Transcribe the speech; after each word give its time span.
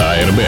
АРБ. 0.00 0.40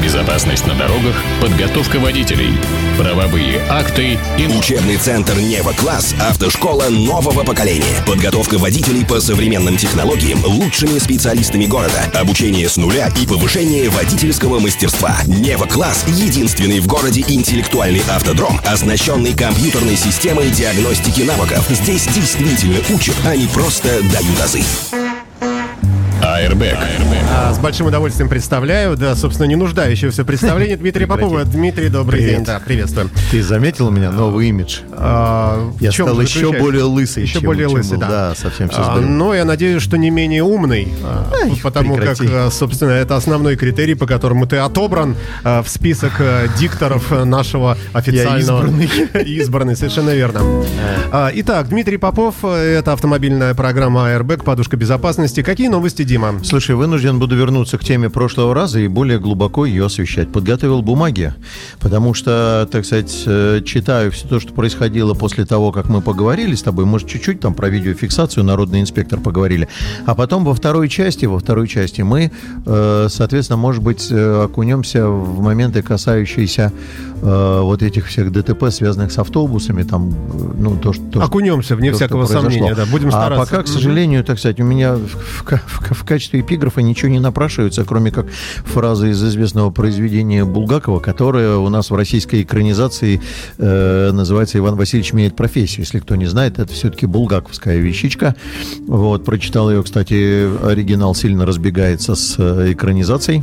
Безопасность 0.00 0.64
на 0.68 0.74
дорогах, 0.74 1.16
подготовка 1.40 1.98
водителей, 1.98 2.52
правовые 2.96 3.60
акты 3.68 4.20
и... 4.38 4.46
Учебный 4.46 4.96
центр 4.98 5.36
«Нева 5.36 5.72
Класс»– 5.72 6.14
автошкола 6.20 6.90
нового 6.90 7.42
поколения. 7.42 8.04
Подготовка 8.06 8.56
водителей 8.58 9.04
по 9.04 9.20
современным 9.20 9.76
технологиям 9.76 10.44
лучшими 10.44 11.00
специалистами 11.00 11.66
города. 11.66 12.04
Обучение 12.14 12.68
с 12.68 12.76
нуля 12.76 13.10
и 13.20 13.26
повышение 13.26 13.90
водительского 13.90 14.60
мастерства. 14.60 15.16
«Нева 15.26 15.66
Класс»– 15.66 16.04
единственный 16.06 16.78
в 16.78 16.86
городе 16.86 17.24
интеллектуальный 17.26 18.02
автодром, 18.10 18.60
оснащенный 18.64 19.34
компьютерной 19.34 19.96
системой 19.96 20.50
диагностики 20.50 21.22
навыков. 21.22 21.66
Здесь 21.68 22.06
действительно 22.06 22.78
учат, 22.94 23.16
а 23.26 23.34
не 23.34 23.48
просто 23.48 23.88
дают 24.02 24.40
азы. 24.40 24.62
Airbag. 26.40 26.78
А, 27.30 27.52
с 27.52 27.58
большим 27.58 27.86
удовольствием 27.86 28.28
представляю, 28.28 28.96
да, 28.96 29.14
собственно, 29.14 29.46
не 29.46 29.56
нуждающегося 29.56 30.22
в 30.22 30.26
представлении 30.26 30.74
Дмитрия 30.76 31.06
Попова. 31.06 31.44
Дмитрий, 31.44 31.88
добрый 31.88 32.18
Привет. 32.20 32.36
день, 32.36 32.44
да, 32.44 32.60
приветствую. 32.64 33.10
Ты 33.30 33.42
заметил 33.42 33.88
у 33.88 33.90
меня 33.90 34.10
новый 34.10 34.48
имидж? 34.48 34.80
А, 34.92 35.70
Я 35.80 35.90
чем 35.90 36.06
стал 36.08 36.20
еще 36.20 36.52
более 36.52 36.84
лысый, 36.84 37.24
Еще 37.24 37.34
чем- 37.34 37.44
более 37.44 37.68
чем 37.68 37.76
лысый, 37.78 37.92
был. 37.92 38.00
да. 38.00 38.08
Да, 38.08 38.34
совсем 38.34 38.68
всё 38.68 38.82
А, 38.82 38.96
но 39.00 39.34
я 39.34 39.44
надеюсь, 39.44 39.82
что 39.82 39.96
не 39.98 40.10
менее 40.10 40.42
умный, 40.42 40.88
а, 41.02 41.30
потому 41.62 41.96
прекрати. 41.96 42.26
как, 42.28 42.52
собственно, 42.52 42.90
это 42.92 43.16
основной 43.16 43.56
критерий, 43.56 43.94
по 43.94 44.06
которому 44.06 44.46
ты 44.46 44.56
отобран 44.58 45.16
а, 45.44 45.62
в 45.62 45.68
список 45.68 46.12
а, 46.20 46.46
дикторов 46.58 47.10
нашего 47.24 47.76
официального... 47.92 48.38
избранный. 48.38 48.90
избранный, 49.24 49.76
совершенно 49.76 50.10
верно. 50.10 50.40
А, 51.10 51.30
Итак, 51.34 51.68
Дмитрий 51.68 51.96
Попов, 51.98 52.36
а, 52.42 52.56
это 52.56 52.92
автомобильная 52.92 53.54
программа 53.54 54.08
Airbag, 54.10 54.42
подушка 54.44 54.76
безопасности. 54.76 55.42
Какие 55.42 55.68
новости, 55.68 56.02
Дима? 56.04 56.21
Слушай, 56.44 56.76
вынужден 56.76 57.18
буду 57.18 57.36
вернуться 57.36 57.78
к 57.78 57.84
теме 57.84 58.08
прошлого 58.08 58.54
раза 58.54 58.78
и 58.78 58.86
более 58.86 59.18
глубоко 59.18 59.66
ее 59.66 59.86
освещать. 59.86 60.30
Подготовил 60.30 60.82
бумаги, 60.82 61.34
потому 61.80 62.14
что, 62.14 62.68
так 62.70 62.84
сказать, 62.84 63.24
э, 63.26 63.60
читаю 63.64 64.12
все 64.12 64.28
то, 64.28 64.38
что 64.38 64.52
происходило 64.52 65.14
после 65.14 65.44
того, 65.44 65.72
как 65.72 65.88
мы 65.88 66.00
поговорили 66.00 66.54
с 66.54 66.62
тобой. 66.62 66.84
Может, 66.84 67.08
чуть-чуть 67.08 67.40
там 67.40 67.54
про 67.54 67.68
видеофиксацию 67.68 68.44
народный 68.44 68.80
инспектор 68.80 69.18
поговорили. 69.18 69.68
А 70.06 70.14
потом 70.14 70.44
во 70.44 70.54
второй 70.54 70.88
части, 70.88 71.26
во 71.26 71.38
второй 71.38 71.66
части 71.66 72.02
мы, 72.02 72.30
э, 72.66 73.08
соответственно, 73.10 73.56
может 73.56 73.82
быть, 73.82 74.08
э, 74.10 74.44
окунемся 74.44 75.08
в 75.08 75.40
моменты, 75.40 75.82
касающиеся 75.82 76.72
э, 77.22 77.60
вот 77.62 77.82
этих 77.82 78.06
всех 78.08 78.30
ДТП, 78.32 78.70
связанных 78.70 79.12
с 79.12 79.18
автобусами, 79.18 79.82
там, 79.84 80.10
э, 80.10 80.14
ну, 80.58 80.76
то, 80.76 80.92
что... 80.92 81.02
то, 81.04 81.10
что- 81.20 81.22
Окунемся, 81.22 81.76
вне 81.76 81.90
то, 81.90 81.96
всякого 81.96 82.26
сомнения, 82.26 82.74
да, 82.74 82.84
будем 82.86 83.08
А 83.08 83.12
стараться. 83.12 83.50
пока, 83.50 83.62
к 83.62 83.68
сожалению, 83.68 84.24
так 84.24 84.38
сказать, 84.38 84.60
у 84.60 84.64
меня 84.64 84.94
в, 84.94 85.06
в 85.06 85.42
в 85.42 85.44
ка- 85.44 85.94
в 85.94 86.04
качестве 86.04 86.40
эпиграфа 86.40 86.82
ничего 86.82 87.10
не 87.10 87.20
напрашивается, 87.20 87.84
кроме 87.84 88.10
как 88.10 88.26
фразы 88.64 89.10
из 89.10 89.22
известного 89.24 89.70
произведения 89.70 90.44
Булгакова, 90.44 91.00
которая 91.00 91.56
у 91.56 91.68
нас 91.68 91.90
в 91.90 91.94
российской 91.94 92.42
экранизации 92.42 93.20
э, 93.58 94.10
называется 94.12 94.58
«Иван 94.58 94.76
Васильевич 94.76 95.12
меняет 95.12 95.36
профессию». 95.36 95.80
Если 95.84 95.98
кто 96.00 96.16
не 96.16 96.26
знает, 96.26 96.58
это 96.58 96.72
все-таки 96.72 97.06
булгаковская 97.06 97.78
вещичка. 97.78 98.34
Вот, 98.86 99.24
прочитал 99.24 99.70
ее, 99.70 99.82
кстати, 99.82 100.48
оригинал 100.64 101.14
сильно 101.14 101.46
разбегается 101.46 102.14
с 102.14 102.36
э, 102.38 102.72
экранизацией. 102.72 103.42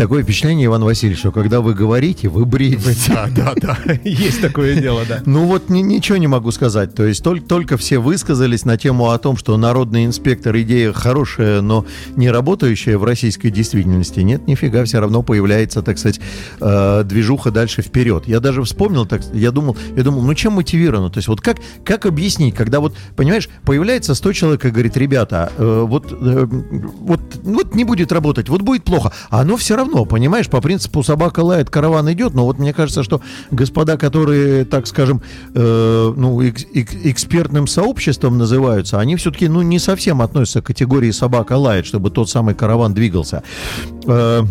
Такое 0.00 0.22
впечатление, 0.22 0.64
Иван 0.64 0.82
Васильевич, 0.82 1.18
что 1.18 1.30
когда 1.30 1.60
вы 1.60 1.74
говорите, 1.74 2.30
вы 2.30 2.46
бредите. 2.46 3.12
Да, 3.12 3.28
да, 3.36 3.54
да, 3.60 3.76
есть 4.04 4.40
такое 4.40 4.80
дело, 4.80 5.02
да. 5.06 5.20
Ну 5.26 5.44
вот 5.44 5.68
ни- 5.68 5.82
ничего 5.82 6.16
не 6.16 6.26
могу 6.26 6.52
сказать. 6.52 6.94
То 6.94 7.04
есть 7.04 7.22
только, 7.22 7.46
только 7.46 7.76
все 7.76 7.98
высказались 7.98 8.64
на 8.64 8.78
тему 8.78 9.10
о 9.10 9.18
том, 9.18 9.36
что 9.36 9.58
народный 9.58 10.06
инспектор 10.06 10.56
идея 10.56 10.94
хорошая, 10.94 11.60
но 11.60 11.84
не 12.16 12.30
работающая 12.30 12.96
в 12.96 13.04
российской 13.04 13.50
действительности. 13.50 14.20
Нет, 14.20 14.46
нифига, 14.46 14.86
все 14.86 15.00
равно 15.00 15.22
появляется, 15.22 15.82
так 15.82 15.98
сказать, 15.98 16.18
э, 16.62 17.02
движуха 17.04 17.50
дальше 17.50 17.82
вперед. 17.82 18.26
Я 18.26 18.40
даже 18.40 18.62
вспомнил, 18.62 19.04
так, 19.04 19.20
я 19.34 19.50
думал, 19.50 19.76
я 19.94 20.02
думал, 20.02 20.22
ну 20.22 20.32
чем 20.32 20.54
мотивировано? 20.54 21.10
То 21.10 21.18
есть 21.18 21.28
вот 21.28 21.42
как, 21.42 21.58
как 21.84 22.06
объяснить, 22.06 22.54
когда 22.54 22.80
вот, 22.80 22.96
понимаешь, 23.16 23.50
появляется 23.66 24.14
100 24.14 24.32
человек 24.32 24.64
и 24.64 24.70
говорит, 24.70 24.96
ребята, 24.96 25.52
э, 25.58 25.84
вот, 25.86 26.10
э, 26.10 26.46
вот, 26.50 27.20
вот 27.42 27.74
не 27.74 27.84
будет 27.84 28.12
работать, 28.12 28.48
вот 28.48 28.62
будет 28.62 28.84
плохо. 28.84 29.12
А 29.28 29.42
оно 29.42 29.58
все 29.58 29.76
равно, 29.76 29.89
понимаешь, 30.04 30.48
по 30.48 30.60
принципу 30.60 31.02
собака 31.02 31.40
лает, 31.40 31.70
караван 31.70 32.10
идет, 32.12 32.34
но 32.34 32.44
вот 32.44 32.58
мне 32.58 32.72
кажется, 32.72 33.02
что 33.02 33.20
господа, 33.50 33.96
которые, 33.96 34.64
так 34.64 34.86
скажем, 34.86 35.22
э, 35.54 36.14
ну, 36.16 36.40
экс- 36.42 36.66
экс- 36.74 36.94
экспертным 37.04 37.66
сообществом 37.66 38.38
называются, 38.38 39.00
они 39.00 39.16
все-таки, 39.16 39.48
ну, 39.48 39.62
не 39.62 39.78
совсем 39.78 40.22
относятся 40.22 40.62
к 40.62 40.66
категории 40.66 41.10
собака 41.10 41.54
лает, 41.56 41.86
чтобы 41.86 42.10
тот 42.10 42.30
самый 42.30 42.54
караван 42.54 42.94
двигался. 42.94 43.42
Э, 44.06 44.42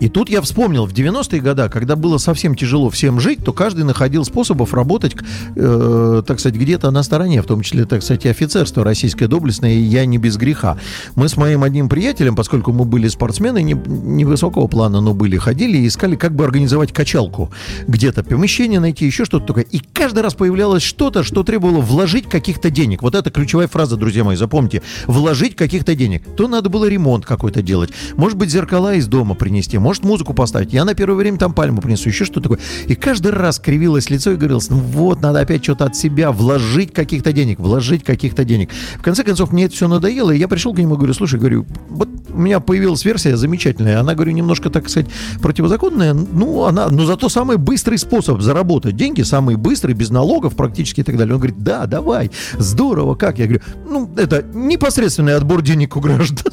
и 0.00 0.08
тут 0.08 0.30
я 0.30 0.40
вспомнил, 0.40 0.86
в 0.86 0.92
90-е 0.92 1.40
годы, 1.40 1.68
когда 1.68 1.94
было 1.94 2.16
совсем 2.16 2.54
тяжело 2.54 2.88
всем 2.88 3.20
жить, 3.20 3.44
то 3.44 3.52
каждый 3.52 3.84
находил 3.84 4.24
способов 4.24 4.72
работать, 4.72 5.14
э, 5.56 6.22
так 6.26 6.40
сказать, 6.40 6.58
где-то 6.58 6.90
на 6.90 7.02
стороне, 7.02 7.42
в 7.42 7.46
том 7.46 7.60
числе, 7.60 7.84
так 7.84 8.02
сказать, 8.02 8.24
офицерство 8.24 8.82
российское 8.82 9.26
доблестное, 9.28 9.72
и 9.72 9.80
я 9.80 10.06
не 10.06 10.16
без 10.16 10.38
греха. 10.38 10.78
Мы 11.16 11.28
с 11.28 11.36
моим 11.36 11.62
одним 11.62 11.90
приятелем, 11.90 12.34
поскольку 12.34 12.72
мы 12.72 12.86
были 12.86 13.08
спортсмены, 13.08 13.62
не- 13.62 13.74
невысокого 13.74 14.66
плана, 14.68 15.02
но 15.02 15.12
были, 15.12 15.36
ходили 15.36 15.76
и 15.76 15.86
искали, 15.86 16.16
как 16.16 16.34
бы 16.34 16.44
организовать 16.44 16.92
качалку. 16.92 17.50
Где-то 17.86 18.24
помещение 18.24 18.80
найти, 18.80 19.04
еще 19.04 19.26
что-то 19.26 19.48
такое. 19.48 19.64
И 19.64 19.80
каждый 19.92 20.22
раз 20.22 20.32
появлялось 20.32 20.82
что-то, 20.82 21.22
что 21.22 21.42
требовало 21.42 21.80
вложить 21.80 22.26
каких-то 22.26 22.70
денег. 22.70 23.02
Вот 23.02 23.14
это 23.14 23.30
ключевая 23.30 23.68
фраза, 23.68 23.96
друзья 23.96 24.24
мои, 24.24 24.36
запомните. 24.36 24.82
Вложить 25.06 25.56
каких-то 25.56 25.94
денег. 25.94 26.22
То 26.36 26.48
надо 26.48 26.70
было 26.70 26.88
ремонт 26.88 27.26
какой-то 27.26 27.60
делать. 27.60 27.90
Может 28.16 28.38
быть, 28.38 28.50
зеркала 28.50 28.94
из 28.94 29.06
дома 29.06 29.34
принести, 29.34 29.76
может, 29.90 30.04
музыку 30.04 30.34
поставить. 30.34 30.72
Я 30.72 30.84
на 30.84 30.94
первое 30.94 31.16
время 31.16 31.36
там 31.36 31.52
пальму 31.52 31.80
принесу, 31.80 32.08
еще 32.08 32.24
что-то 32.24 32.42
такое. 32.42 32.60
И 32.86 32.94
каждый 32.94 33.32
раз 33.32 33.58
кривилось 33.58 34.08
лицо 34.08 34.30
и 34.30 34.36
говорилось, 34.36 34.70
ну 34.70 34.76
вот, 34.76 35.20
надо 35.20 35.40
опять 35.40 35.64
что-то 35.64 35.86
от 35.86 35.96
себя, 35.96 36.30
вложить 36.30 36.92
каких-то 36.92 37.32
денег, 37.32 37.58
вложить 37.58 38.04
каких-то 38.04 38.44
денег. 38.44 38.70
В 38.98 39.02
конце 39.02 39.24
концов, 39.24 39.50
мне 39.50 39.64
это 39.64 39.74
все 39.74 39.88
надоело, 39.88 40.30
и 40.30 40.38
я 40.38 40.46
пришел 40.46 40.72
к 40.72 40.78
нему 40.78 40.94
и 40.94 40.96
говорю, 40.96 41.12
слушай, 41.12 41.40
говорю, 41.40 41.66
вот 41.88 42.08
у 42.28 42.38
меня 42.38 42.60
появилась 42.60 43.04
версия 43.04 43.36
замечательная, 43.36 43.98
она, 43.98 44.14
говорю, 44.14 44.30
немножко, 44.30 44.70
так 44.70 44.88
сказать, 44.88 45.10
противозаконная, 45.42 46.14
ну, 46.14 46.66
она, 46.66 46.86
но 46.88 47.04
зато 47.04 47.28
самый 47.28 47.56
быстрый 47.56 47.98
способ 47.98 48.40
заработать 48.42 48.94
деньги, 48.94 49.22
самый 49.22 49.56
быстрый, 49.56 49.94
без 49.94 50.10
налогов 50.10 50.54
практически 50.54 51.00
и 51.00 51.02
так 51.02 51.16
далее. 51.16 51.34
Он 51.34 51.40
говорит, 51.40 51.58
да, 51.58 51.86
давай, 51.86 52.30
здорово, 52.58 53.16
как? 53.16 53.40
Я 53.40 53.46
говорю, 53.46 53.62
ну, 53.88 54.08
это 54.16 54.44
непосредственный 54.54 55.34
отбор 55.34 55.62
денег 55.62 55.96
у 55.96 56.00
граждан. 56.00 56.52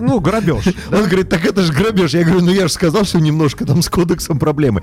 Ну, 0.00 0.20
грабеж. 0.20 0.64
Он 0.92 1.04
говорит, 1.04 1.28
так 1.28 1.44
это 1.44 1.62
же 1.62 1.72
грабеж. 1.72 2.14
Я 2.14 2.24
говорю, 2.24 2.42
ну 2.42 2.50
я 2.50 2.68
же 2.68 2.72
сказал, 2.72 3.04
что 3.04 3.20
немножко 3.20 3.64
там 3.64 3.82
с 3.82 3.88
кодексом 3.88 4.38
проблемы. 4.38 4.82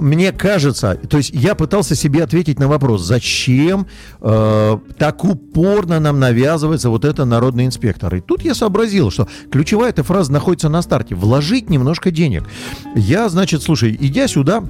Мне 0.00 0.32
кажется, 0.32 0.94
то 0.94 1.16
есть 1.16 1.30
я 1.32 1.54
пытался 1.54 1.94
себе 1.94 2.22
ответить 2.22 2.58
на 2.58 2.68
вопрос, 2.68 3.02
зачем 3.02 3.86
э, 4.20 4.78
так 4.98 5.24
упорно 5.24 6.00
нам 6.00 6.18
навязывается 6.18 6.90
вот 6.90 7.04
это 7.04 7.24
народный 7.24 7.66
инспектор. 7.66 8.14
И 8.14 8.20
тут 8.20 8.42
я 8.42 8.54
сообразил, 8.54 9.10
что 9.10 9.28
ключевая 9.50 9.90
эта 9.90 10.02
фраза 10.02 10.32
находится 10.32 10.68
на 10.68 10.82
старте. 10.82 11.14
Вложить 11.14 11.70
немножко 11.70 12.10
денег. 12.10 12.44
Я, 12.94 13.28
значит, 13.28 13.62
слушай, 13.62 13.96
идя 13.98 14.28
сюда, 14.28 14.64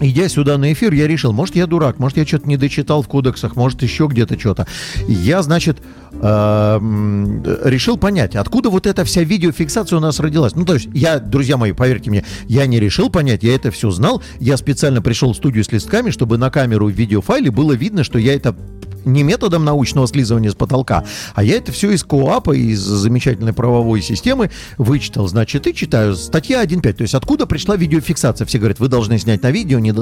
Идя 0.00 0.28
сюда 0.28 0.58
на 0.58 0.72
эфир, 0.72 0.92
я 0.92 1.08
решил, 1.08 1.32
может, 1.32 1.56
я 1.56 1.66
дурак, 1.66 1.98
может, 1.98 2.18
я 2.18 2.26
что-то 2.26 2.48
не 2.48 2.56
дочитал 2.56 3.02
в 3.02 3.08
кодексах, 3.08 3.56
может, 3.56 3.82
еще 3.82 4.06
где-то 4.06 4.38
что-то. 4.38 4.66
Я, 5.08 5.42
значит, 5.42 5.78
э, 6.12 6.18
м, 6.24 7.42
решил 7.64 7.96
понять, 7.96 8.36
откуда 8.36 8.70
вот 8.70 8.86
эта 8.86 9.04
вся 9.04 9.22
видеофиксация 9.22 9.96
у 9.96 10.00
нас 10.00 10.20
родилась. 10.20 10.54
Ну, 10.54 10.64
то 10.64 10.74
есть, 10.74 10.88
я, 10.92 11.18
друзья 11.18 11.56
мои, 11.56 11.72
поверьте 11.72 12.10
мне, 12.10 12.24
я 12.46 12.66
не 12.66 12.78
решил 12.78 13.10
понять, 13.10 13.42
я 13.42 13.54
это 13.54 13.72
все 13.72 13.90
знал. 13.90 14.22
Я 14.38 14.56
специально 14.56 15.02
пришел 15.02 15.32
в 15.32 15.36
студию 15.36 15.64
с 15.64 15.72
листками, 15.72 16.10
чтобы 16.10 16.38
на 16.38 16.50
камеру 16.50 16.86
в 16.86 16.92
видеофайле 16.92 17.50
было 17.50 17.72
видно, 17.72 18.04
что 18.04 18.18
я 18.18 18.34
это 18.34 18.56
не 19.04 19.22
методом 19.22 19.64
научного 19.64 20.06
слизывания 20.06 20.50
с 20.50 20.54
потолка, 20.54 21.04
а 21.34 21.42
я 21.42 21.56
это 21.56 21.72
все 21.72 21.90
из 21.90 22.04
КОАПа, 22.04 22.52
из 22.52 22.80
замечательной 22.80 23.52
правовой 23.52 24.02
системы 24.02 24.50
вычитал. 24.76 25.28
Значит, 25.28 25.66
и 25.66 25.74
читаю. 25.74 26.14
Статья 26.16 26.64
1.5. 26.64 26.92
То 26.92 27.02
есть 27.02 27.14
откуда 27.14 27.46
пришла 27.46 27.76
видеофиксация? 27.76 28.46
Все 28.46 28.58
говорят, 28.58 28.80
вы 28.80 28.88
должны 28.88 29.18
снять 29.18 29.42
на 29.42 29.50
видео. 29.50 29.78
Не, 29.78 29.94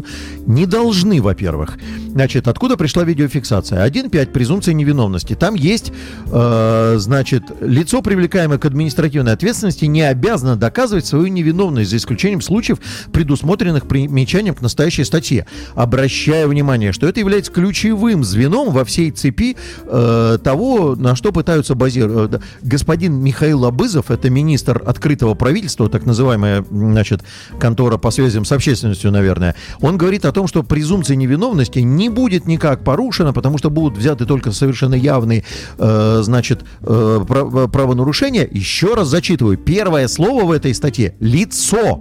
не 0.46 0.66
должны, 0.66 1.20
во-первых. 1.20 1.78
Значит, 2.08 2.48
откуда 2.48 2.76
пришла 2.76 3.04
видеофиксация? 3.04 3.86
1.5. 3.86 4.26
Презумпция 4.32 4.74
невиновности. 4.74 5.34
Там 5.34 5.54
есть, 5.54 5.92
э, 6.26 6.94
значит, 6.98 7.42
лицо, 7.60 8.02
привлекаемое 8.02 8.58
к 8.58 8.64
административной 8.64 9.32
ответственности, 9.32 9.84
не 9.84 10.02
обязано 10.02 10.56
доказывать 10.56 11.06
свою 11.06 11.26
невиновность, 11.26 11.90
за 11.90 11.96
исключением 11.96 12.40
случаев, 12.40 12.78
предусмотренных 13.12 13.86
примечанием 13.86 14.54
к 14.54 14.62
настоящей 14.62 15.04
статье. 15.04 15.46
Обращаю 15.74 16.48
внимание, 16.48 16.92
что 16.92 17.06
это 17.06 17.20
является 17.20 17.52
ключевым 17.52 18.24
звеном 18.24 18.70
во 18.70 18.84
всей 18.86 19.10
цепи 19.10 19.56
э, 19.84 20.38
того, 20.42 20.96
на 20.96 21.16
что 21.16 21.32
пытаются 21.32 21.74
базировать. 21.74 22.32
Э, 22.32 22.38
господин 22.62 23.22
Михаил 23.22 23.64
Абызов, 23.64 24.10
это 24.10 24.30
министр 24.30 24.82
открытого 24.86 25.34
правительства, 25.34 25.88
так 25.88 26.06
называемая, 26.06 26.64
значит, 26.70 27.22
контора 27.58 27.98
по 27.98 28.10
связям 28.10 28.44
с 28.44 28.52
общественностью, 28.52 29.10
наверное, 29.10 29.54
он 29.80 29.98
говорит 29.98 30.24
о 30.24 30.32
том, 30.32 30.46
что 30.48 30.62
презумпция 30.62 31.16
невиновности 31.16 31.80
не 31.80 32.08
будет 32.08 32.46
никак 32.46 32.84
порушена, 32.84 33.32
потому 33.32 33.58
что 33.58 33.70
будут 33.70 33.98
взяты 33.98 34.26
только 34.26 34.52
совершенно 34.52 34.94
явные, 34.94 35.44
э, 35.78 36.20
значит, 36.22 36.64
э, 36.82 37.24
правонарушения. 37.26 38.48
Еще 38.50 38.94
раз 38.94 39.08
зачитываю. 39.08 39.58
Первое 39.58 40.08
слово 40.08 40.44
в 40.44 40.50
этой 40.50 40.74
статье– 40.74 41.14
лицо. 41.20 42.00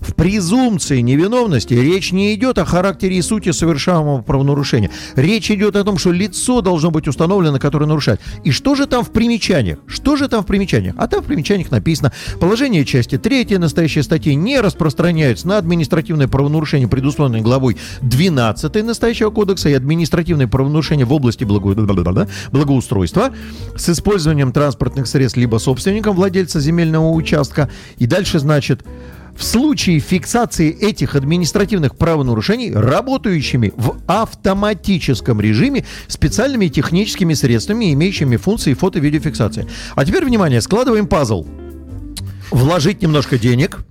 В 0.00 0.14
презумпции 0.14 1.00
невиновности 1.00 1.74
речь 1.74 2.12
не 2.12 2.34
идет 2.34 2.58
о 2.58 2.64
характере 2.64 3.16
и 3.16 3.22
сути 3.22 3.52
совершаемого 3.52 4.22
правонарушения. 4.22 4.90
Речь 5.14 5.50
идет 5.50 5.76
о 5.76 5.84
том, 5.84 5.98
что 5.98 6.10
лицо 6.10 6.60
должно 6.60 6.90
быть 6.90 7.08
установлено, 7.08 7.58
которое 7.58 7.86
нарушает. 7.86 8.20
И 8.44 8.50
что 8.50 8.74
же 8.74 8.86
там 8.86 9.04
в 9.04 9.10
примечаниях? 9.10 9.78
Что 9.86 10.16
же 10.16 10.28
там 10.28 10.42
в 10.42 10.46
примечаниях? 10.46 10.94
А 10.98 11.06
там 11.06 11.22
в 11.22 11.26
примечаниях 11.26 11.70
написано, 11.70 12.12
положение 12.40 12.84
части 12.84 13.18
3 13.18 13.58
настоящей 13.58 14.02
статьи 14.02 14.34
не 14.34 14.60
распространяются 14.60 15.46
на 15.48 15.58
административное 15.58 16.28
правонарушение, 16.28 16.88
предусмотренное 16.88 17.42
главой 17.42 17.76
12 18.02 18.84
настоящего 18.84 19.30
кодекса 19.30 19.68
и 19.68 19.74
административное 19.74 20.46
правонарушение 20.46 21.06
в 21.06 21.12
области 21.12 21.44
благо... 21.44 22.28
благоустройства 22.52 23.30
с 23.76 23.88
использованием 23.88 24.52
транспортных 24.52 25.06
средств 25.06 25.36
либо 25.36 25.58
собственником 25.58 26.16
владельца 26.16 26.60
земельного 26.60 27.10
участка. 27.10 27.70
И 27.98 28.06
дальше, 28.06 28.38
значит, 28.38 28.84
в 29.36 29.42
случае 29.42 30.00
фиксации 30.00 30.70
этих 30.70 31.14
административных 31.14 31.96
правонарушений 31.96 32.72
работающими 32.72 33.72
в 33.76 33.96
автоматическом 34.06 35.40
режиме 35.40 35.84
специальными 36.08 36.68
техническими 36.68 37.34
средствами, 37.34 37.92
имеющими 37.92 38.36
функции 38.36 38.74
фото-видеофиксации. 38.74 39.66
А 39.94 40.04
теперь, 40.04 40.24
внимание, 40.24 40.60
складываем 40.60 41.06
пазл. 41.06 41.46
Вложить 42.50 43.02
немножко 43.02 43.38
денег– 43.38 43.80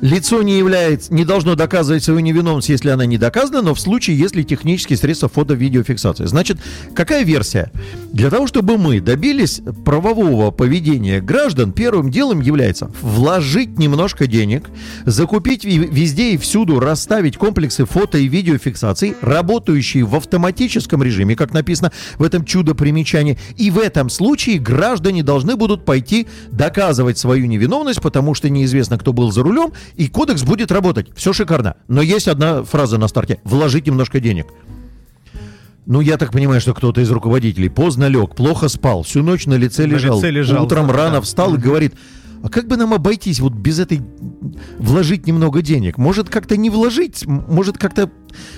Лицо 0.00 0.42
не 0.42 0.58
является, 0.58 1.12
не 1.12 1.24
должно 1.24 1.56
доказывать 1.56 2.04
свою 2.04 2.20
невиновность, 2.20 2.68
если 2.68 2.90
она 2.90 3.04
не 3.04 3.18
доказана, 3.18 3.62
но 3.62 3.74
в 3.74 3.80
случае, 3.80 4.16
если 4.16 4.42
технические 4.42 4.96
средства 4.96 5.28
фото-видеофиксации. 5.28 6.24
Значит, 6.26 6.58
какая 6.94 7.24
версия? 7.24 7.72
Для 8.12 8.30
того, 8.30 8.46
чтобы 8.46 8.78
мы 8.78 9.00
добились 9.00 9.60
правового 9.84 10.52
поведения 10.52 11.20
граждан, 11.20 11.72
первым 11.72 12.12
делом 12.12 12.40
является 12.40 12.90
вложить 13.02 13.76
немножко 13.78 14.28
денег, 14.28 14.70
закупить 15.04 15.64
везде 15.64 16.34
и 16.34 16.36
всюду, 16.36 16.78
расставить 16.78 17.36
комплексы 17.36 17.84
фото- 17.84 18.18
и 18.18 18.28
видеофиксации, 18.28 19.16
работающие 19.20 20.04
в 20.04 20.14
автоматическом 20.14 21.02
режиме, 21.02 21.34
как 21.34 21.52
написано 21.52 21.90
в 22.18 22.22
этом 22.22 22.44
чудо-примечании. 22.44 23.36
И 23.56 23.70
в 23.72 23.78
этом 23.78 24.10
случае 24.10 24.60
граждане 24.60 25.24
должны 25.24 25.56
будут 25.56 25.84
пойти 25.84 26.28
доказывать 26.52 27.18
свою 27.18 27.46
невиновность, 27.46 28.00
потому 28.00 28.34
что 28.34 28.48
неизвестно, 28.48 28.96
кто 28.96 29.12
был 29.12 29.32
за 29.32 29.42
рулем, 29.42 29.72
и 29.96 30.08
кодекс 30.08 30.42
будет 30.42 30.70
работать. 30.72 31.08
Все 31.16 31.32
шикарно. 31.32 31.76
Но 31.88 32.02
есть 32.02 32.28
одна 32.28 32.62
фраза 32.62 32.98
на 32.98 33.08
старте. 33.08 33.40
Вложить 33.44 33.86
немножко 33.86 34.20
денег. 34.20 34.46
Ну, 35.86 36.02
я 36.02 36.18
так 36.18 36.32
понимаю, 36.32 36.60
что 36.60 36.74
кто-то 36.74 37.00
из 37.00 37.10
руководителей 37.10 37.70
поздно 37.70 38.08
лег, 38.08 38.34
плохо 38.34 38.68
спал, 38.68 39.04
всю 39.04 39.22
ночь 39.22 39.46
на 39.46 39.54
лице 39.54 39.86
на 39.86 39.92
лежал, 39.92 40.18
лице 40.18 40.30
лежал 40.30 40.64
утром 40.64 40.86
да, 40.88 40.92
рано 40.92 41.14
да. 41.14 41.20
встал 41.22 41.54
и 41.54 41.58
говорит, 41.58 41.94
а 42.42 42.48
как 42.48 42.66
бы 42.66 42.76
нам 42.76 42.94
обойтись 42.94 43.40
вот 43.40 43.52
без 43.52 43.78
этой... 43.78 44.00
Вложить 44.78 45.26
немного 45.26 45.62
денег? 45.62 45.98
Может, 45.98 46.28
как-то 46.28 46.56
не 46.56 46.70
вложить? 46.70 47.26
Может, 47.26 47.78
как-то 47.78 48.10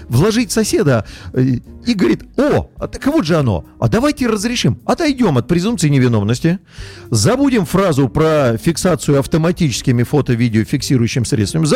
вложить 0.09 0.53
соседа? 0.53 1.07
Э, 1.33 1.43
и 1.87 1.95
говорит, 1.95 2.25
о, 2.37 2.71
а 2.79 2.89
так 2.89 3.07
вот 3.07 3.25
же 3.25 3.37
оно. 3.37 3.65
А 3.79 3.89
давайте 3.89 4.27
разрешим. 4.27 4.81
Отойдем 4.85 5.39
от 5.39 5.49
презумпции 5.49 5.89
невиновности. 5.89 6.59
Забудем 7.11 7.65
фразу 7.65 8.09
про 8.09 8.57
фиксацию 8.59 9.19
автоматическими 9.19 10.03
фото-видео 10.03 10.65
фиксирующим 10.65 11.25
средствами. 11.25 11.67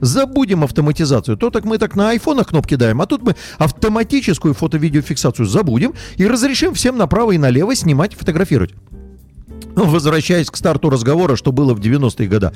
Забудем 0.00 0.64
автоматизацию. 0.64 1.36
То 1.36 1.50
так 1.50 1.64
мы 1.64 1.78
так 1.78 1.96
на 1.96 2.10
айфонах 2.10 2.48
кнопки 2.48 2.76
даем, 2.76 3.00
а 3.00 3.06
тут 3.06 3.22
мы 3.22 3.34
автоматическую 3.58 4.54
фото-видео 4.54 5.00
фиксацию 5.00 5.46
забудем 5.46 5.94
и 6.16 6.26
разрешим 6.26 6.74
всем 6.74 6.98
направо 6.98 7.32
и 7.32 7.38
налево 7.38 7.74
снимать, 7.74 8.14
фотографировать. 8.14 8.74
Возвращаясь 9.76 10.50
к 10.50 10.56
старту 10.56 10.90
разговора, 10.90 11.36
что 11.36 11.52
было 11.52 11.74
в 11.74 11.80
90-е 11.80 12.28
годы, 12.28 12.52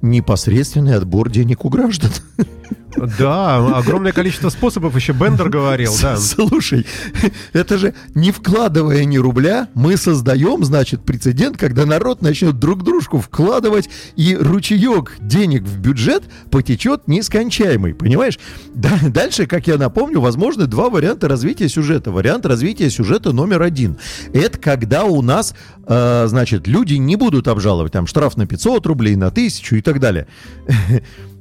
непосредственный 0.00 0.96
отбор 0.96 1.30
денег 1.30 1.64
у 1.64 1.68
граждан. 1.68 2.10
Да, 2.96 3.78
огромное 3.78 4.12
количество 4.12 4.48
способов, 4.48 4.94
еще 4.96 5.12
Бендер 5.12 5.48
говорил, 5.48 5.92
да. 6.00 6.16
Слушай, 6.16 6.86
это 7.52 7.78
же 7.78 7.94
не 8.14 8.32
вкладывая 8.32 9.04
ни 9.04 9.18
рубля, 9.18 9.68
мы 9.74 9.96
создаем, 9.96 10.64
значит, 10.64 11.02
прецедент, 11.02 11.56
когда 11.56 11.86
народ 11.86 12.22
начнет 12.22 12.58
друг 12.58 12.84
дружку 12.84 13.20
вкладывать, 13.20 13.88
и 14.16 14.36
ручеек 14.36 15.16
денег 15.20 15.62
в 15.62 15.78
бюджет 15.78 16.24
потечет 16.50 17.08
нескончаемый, 17.08 17.94
понимаешь? 17.94 18.38
Да, 18.74 18.98
дальше, 19.02 19.46
как 19.46 19.66
я 19.66 19.78
напомню, 19.78 20.20
возможны 20.20 20.66
два 20.66 20.90
варианта 20.90 21.28
развития 21.28 21.68
сюжета. 21.68 22.10
Вариант 22.10 22.46
развития 22.46 22.90
сюжета 22.90 23.32
номер 23.32 23.62
один. 23.62 23.96
Это 24.32 24.58
когда 24.58 25.04
у 25.04 25.22
нас, 25.22 25.54
э, 25.86 26.26
значит, 26.28 26.66
люди 26.66 26.94
не 26.94 27.16
будут 27.16 27.48
обжаловать 27.48 27.92
там 27.92 28.06
штраф 28.06 28.36
на 28.36 28.46
500 28.46 28.86
рублей, 28.86 29.16
на 29.16 29.28
1000 29.28 29.76
и 29.76 29.82
так 29.82 30.00
далее. 30.00 30.26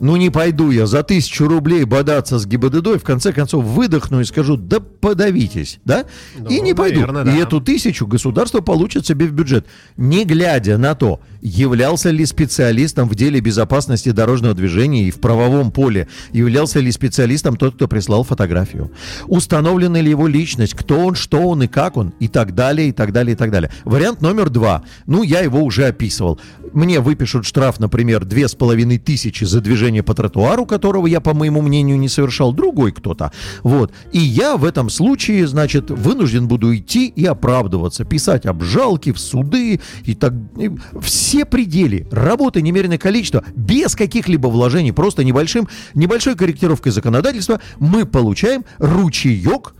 ну 0.00 0.16
не 0.16 0.30
пойду 0.30 0.70
я 0.70 0.86
за 0.86 1.02
тысячу 1.02 1.46
рублей 1.46 1.84
бодаться 1.84 2.38
с 2.38 2.46
ГИБДД, 2.46 3.00
в 3.00 3.04
конце 3.04 3.32
концов 3.32 3.64
выдохну 3.64 4.20
и 4.20 4.24
скажу, 4.24 4.56
да 4.56 4.80
подавитесь, 4.80 5.80
да? 5.84 6.06
Ну, 6.38 6.48
и 6.48 6.60
не 6.60 6.74
пойду. 6.74 7.00
Наверное, 7.00 7.24
да. 7.24 7.36
И 7.36 7.40
эту 7.40 7.60
тысячу 7.60 8.06
государство 8.06 8.60
получит 8.60 9.06
себе 9.06 9.26
в 9.26 9.32
бюджет, 9.32 9.66
не 9.96 10.24
глядя 10.24 10.78
на 10.78 10.94
то, 10.94 11.20
являлся 11.44 12.10
ли 12.10 12.24
специалистом 12.24 13.06
в 13.06 13.14
деле 13.14 13.38
безопасности 13.38 14.10
дорожного 14.10 14.54
движения 14.54 15.04
и 15.04 15.10
в 15.10 15.20
правовом 15.20 15.70
поле, 15.70 16.08
являлся 16.32 16.80
ли 16.80 16.90
специалистом 16.90 17.56
тот, 17.56 17.74
кто 17.74 17.86
прислал 17.86 18.24
фотографию, 18.24 18.90
установлена 19.26 20.00
ли 20.00 20.08
его 20.08 20.26
личность, 20.26 20.74
кто 20.74 20.98
он, 20.98 21.14
что 21.14 21.42
он 21.42 21.62
и 21.62 21.66
как 21.66 21.98
он, 21.98 22.14
и 22.18 22.28
так 22.28 22.54
далее, 22.54 22.88
и 22.88 22.92
так 22.92 23.12
далее, 23.12 23.34
и 23.34 23.36
так 23.36 23.50
далее. 23.50 23.70
Вариант 23.84 24.22
номер 24.22 24.48
два. 24.48 24.84
Ну, 25.06 25.22
я 25.22 25.40
его 25.40 25.60
уже 25.60 25.84
описывал. 25.86 26.40
Мне 26.72 27.00
выпишут 27.00 27.44
штраф, 27.44 27.78
например, 27.78 28.24
две 28.24 28.48
с 28.48 28.54
половиной 28.54 28.96
тысячи 28.98 29.44
за 29.44 29.60
движение 29.60 30.02
по 30.02 30.14
тротуару, 30.14 30.64
которого 30.64 31.06
я, 31.06 31.20
по 31.20 31.34
моему 31.34 31.60
мнению, 31.60 31.98
не 31.98 32.08
совершал, 32.08 32.54
другой 32.54 32.92
кто-то. 32.92 33.32
Вот. 33.62 33.92
И 34.12 34.18
я 34.18 34.56
в 34.56 34.64
этом 34.64 34.88
случае, 34.88 35.46
значит, 35.46 35.90
вынужден 35.90 36.48
буду 36.48 36.74
идти 36.74 37.06
и 37.06 37.26
оправдываться, 37.26 38.04
писать 38.04 38.46
обжалки 38.46 39.12
в 39.12 39.18
суды 39.18 39.80
и 40.04 40.14
так... 40.14 40.32
И 40.58 40.70
все 41.02 41.33
все 41.34 41.44
пределы, 41.44 42.06
работы 42.12 42.62
немеренное 42.62 42.96
количество, 42.96 43.42
без 43.56 43.96
каких-либо 43.96 44.46
вложений, 44.46 44.92
просто 44.92 45.24
небольшим, 45.24 45.68
небольшой 45.92 46.36
корректировкой 46.36 46.92
законодательства, 46.92 47.60
мы 47.80 48.06
получаем 48.06 48.64
ручеек 48.78 49.74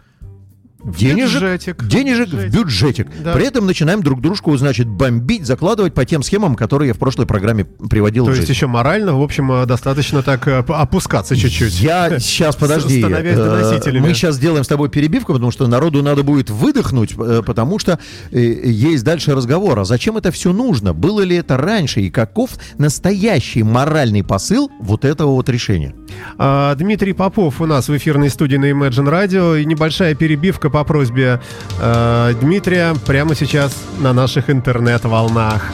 денежек, 0.84 1.42
бюджетик, 1.42 1.84
денежек 1.86 2.28
бюджетик. 2.28 2.50
в 2.50 2.54
бюджетик. 2.54 3.06
Да. 3.22 3.32
При 3.32 3.46
этом 3.46 3.66
начинаем 3.66 4.02
друг 4.02 4.20
дружку, 4.20 4.56
значит, 4.56 4.86
бомбить, 4.86 5.46
закладывать 5.46 5.94
по 5.94 6.04
тем 6.04 6.22
схемам, 6.22 6.54
которые 6.54 6.88
я 6.88 6.94
в 6.94 6.98
прошлой 6.98 7.26
программе 7.26 7.64
приводил. 7.64 8.26
То 8.26 8.32
есть 8.32 8.48
еще 8.48 8.66
морально, 8.66 9.18
в 9.18 9.22
общем, 9.22 9.50
э, 9.52 9.66
достаточно 9.66 10.22
так 10.22 10.46
э, 10.48 10.58
опускаться 10.68 11.36
чуть-чуть. 11.36 11.80
Я 11.80 12.18
сейчас, 12.18 12.56
подожди, 12.64 13.02
э, 13.02 14.00
мы 14.00 14.14
сейчас 14.14 14.36
сделаем 14.36 14.64
с 14.64 14.68
тобой 14.68 14.88
перебивку, 14.88 15.32
потому 15.32 15.50
что 15.50 15.66
народу 15.66 16.02
надо 16.02 16.22
будет 16.22 16.50
выдохнуть, 16.50 17.14
потому 17.16 17.78
что 17.78 17.98
есть 18.30 19.04
дальше 19.04 19.34
разговор. 19.34 19.78
А 19.78 19.84
зачем 19.84 20.16
это 20.16 20.30
все 20.30 20.52
нужно? 20.52 20.92
Было 20.92 21.22
ли 21.22 21.36
это 21.36 21.56
раньше? 21.56 22.00
И 22.00 22.10
каков 22.10 22.50
настоящий 22.78 23.62
моральный 23.62 24.22
посыл 24.22 24.70
вот 24.80 25.04
этого 25.04 25.32
вот 25.32 25.48
решения? 25.48 25.94
А, 26.38 26.74
Дмитрий 26.74 27.12
Попов 27.12 27.60
у 27.60 27.66
нас 27.66 27.88
в 27.88 27.96
эфирной 27.96 28.30
студии 28.30 28.56
на 28.56 28.70
Imagine 28.70 29.10
Radio. 29.10 29.60
И 29.60 29.64
небольшая 29.64 30.14
перебивка 30.14 30.70
по 30.74 30.82
просьбе 30.82 31.40
э, 31.80 32.34
Дмитрия 32.40 32.96
прямо 33.06 33.36
сейчас 33.36 33.72
на 34.00 34.12
наших 34.12 34.50
интернет-волнах. 34.50 35.72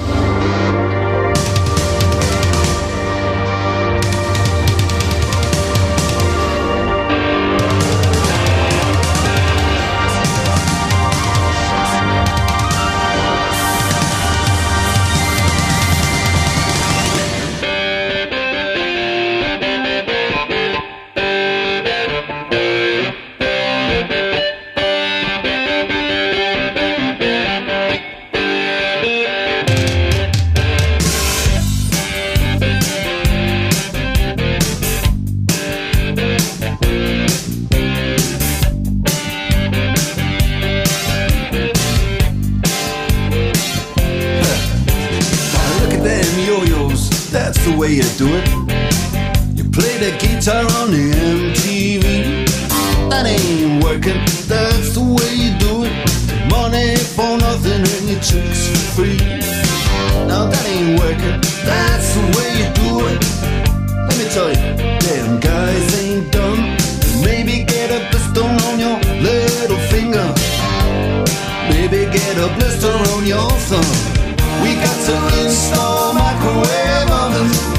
away 76.51 77.03
of 77.03 77.11
others. 77.11 77.70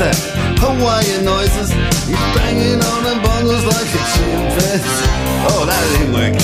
Hawaiian 0.00 1.26
noises. 1.26 1.68
He's 2.08 2.16
banging 2.32 2.80
on 2.80 3.00
the 3.04 3.20
bongos 3.20 3.68
like 3.68 3.84
a 3.84 4.02
chimpanzee. 4.16 5.12
Oh, 5.44 5.68
that 5.68 5.76
ain't 6.00 6.08
working. 6.16 6.40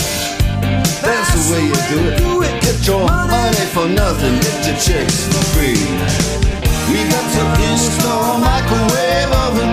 That's 1.00 1.32
the 1.32 1.40
way 1.48 1.64
you 1.64 1.78
do 1.88 2.44
it. 2.44 2.52
Get 2.60 2.84
your 2.84 3.00
money 3.08 3.64
for 3.72 3.88
nothing, 3.88 4.36
get 4.44 4.60
your 4.60 4.76
chicks 4.76 5.24
for 5.32 5.40
free. 5.56 5.80
We 6.92 7.00
got 7.08 7.24
to 7.32 7.44
install 7.72 8.44
microwave 8.44 9.32
oven, 9.48 9.72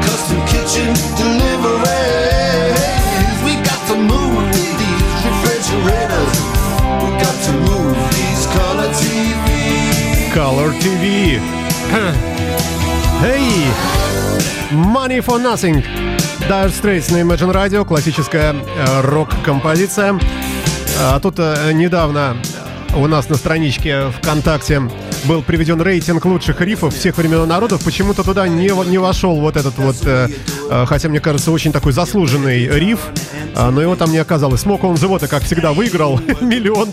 custom 0.00 0.40
kitchen 0.48 0.88
deliveries. 1.20 2.80
We 3.44 3.60
got 3.60 3.76
to 3.92 3.96
move 4.00 4.40
these 4.56 5.20
refrigerators. 5.20 6.32
We 7.04 7.12
got 7.20 7.36
to 7.44 7.52
move 7.60 7.92
these 8.16 8.48
color 8.56 8.88
TVs. 8.88 10.32
Color 10.32 10.72
TV. 10.80 11.36
Эй! 13.24 13.66
Money 14.70 15.24
for 15.24 15.40
Nothing. 15.40 15.82
Dire 16.48 16.68
Straits 16.70 17.10
на 17.12 17.22
Imagine 17.22 17.52
Radio, 17.52 17.84
классическая 17.84 18.54
э, 18.54 19.00
рок-композиция. 19.00 20.18
А 21.00 21.18
тут 21.20 21.36
э, 21.38 21.72
недавно 21.72 22.36
у 22.94 23.06
нас 23.06 23.28
на 23.28 23.36
страничке 23.36 24.10
ВКонтакте 24.10 24.82
был 25.24 25.42
приведен 25.42 25.80
рейтинг 25.80 26.24
лучших 26.24 26.60
рифов 26.60 26.94
всех 26.94 27.16
времен 27.16 27.44
и 27.44 27.46
народов. 27.46 27.82
Почему-то 27.84 28.22
туда 28.22 28.46
не, 28.48 28.70
не 28.88 28.98
вошел 28.98 29.40
вот 29.40 29.56
этот 29.56 29.78
вот, 29.78 29.96
э, 30.04 30.28
хотя 30.86 31.08
мне 31.08 31.20
кажется, 31.20 31.50
очень 31.52 31.72
такой 31.72 31.92
заслуженный 31.92 32.66
риф, 32.68 33.00
а, 33.54 33.70
но 33.70 33.80
его 33.80 33.96
там 33.96 34.12
не 34.12 34.18
оказалось. 34.18 34.60
Смок 34.60 34.84
он 34.84 34.96
завода, 34.96 35.26
как 35.26 35.42
всегда, 35.42 35.72
выиграл 35.72 36.20
миллион 36.42 36.90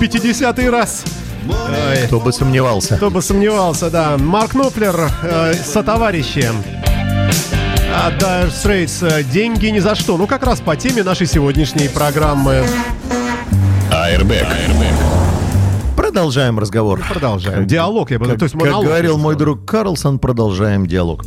пятидесятый 0.00 0.70
раз. 0.70 1.04
Ой. 1.46 2.06
Кто 2.06 2.20
бы 2.20 2.32
сомневался. 2.32 2.96
Кто 2.96 3.10
бы 3.10 3.22
сомневался, 3.22 3.90
да. 3.90 4.16
Марк 4.18 4.54
Ноплер, 4.54 5.10
э, 5.22 5.54
сотоварищи. 5.54 6.48
А 7.90 8.10
Dire 8.10 8.50
Straits 8.50 9.06
э, 9.06 9.22
«Деньги 9.24 9.66
ни 9.66 9.78
за 9.78 9.94
что». 9.94 10.16
Ну, 10.16 10.26
как 10.26 10.44
раз 10.44 10.60
по 10.60 10.76
теме 10.76 11.02
нашей 11.02 11.26
сегодняшней 11.26 11.88
программы. 11.88 12.64
Airbag. 13.90 14.46
Продолжаем 15.96 16.58
разговор. 16.58 17.02
Продолжаем. 17.08 17.66
Диалог, 17.66 18.10
я 18.10 18.18
бы 18.18 18.26
Как, 18.26 18.38
то 18.38 18.44
есть 18.44 18.56
как 18.58 18.70
говорил 18.70 19.18
мой 19.18 19.36
друг 19.36 19.64
Карлсон, 19.64 20.18
продолжаем 20.18 20.86
диалог. 20.86 21.24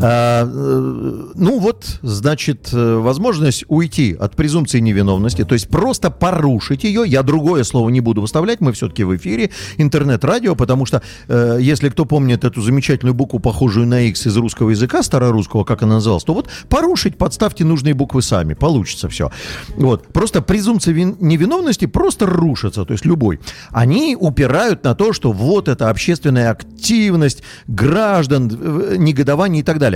А, 0.00 0.44
э, 0.44 1.32
ну 1.34 1.58
вот, 1.58 1.98
значит, 2.02 2.70
э, 2.72 2.96
возможность 2.96 3.64
уйти 3.68 4.16
от 4.18 4.36
презумпции 4.36 4.78
невиновности, 4.78 5.44
то 5.44 5.54
есть 5.54 5.68
просто 5.68 6.10
порушить 6.10 6.84
ее. 6.84 7.02
Я 7.06 7.22
другое 7.22 7.64
слово 7.64 7.88
не 7.88 8.00
буду 8.00 8.20
выставлять, 8.20 8.60
мы 8.60 8.72
все-таки 8.72 9.02
в 9.02 9.16
эфире, 9.16 9.50
интернет-радио, 9.76 10.54
потому 10.54 10.86
что, 10.86 11.02
э, 11.26 11.58
если 11.60 11.88
кто 11.88 12.04
помнит 12.04 12.44
эту 12.44 12.62
замечательную 12.62 13.14
букву, 13.14 13.40
похожую 13.40 13.86
на 13.88 14.02
X 14.02 14.26
из 14.26 14.36
русского 14.36 14.70
языка, 14.70 15.02
старорусского, 15.02 15.64
как 15.64 15.82
она 15.82 15.96
называлась, 15.96 16.24
то 16.24 16.34
вот 16.34 16.48
порушить, 16.68 17.18
подставьте 17.18 17.64
нужные 17.64 17.94
буквы 17.94 18.22
сами, 18.22 18.54
получится 18.54 19.08
все. 19.08 19.32
Вот, 19.76 20.06
просто 20.08 20.42
презумпция 20.42 20.94
вин- 20.94 21.16
невиновности 21.18 21.86
просто 21.86 22.26
рушится, 22.26 22.84
то 22.84 22.92
есть 22.92 23.04
любой. 23.04 23.40
Они 23.70 24.16
упирают 24.18 24.84
на 24.84 24.94
то, 24.94 25.12
что 25.12 25.32
вот 25.32 25.66
это 25.66 25.90
общественная 25.90 26.50
активность 26.50 27.42
граждан, 27.66 28.48
э, 28.50 28.96
негодование 28.98 29.60
и 29.60 29.64
так 29.64 29.78
далее. 29.78 29.87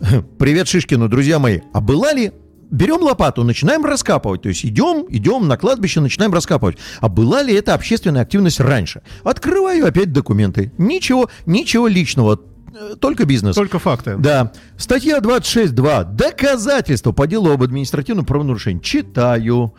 Привет 0.38 0.68
Шишкину, 0.68 1.08
друзья 1.08 1.38
мои. 1.38 1.60
А 1.72 1.80
была 1.80 2.12
ли 2.12 2.32
Берем 2.70 3.00
лопату, 3.00 3.44
начинаем 3.44 3.84
раскапывать. 3.84 4.42
То 4.42 4.50
есть 4.50 4.64
идем, 4.64 5.06
идем 5.08 5.48
на 5.48 5.56
кладбище, 5.56 6.00
начинаем 6.00 6.34
раскапывать. 6.34 6.76
А 7.00 7.08
была 7.08 7.42
ли 7.42 7.54
это 7.54 7.74
общественная 7.74 8.22
активность 8.22 8.60
раньше? 8.60 9.02
Открываю 9.24 9.86
опять 9.86 10.12
документы. 10.12 10.70
Ничего, 10.76 11.30
ничего 11.46 11.88
личного. 11.88 12.38
Только 13.00 13.24
бизнес. 13.24 13.56
Только 13.56 13.78
факты. 13.78 14.16
Да. 14.18 14.52
Статья 14.76 15.18
26.2. 15.18 16.14
Доказательства 16.14 17.12
по 17.12 17.26
делу 17.26 17.50
об 17.50 17.62
административном 17.62 18.26
правонарушении. 18.26 18.80
Читаю. 18.80 19.74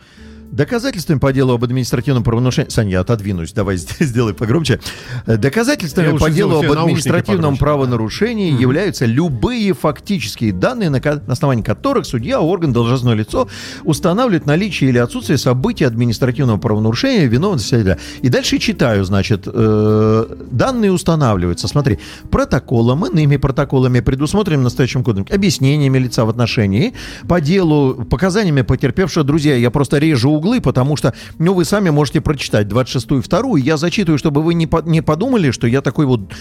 Доказательствами 0.50 1.18
по 1.20 1.32
делу 1.32 1.54
об 1.54 1.62
административном 1.62 2.24
правонарушении... 2.24 2.70
Саня, 2.70 2.90
я 2.90 3.00
отодвинусь, 3.00 3.52
давай 3.52 3.76
сделай 4.00 4.34
погромче. 4.34 4.80
Доказательствами 5.26 6.18
по 6.18 6.28
делу 6.28 6.58
об 6.58 6.70
административном 6.72 7.56
правонарушении 7.56 8.60
являются 8.60 9.04
любые 9.04 9.72
фактические 9.74 10.52
данные, 10.52 10.90
на, 10.90 11.00
на 11.00 11.32
основании 11.32 11.62
которых 11.62 12.04
судья, 12.04 12.40
орган, 12.40 12.72
должностное 12.72 13.14
лицо 13.14 13.48
устанавливает 13.84 14.46
наличие 14.46 14.90
или 14.90 14.98
отсутствие 14.98 15.38
событий 15.38 15.84
административного 15.84 16.58
правонарушения, 16.58 17.26
виновности 17.26 17.68
и. 17.68 17.98
И 18.22 18.28
дальше 18.28 18.58
читаю, 18.58 19.04
значит, 19.04 19.46
э, 19.46 20.26
данные 20.50 20.90
устанавливаются, 20.90 21.68
смотри, 21.68 22.00
протоколом, 22.30 23.06
иными 23.06 23.36
протоколами, 23.36 24.00
предусмотренными 24.00 24.64
настоящим 24.64 25.04
кодом, 25.04 25.26
объяснениями 25.30 25.98
лица 25.98 26.24
в 26.24 26.28
отношении, 26.28 26.94
по 27.28 27.40
делу, 27.40 28.04
показаниями 28.10 28.62
потерпевшего, 28.62 29.24
друзья, 29.24 29.54
я 29.54 29.70
просто 29.70 29.98
режу 29.98 30.39
углы, 30.40 30.60
потому 30.60 30.96
что, 30.96 31.12
ну, 31.38 31.54
вы 31.54 31.64
сами 31.64 31.90
можете 31.90 32.20
прочитать 32.20 32.66
26-ю, 32.66 33.22
2 33.22 33.58
я 33.58 33.76
зачитываю, 33.76 34.18
чтобы 34.18 34.42
вы 34.42 34.54
не, 34.54 34.66
по- 34.66 34.82
не 34.82 35.02
подумали, 35.02 35.50
что 35.50 35.66
я 35.66 35.82
такой 35.82 36.06
вот 36.06 36.32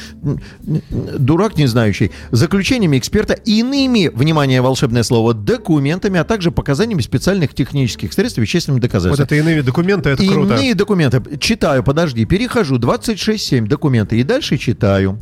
дурак 1.20 1.58
не 1.58 1.68
знающий, 1.68 2.12
заключениями 2.32 2.98
эксперта 2.98 3.34
иными, 3.34 4.10
внимание, 4.14 4.62
волшебное 4.62 5.04
слово, 5.04 5.34
документами, 5.34 6.20
а 6.20 6.24
также 6.24 6.52
показаниями 6.52 7.02
специальных 7.02 7.54
технических 7.54 8.14
средств 8.14 8.38
и 8.38 8.42
вещественными 8.42 8.80
Вот 8.82 9.20
это 9.20 9.36
иные 9.36 9.62
документы, 9.62 10.10
это 10.10 10.26
круто. 10.26 10.56
Иные 10.56 10.76
документы. 10.76 11.22
Читаю, 11.38 11.84
подожди, 11.84 12.26
перехожу. 12.26 12.78
26.7 12.78 13.68
документы. 13.68 14.20
И 14.20 14.24
дальше 14.24 14.58
читаю. 14.58 15.20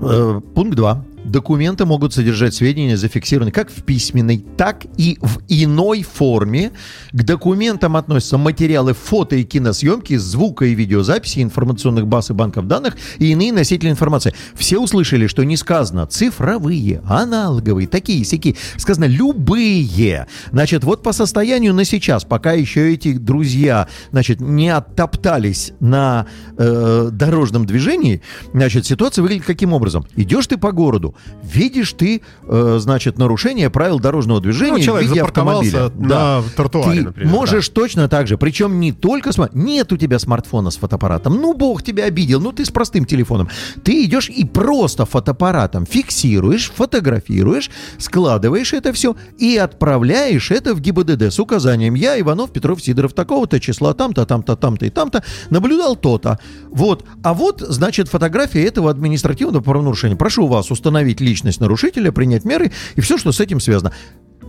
Э, 0.00 0.40
Пункт 0.54 0.76
2. 0.76 1.04
Документы 1.26 1.86
могут 1.86 2.14
содержать 2.14 2.54
сведения, 2.54 2.96
зафиксированные 2.96 3.52
как 3.52 3.68
в 3.70 3.82
письменной, 3.82 4.44
так 4.56 4.84
и 4.96 5.18
в 5.20 5.40
иной 5.48 6.02
форме. 6.02 6.70
К 7.10 7.22
документам 7.24 7.96
относятся 7.96 8.38
материалы 8.38 8.94
фото 8.94 9.34
и 9.34 9.42
киносъемки, 9.42 10.16
звука 10.16 10.66
и 10.66 10.74
видеозаписи, 10.74 11.42
информационных 11.42 12.06
баз 12.06 12.30
и 12.30 12.32
банков 12.32 12.68
данных 12.68 12.96
и 13.18 13.32
иные 13.32 13.52
носители 13.52 13.90
информации. 13.90 14.34
Все 14.54 14.78
услышали, 14.78 15.26
что 15.26 15.44
не 15.44 15.56
сказано 15.56 16.06
цифровые, 16.06 17.02
аналоговые, 17.04 17.88
такие, 17.88 18.24
сякие. 18.24 18.54
Сказано 18.76 19.06
любые. 19.06 20.28
Значит, 20.52 20.84
вот 20.84 21.02
по 21.02 21.12
состоянию 21.12 21.74
на 21.74 21.84
сейчас, 21.84 22.24
пока 22.24 22.52
еще 22.52 22.94
эти 22.94 23.14
друзья, 23.14 23.88
значит, 24.12 24.40
не 24.40 24.68
оттоптались 24.68 25.72
на 25.80 26.26
э, 26.56 27.08
дорожном 27.10 27.66
движении, 27.66 28.22
значит, 28.52 28.86
ситуация 28.86 29.22
выглядит 29.22 29.44
каким 29.44 29.72
образом? 29.72 30.06
Идешь 30.14 30.46
ты 30.46 30.56
по 30.56 30.70
городу, 30.70 31.15
видишь 31.42 31.92
ты, 31.92 32.22
э, 32.48 32.76
значит, 32.80 33.18
нарушение 33.18 33.70
правил 33.70 33.98
дорожного 34.00 34.40
движения 34.40 34.72
Ну, 34.72 34.80
человек 34.80 35.08
в 35.08 35.12
виде 35.12 35.22
автомобиля. 35.22 35.90
на 35.96 36.42
тротуаре, 36.56 36.98
Ты 37.00 37.04
например, 37.06 37.32
можешь 37.32 37.68
точно 37.68 38.08
так 38.08 38.26
же, 38.26 38.36
причем 38.38 38.80
не 38.80 38.92
только 38.92 39.30
сма- 39.30 39.50
нет 39.52 39.92
у 39.92 39.96
тебя 39.96 40.18
смартфона 40.18 40.70
с 40.70 40.76
фотоаппаратом, 40.76 41.36
ну 41.40 41.54
бог 41.54 41.82
тебя 41.82 42.04
обидел, 42.04 42.40
ну 42.40 42.52
ты 42.52 42.64
с 42.64 42.70
простым 42.70 43.04
телефоном, 43.04 43.48
ты 43.84 44.04
идешь 44.04 44.28
и 44.28 44.44
просто 44.44 45.06
фотоаппаратом 45.06 45.86
фиксируешь, 45.86 46.70
фотографируешь, 46.74 47.70
складываешь 47.98 48.72
это 48.72 48.92
все 48.92 49.16
и 49.38 49.56
отправляешь 49.56 50.50
это 50.50 50.74
в 50.74 50.80
ГИБДД 50.80 51.32
с 51.32 51.38
указанием 51.38 51.94
я 51.94 52.18
Иванов 52.20 52.50
Петров 52.52 52.82
Сидоров 52.82 53.12
такого-то 53.12 53.60
числа 53.60 53.94
там-то 53.94 54.26
там-то 54.26 54.56
там-то 54.56 54.86
и 54.86 54.90
там-то 54.90 55.22
наблюдал 55.50 55.96
то-то, 55.96 56.38
вот, 56.70 57.04
а 57.22 57.34
вот 57.34 57.60
значит 57.60 58.08
фотография 58.08 58.64
этого 58.64 58.90
административного 58.90 59.62
правонарушения. 59.62 60.16
Прошу 60.16 60.46
вас 60.46 60.70
установить 60.70 61.05
личность 61.14 61.60
нарушителя, 61.60 62.12
принять 62.12 62.44
меры 62.44 62.72
и 62.94 63.00
все, 63.00 63.18
что 63.18 63.32
с 63.32 63.40
этим 63.40 63.60
связано. 63.60 63.92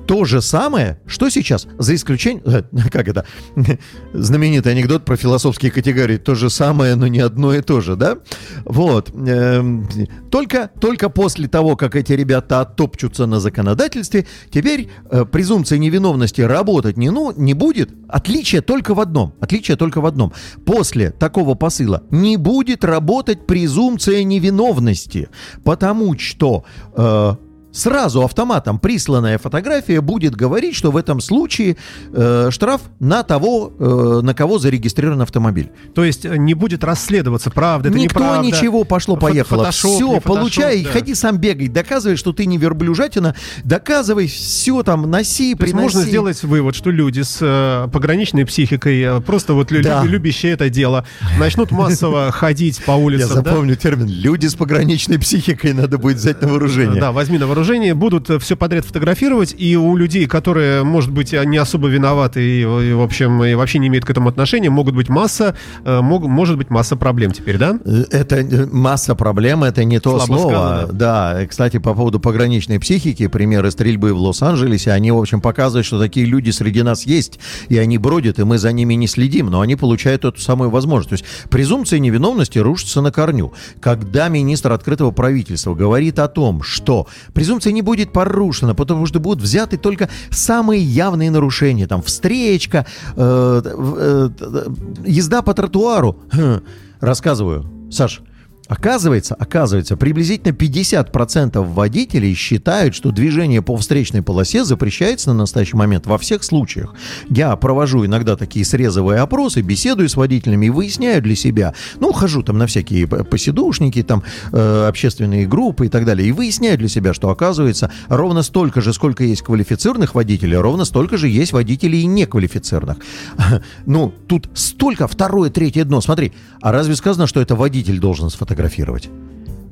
То 0.08 0.24
же 0.24 0.42
самое, 0.42 1.00
что 1.06 1.30
сейчас, 1.30 1.68
за 1.78 1.94
исключением, 1.94 2.42
э, 2.46 2.64
как 2.92 3.10
это, 3.10 3.26
знаменитый 4.14 4.72
анекдот 4.72 5.04
про 5.04 5.18
философские 5.18 5.70
категории, 5.70 6.18
то 6.18 6.34
же 6.34 6.50
самое, 6.50 6.96
но 6.96 7.08
не 7.08 7.20
одно 7.20 7.54
и 7.54 7.62
то 7.62 7.82
же, 7.82 7.96
да? 7.96 8.18
Вот. 8.64 9.10
эм, 9.10 9.88
Только, 10.32 10.70
только 10.80 11.10
после 11.10 11.48
того, 11.50 11.76
как 11.76 11.96
эти 11.96 12.14
ребята 12.14 12.62
оттопчутся 12.62 13.26
на 13.26 13.40
законодательстве, 13.42 14.26
теперь 14.50 14.90
э, 15.12 15.26
презумпция 15.26 15.78
невиновности 15.78 16.42
работать 16.42 16.96
не, 16.96 17.10
ну, 17.10 17.34
не 17.36 17.54
будет. 17.54 17.90
Отличие 18.08 18.62
только 18.62 18.94
в 18.94 19.02
одном. 19.02 19.34
Отличие 19.42 19.76
только 19.76 20.00
в 20.00 20.06
одном. 20.06 20.32
После 20.66 21.12
такого 21.12 21.56
посыла 21.56 22.04
не 22.12 22.38
будет 22.38 22.86
работать 22.86 23.46
презумпция 23.46 24.24
невиновности, 24.24 25.28
потому 25.66 26.18
что 26.18 26.64
э, 26.96 27.36
сразу 27.78 28.24
автоматом 28.24 28.80
присланная 28.80 29.38
фотография 29.38 30.02
будет 30.02 30.36
говорить, 30.36 30.76
что 30.76 30.92
в 30.92 30.98
этом 30.98 31.22
случае 31.22 31.78
э, 32.14 32.50
штраф 32.52 32.82
на 33.00 33.24
того, 33.24 33.72
э, 33.78 34.20
на 34.24 34.34
кого 34.34 34.60
зарегистрирован 34.60 35.22
автомобиль. 35.22 35.70
То 35.94 36.04
есть 36.04 36.26
э, 36.26 36.38
не 36.38 36.54
будет 36.54 36.84
расследоваться, 36.84 37.52
правда, 37.52 37.90
это 37.90 37.98
Никто 37.98 38.20
неправда. 38.20 38.46
ничего 38.48 38.84
пошло-поехало. 38.84 39.64
Фо- 39.64 39.66
фотошоп, 39.68 39.92
Все, 39.96 40.08
фотошоп, 40.08 40.24
получай, 40.24 40.84
да. 40.84 40.90
ходи 40.92 41.14
сам 41.16 41.38
бегай, 41.38 41.68
доказывай, 41.68 42.16
что 42.18 42.34
ты 42.34 42.46
не 42.46 42.58
верблюжатина, 42.58 43.36
доказывай, 43.64 44.28
все 44.28 44.82
там, 44.84 45.10
носи, 45.10 45.54
То 45.54 45.60
приноси. 45.60 45.84
можно 45.84 46.02
сделать 46.02 46.44
вывод, 46.44 46.76
что 46.76 46.90
люди 46.90 47.22
с 47.22 47.38
э, 47.42 47.88
пограничной 47.92 48.46
психикой, 48.46 49.02
э, 49.02 49.22
просто 49.22 49.54
вот 49.54 49.68
Да. 49.70 50.04
люби- 50.04 50.08
любящие 50.08 50.54
это 50.54 50.70
дело, 50.70 51.06
начнут 51.40 51.72
массово 51.72 52.32
ходить 52.32 52.84
по 52.86 52.92
Я 52.92 52.98
улицам. 52.98 53.44
да? 53.44 53.50
запомню 53.52 53.76
термин. 53.76 54.08
Люди 54.08 54.48
с 54.48 54.56
пограничной 54.56 55.20
психикой 55.20 55.74
надо 55.74 55.98
будет 55.98 56.18
взять 56.18 56.42
на 56.42 56.48
вооружение. 56.48 57.00
Да, 57.00 57.12
возьми 57.12 57.38
на 57.38 57.46
вооружение, 57.48 57.67
будут 57.94 58.30
все 58.42 58.56
подряд 58.56 58.86
фотографировать, 58.86 59.54
и 59.58 59.76
у 59.76 59.96
людей, 59.96 60.26
которые, 60.28 60.84
может 60.84 61.12
быть, 61.12 61.34
не 61.34 61.58
особо 61.58 61.88
виноваты 61.88 62.42
и, 62.42 62.62
и, 62.62 62.94
в 62.94 63.02
общем, 63.02 63.44
и 63.44 63.54
вообще 63.56 63.80
не 63.80 63.88
имеют 63.88 64.06
к 64.06 64.10
этому 64.10 64.30
отношения, 64.30 64.70
могут 64.70 64.96
быть 64.96 65.10
масса, 65.10 65.56
э, 65.84 66.02
мог- 66.02 66.26
может 66.28 66.58
быть 66.58 66.70
масса 66.70 66.96
проблем 66.96 67.32
теперь, 67.32 67.58
да? 67.58 67.80
Э, 67.86 68.06
Это 68.12 68.38
э, 68.38 68.66
масса 68.72 69.16
проблем, 69.16 69.64
это 69.64 69.84
не 69.84 70.00
то 70.00 70.18
Слабо 70.20 70.40
слово. 70.40 70.52
сказано. 70.52 70.94
Да, 70.94 71.44
и, 71.44 71.48
кстати, 71.48 71.78
по 71.80 71.94
поводу 71.94 72.20
пограничной 72.20 72.80
психики, 72.80 73.28
примеры 73.28 73.72
стрельбы 73.72 74.14
в 74.14 74.20
Лос-Анджелесе, 74.22 74.92
они, 74.92 75.12
в 75.12 75.18
общем, 75.18 75.42
показывают, 75.42 75.86
что 75.86 76.00
такие 76.00 76.26
люди 76.26 76.50
среди 76.52 76.84
нас 76.84 77.06
есть, 77.06 77.40
и 77.70 77.78
они 77.78 77.98
бродят, 77.98 78.40
и 78.40 78.44
мы 78.44 78.58
за 78.58 78.72
ними 78.72 78.94
не 78.96 79.08
следим, 79.08 79.48
но 79.48 79.62
они 79.62 79.76
получают 79.76 80.26
эту 80.26 80.40
самую 80.40 80.70
возможность. 80.70 81.10
То 81.10 81.14
есть 81.14 81.26
презумпция 81.50 82.00
невиновности 82.00 82.60
рушится 82.60 83.02
на 83.02 83.12
корню. 83.12 83.54
Когда 83.82 84.28
министр 84.30 84.72
открытого 84.72 85.12
правительства 85.12 85.74
говорит 85.76 86.20
о 86.20 86.28
том, 86.28 86.62
что 86.64 87.08
презумпция 87.34 87.57
не 87.66 87.82
будет 87.82 88.14
порушена, 88.14 88.76
потому 88.76 89.06
что 89.06 89.20
будут 89.20 89.42
взяты 89.44 89.78
только 89.78 90.10
самые 90.30 90.82
явные 90.82 91.32
нарушения, 91.32 91.88
там, 91.88 92.02
встречка, 92.02 92.86
э, 93.16 93.62
э, 93.64 94.30
э, 94.40 94.66
езда 95.06 95.42
по 95.42 95.54
тротуару, 95.54 96.20
Хм, 96.32 96.62
рассказываю. 97.00 97.66
Саш, 97.92 98.22
Оказывается, 98.68 99.36
оказывается, 99.36 99.96
приблизительно 99.96 100.52
50% 100.54 101.62
водителей 101.64 102.34
считают, 102.34 102.96
что 102.96 103.12
движение 103.12 103.62
по 103.62 103.78
встречной 103.78 104.22
полосе 104.22 104.66
запрещается 104.66 105.30
на 105.30 105.36
настоящий 105.36 105.78
момент 105.78 106.06
во 106.06 106.18
всех 106.18 106.44
случаях. 106.44 106.94
Я 107.30 107.56
провожу 107.56 108.06
иногда 108.06 108.36
такие 108.36 108.66
срезовые 108.66 109.22
опросы, 109.22 109.62
беседую 109.62 110.10
с 110.10 110.16
водителями 110.16 110.66
и 110.66 110.70
выясняю 110.70 111.22
для 111.22 111.36
себя. 111.36 111.74
Ну, 112.00 112.12
хожу 112.12 112.44
там 112.44 112.58
на 112.58 112.68
всякие 112.68 113.08
посидушники, 113.08 114.04
там 114.04 114.24
э, 114.52 114.86
общественные 114.88 115.48
группы 115.48 115.86
и 115.86 115.90
так 115.90 116.06
далее. 116.06 116.28
И 116.28 116.32
выясняю 116.32 116.78
для 116.78 116.90
себя, 116.90 117.14
что 117.14 117.30
оказывается 117.30 117.92
ровно 118.10 118.44
столько 118.44 118.82
же, 118.82 118.94
сколько 118.94 119.24
есть 119.24 119.44
квалифицированных 119.44 120.14
водителей, 120.14 120.58
ровно 120.58 120.84
столько 120.84 121.18
же 121.18 121.30
есть 121.30 121.54
водителей 121.54 122.02
и 122.02 122.06
неквалифицированных. 122.06 122.98
Ну, 123.86 124.14
тут 124.28 124.50
столько, 124.54 125.08
второе, 125.08 125.50
третье 125.50 125.84
дно. 125.84 126.02
Смотри, 126.02 126.34
а 126.62 126.72
разве 126.72 126.96
сказано, 126.96 127.28
что 127.28 127.40
это 127.42 127.56
водитель 127.56 128.00
должен 128.00 128.30
сфотографировать? 128.30 128.57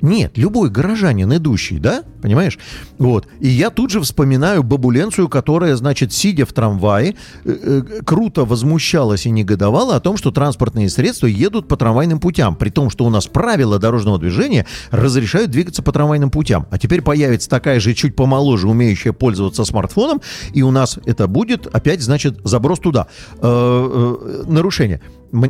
Нет, 0.06 0.38
любой 0.38 0.70
горожанин, 0.70 1.36
идущий, 1.36 1.80
да, 1.80 2.04
понимаешь? 2.22 2.60
Вот. 3.00 3.28
И 3.40 3.48
я 3.48 3.72
тут 3.72 3.90
же 3.90 4.02
вспоминаю 4.02 4.62
бабуленцию, 4.62 5.30
которая, 5.30 5.76
значит, 5.76 6.14
сидя 6.14 6.46
в 6.46 6.54
трамвае, 6.54 7.16
э, 7.44 7.52
э, 7.52 7.82
круто 8.06 8.46
возмущалась 8.46 9.26
и 9.26 9.32
негодовала 9.32 9.96
о 9.96 10.00
том, 10.00 10.18
что 10.18 10.30
транспортные 10.30 10.90
средства 10.90 11.26
едут 11.26 11.68
по 11.68 11.76
трамвайным 11.76 12.20
путям, 12.20 12.56
при 12.56 12.70
том, 12.70 12.92
что 12.92 13.06
у 13.06 13.10
нас 13.10 13.26
правила 13.26 13.80
дорожного 13.80 14.20
движения 14.20 14.68
разрешают 14.92 15.50
двигаться 15.50 15.82
по 15.82 15.92
трамвайным 15.92 16.30
путям. 16.30 16.68
А 16.70 16.78
теперь 16.78 17.02
появится 17.02 17.50
такая 17.50 17.80
же 17.80 17.96
чуть 17.96 18.16
помоложе, 18.16 18.68
умеющая 18.68 19.12
пользоваться 19.12 19.66
смартфоном, 19.66 20.22
и 20.54 20.62
у 20.62 20.70
нас 20.70 21.00
это 21.06 21.28
будет 21.28 21.68
опять, 21.68 22.02
значит, 22.02 22.40
заброс 22.44 22.80
туда. 22.80 23.08
Э, 23.38 23.42
э, 23.42 24.44
нарушение. 24.46 25.02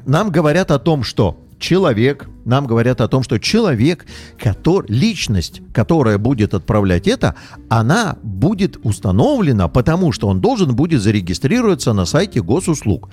Нам 0.05 0.31
говорят 0.31 0.71
о 0.71 0.79
том, 0.79 1.03
что 1.03 1.37
человек, 1.59 2.27
нам 2.45 2.65
говорят 2.67 3.01
о 3.01 3.07
том, 3.07 3.23
что 3.23 3.39
человек, 3.39 4.05
который, 4.37 4.91
личность, 4.91 5.61
которая 5.73 6.17
будет 6.17 6.53
отправлять 6.53 7.07
это, 7.07 7.35
она 7.69 8.17
будет 8.23 8.77
установлена, 8.83 9.67
потому 9.67 10.11
что 10.11 10.27
он 10.27 10.41
должен 10.41 10.75
будет 10.75 11.01
зарегистрироваться 11.01 11.93
на 11.93 12.05
сайте 12.05 12.41
госуслуг. 12.41 13.09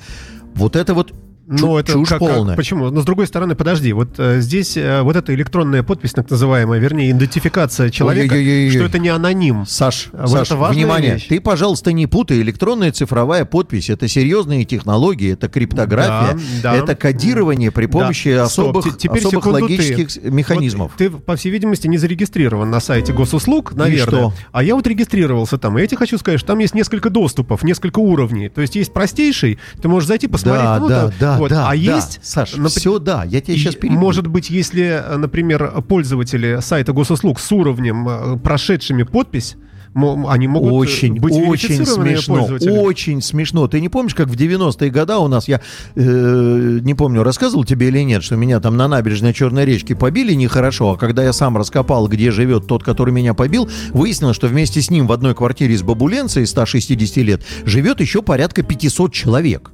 Вот 0.55 0.77
это 0.77 0.95
вот 0.95 1.13
Ну, 1.47 1.77
это 1.77 1.93
чушь 1.93 2.09
как- 2.09 2.21
как- 2.21 2.29
полная. 2.35 2.57
почему? 2.57 2.91
Но 2.91 3.01
с 3.03 3.05
другой 3.05 3.27
стороны, 3.27 3.55
подожди, 3.55 3.93
вот 3.93 4.15
э, 4.19 4.41
здесь 4.41 4.77
э, 4.77 5.03
вот 5.03 5.17
эта 5.17 5.35
электронная 5.35 5.83
подпись, 5.83 6.13
так 6.13 6.31
называемая, 6.31 6.79
вернее, 6.79 7.11
идентификация 7.11 7.91
человека, 7.91 8.35
Ой-ой-ой-ой-ой. 8.35 8.71
что 8.71 8.85
это 8.85 8.99
не 8.99 9.09
аноним. 9.09 9.67
Саш, 9.67 10.09
Вот 10.13 10.31
Саш, 10.31 10.51
это 10.53 10.57
внимание, 10.57 11.15
вещь. 11.15 11.27
ты, 11.29 11.41
пожалуйста, 11.41 11.93
не 11.93 12.07
путай. 12.07 12.41
Электронная 12.43 12.93
цифровая 12.93 13.45
подпись– 13.45 13.91
это 13.91 14.07
серьезные 14.09 14.65
технологии, 14.65 15.33
это 15.33 15.49
криптография, 15.49 16.39
Да, 16.63 16.73
да. 16.73 16.77
это 16.77 16.95
кодирование 16.95 17.71
при 17.71 17.87
помощи 17.87 18.35
Да. 18.35 18.49
Стоп, 18.49 18.77
особых, 18.77 18.97
те- 18.99 19.09
теперь 19.09 19.19
особых 19.27 19.45
ты. 19.45 19.51
логических 19.51 20.11
с- 20.11 20.17
механизмов. 20.23 20.93
Вот 20.93 20.99
ты, 20.99 21.11
по 21.11 21.37
всей 21.37 21.51
видимости, 21.51 21.87
не 21.89 21.99
зарегистрирован 21.99 22.71
на 22.71 22.81
сайте 22.81 23.13
госуслуг, 23.13 23.73
наверное. 23.75 24.03
что? 24.07 24.35
А 24.53 24.63
я 24.63 24.75
вот 24.75 24.87
регистрировался 24.87 25.59
там. 25.59 25.77
И 25.79 25.81
я 25.81 25.87
тебе 25.87 25.99
хочу 25.99 26.19
сказать, 26.19 26.39
что 26.41 26.47
там 26.49 26.59
есть 26.61 26.75
несколько 26.75 27.11
доступов, 27.11 27.63
несколько 27.63 27.99
уровней. 27.99 28.49
То 28.49 28.61
есть 28.61 28.77
есть 28.77 28.93
простейший, 28.93 29.59
ты 29.81 29.89
можешь 29.89 30.09
зайти, 30.09 30.27
посмотреть. 30.29 30.65
Да, 30.65 30.79
ну, 30.79 30.89
да, 30.89 31.01
там, 31.09 31.13
да, 31.21 31.32
вот. 31.39 31.51
да, 31.51 31.69
А 31.69 31.71
да. 31.71 31.75
есть... 31.75 32.21
Саш, 32.23 32.55
все, 32.69 32.99
да, 32.99 33.25
я 33.25 33.41
тебя 33.41 33.57
сейчас 33.57 33.75
перебью. 33.75 33.99
Может 33.99 34.27
быть, 34.27 34.51
если, 34.51 35.03
э, 35.05 35.17
например, 35.17 35.83
пользователи 35.89 36.59
сайта 36.61 36.93
госуслуг 36.93 37.41
с 37.41 37.53
уровнем, 37.53 38.09
э, 38.09 38.39
прошедшими 38.39 39.03
подпись, 39.03 39.57
они 39.95 40.49
могут 40.49 40.73
э, 40.73 40.75
Очень, 40.75 41.15
быть 41.21 41.35
очень 41.35 41.85
смешно, 41.85 42.49
очень 42.83 43.21
смешно. 43.21 43.69
Ты 43.69 43.81
не 43.81 43.89
помнишь, 43.89 44.15
как 44.15 44.29
в 44.29 44.35
90-е 44.35 44.91
годы 44.91 45.15
у 45.15 45.29
нас, 45.29 45.49
я 45.49 45.61
э, 45.95 46.79
не 46.81 46.95
помню, 46.95 47.23
рассказывал 47.23 47.65
тебе 47.65 47.89
или 47.89 48.01
нет, 48.01 48.23
что 48.23 48.37
меня 48.37 48.61
там 48.61 48.77
на 48.77 48.89
набережной 48.89 49.35
Черной 49.35 49.65
речки 49.65 49.93
побили 49.95 50.35
нехорошо, 50.35 50.93
а 50.93 50.97
когда 50.97 51.23
я 51.23 51.33
сам 51.33 51.57
раскопал, 51.57 52.09
где 52.09 52.31
живет 52.31 52.67
тот, 52.67 52.83
который 52.83 53.13
меня 53.13 53.35
побил, 53.35 53.69
выяснилось, 53.91 54.37
что 54.37 54.47
вместе 54.47 54.81
с 54.81 54.91
ним 54.91 55.07
в 55.07 55.13
одной 55.13 55.35
квартире 55.35 55.77
с 55.77 55.83
бабуленцей 55.83 56.47
160 56.47 57.17
лет 57.19 57.43
живет 57.65 58.01
еще 58.01 58.23
порядка 58.23 58.63
500 58.63 59.13
человек. 59.13 59.73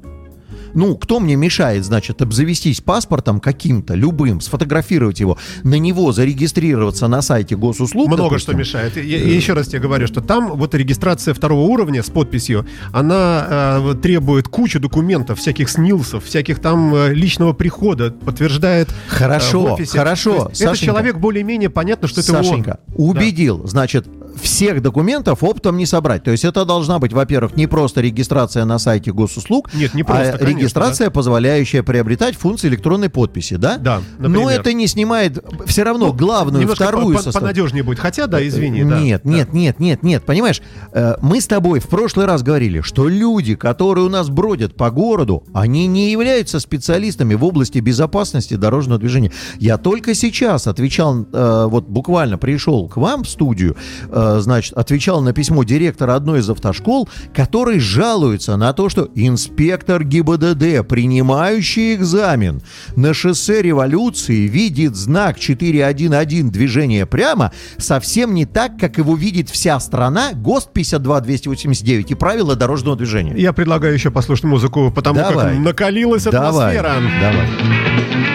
Ну, 0.74 0.96
кто 0.96 1.20
мне 1.20 1.36
мешает, 1.36 1.84
значит, 1.84 2.22
обзавестись 2.22 2.80
паспортом 2.80 3.40
каким-то, 3.40 3.94
любым, 3.94 4.40
сфотографировать 4.40 5.20
его, 5.20 5.38
на 5.62 5.78
него 5.78 6.12
зарегистрироваться 6.12 7.08
на 7.08 7.22
сайте 7.22 7.56
госуслуг? 7.56 8.08
Много 8.08 8.24
допустим? 8.24 8.52
что 8.52 8.58
мешает. 8.58 8.96
Я, 8.96 9.02
я 9.18 9.34
еще 9.34 9.52
раз 9.54 9.68
тебе 9.68 9.80
говорю, 9.80 10.06
что 10.06 10.20
там 10.20 10.52
вот 10.56 10.74
регистрация 10.74 11.34
второго 11.34 11.60
уровня 11.62 12.02
с 12.02 12.10
подписью, 12.10 12.66
она 12.92 13.80
э, 13.80 13.94
требует 14.02 14.48
кучу 14.48 14.80
документов, 14.80 15.38
всяких 15.38 15.68
снилсов, 15.68 16.24
всяких 16.24 16.58
там 16.60 16.94
э, 16.94 17.12
личного 17.14 17.52
прихода, 17.52 18.10
подтверждает. 18.10 18.88
э, 18.88 18.92
Хорошо, 19.08 19.60
в 19.60 19.72
офисе. 19.72 19.98
хорошо, 19.98 20.50
Сашенька. 20.52 20.76
человек 20.76 21.16
более-менее 21.16 21.70
понятно, 21.70 22.08
что 22.08 22.20
это 22.20 22.36
он. 22.38 22.44
Сашенька, 22.44 22.80
убедил. 22.96 23.66
Значит, 23.66 24.06
всех 24.40 24.82
документов 24.82 25.42
оптом 25.42 25.76
не 25.76 25.86
собрать. 25.86 26.24
То 26.24 26.30
есть 26.30 26.44
это 26.44 26.64
должна 26.64 26.98
быть, 26.98 27.12
во-первых, 27.12 27.56
не 27.56 27.66
просто 27.66 28.00
регистрация 28.00 28.64
на 28.64 28.78
сайте 28.78 29.12
госуслуг, 29.12 29.72
Нет, 29.74 29.94
не 29.94 30.02
просто, 30.02 30.34
а 30.34 30.38
конечно, 30.38 30.58
регистрация, 30.58 31.10
позволяющая 31.10 31.82
приобретать 31.82 32.36
функции 32.36 32.68
электронной 32.68 33.08
подписи, 33.10 33.56
да? 33.56 33.76
Да, 33.78 34.00
Но 34.18 34.28
например. 34.28 34.60
это 34.60 34.72
не 34.72 34.86
снимает 34.86 35.44
все 35.66 35.82
равно 35.84 36.06
Ну, 36.08 36.12
главную, 36.12 36.66
вторую 36.68 37.16
по- 37.16 37.22
по- 37.22 37.22
состав- 37.30 37.40
понадежнее 37.42 37.82
будет. 37.82 37.98
Хотя, 37.98 38.26
да, 38.26 38.46
извини, 38.46 38.84
да. 38.84 39.00
Нет, 39.00 39.22
Да. 39.24 39.30
нет, 39.30 39.52
нет, 39.52 39.80
нет, 39.80 40.02
нет. 40.02 40.24
Понимаешь, 40.24 40.60
э, 40.92 41.14
мы 41.20 41.40
с 41.40 41.46
тобой 41.46 41.80
в 41.80 41.88
прошлый 41.88 42.26
раз 42.26 42.42
говорили, 42.42 42.80
что 42.80 43.08
люди, 43.08 43.54
которые 43.54 44.04
у 44.06 44.08
нас 44.08 44.28
бродят 44.28 44.74
по 44.76 44.90
городу, 44.90 45.44
они 45.52 45.86
не 45.86 46.10
являются 46.10 46.60
специалистами 46.60 47.34
в 47.34 47.44
области 47.44 47.78
безопасности 47.78 48.54
дорожного 48.54 48.98
движения. 49.00 49.32
Я 49.58 49.78
только 49.78 50.14
сейчас 50.14 50.66
отвечал, 50.66 51.26
э, 51.32 51.66
вот 51.68 51.86
буквально 51.88 52.38
пришел 52.38 52.88
к 52.88 52.96
вам 52.96 53.24
в 53.24 53.28
студию, 53.28 53.76
э, 54.10 54.27
значит, 54.40 54.72
отвечал 54.74 55.20
на 55.22 55.32
письмо 55.32 55.64
директора 55.64 56.14
одной 56.14 56.40
из 56.40 56.50
автошкол, 56.50 57.08
который 57.34 57.78
жалуется 57.78 58.56
на 58.56 58.72
то, 58.72 58.88
что 58.88 59.08
инспектор 59.14 60.04
ГИБДД, 60.04 60.86
принимающий 60.86 61.94
экзамен 61.94 62.62
на 62.96 63.14
шоссе 63.14 63.62
революции, 63.62 64.46
видит 64.46 64.94
знак 64.96 65.38
411 65.38 66.50
движение 66.50 67.06
прямо 67.06 67.52
совсем 67.78 68.34
не 68.34 68.46
так, 68.46 68.78
как 68.78 68.98
его 68.98 69.16
видит 69.16 69.50
вся 69.50 69.78
страна, 69.80 70.32
ГОСТ 70.34 70.72
52289 70.72 72.10
и 72.10 72.14
правила 72.14 72.56
дорожного 72.56 72.96
движения. 72.96 73.34
Я 73.36 73.52
предлагаю 73.52 73.94
еще 73.94 74.10
послушать 74.10 74.44
музыку, 74.44 74.92
потому 74.94 75.18
Давай. 75.20 75.54
как 75.54 75.58
накалилась 75.64 76.24
Давай, 76.24 76.48
атмосфера. 76.48 76.94
давай. 77.20 78.27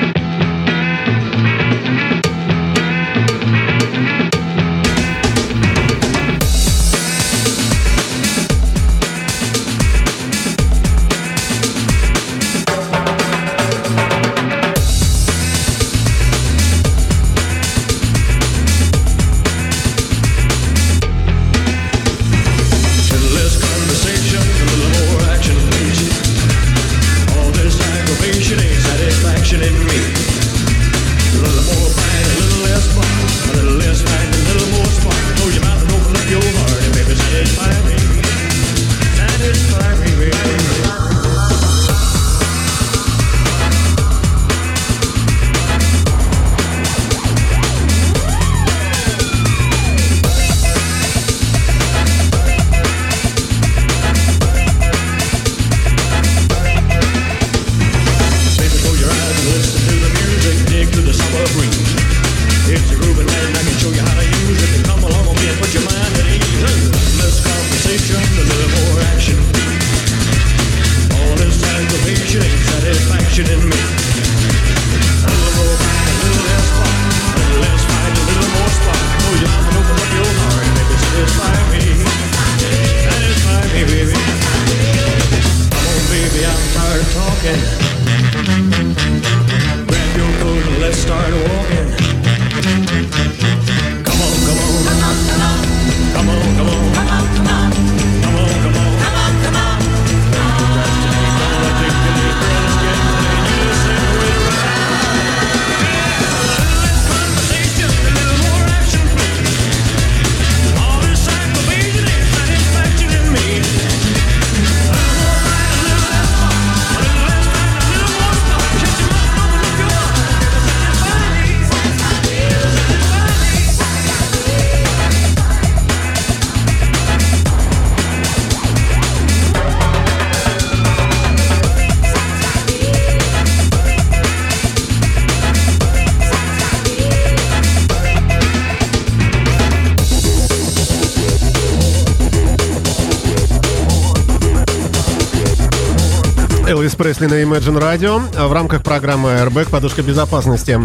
Пресли 147.03 147.25
на 147.27 147.33
Imagine 147.33 147.81
Radio 147.81 148.21
а 148.37 148.47
в 148.47 148.53
рамках 148.53 148.81
программы 148.81 149.31
Airbag 149.31 149.69
«Подушка 149.69 150.01
безопасности». 150.01 150.79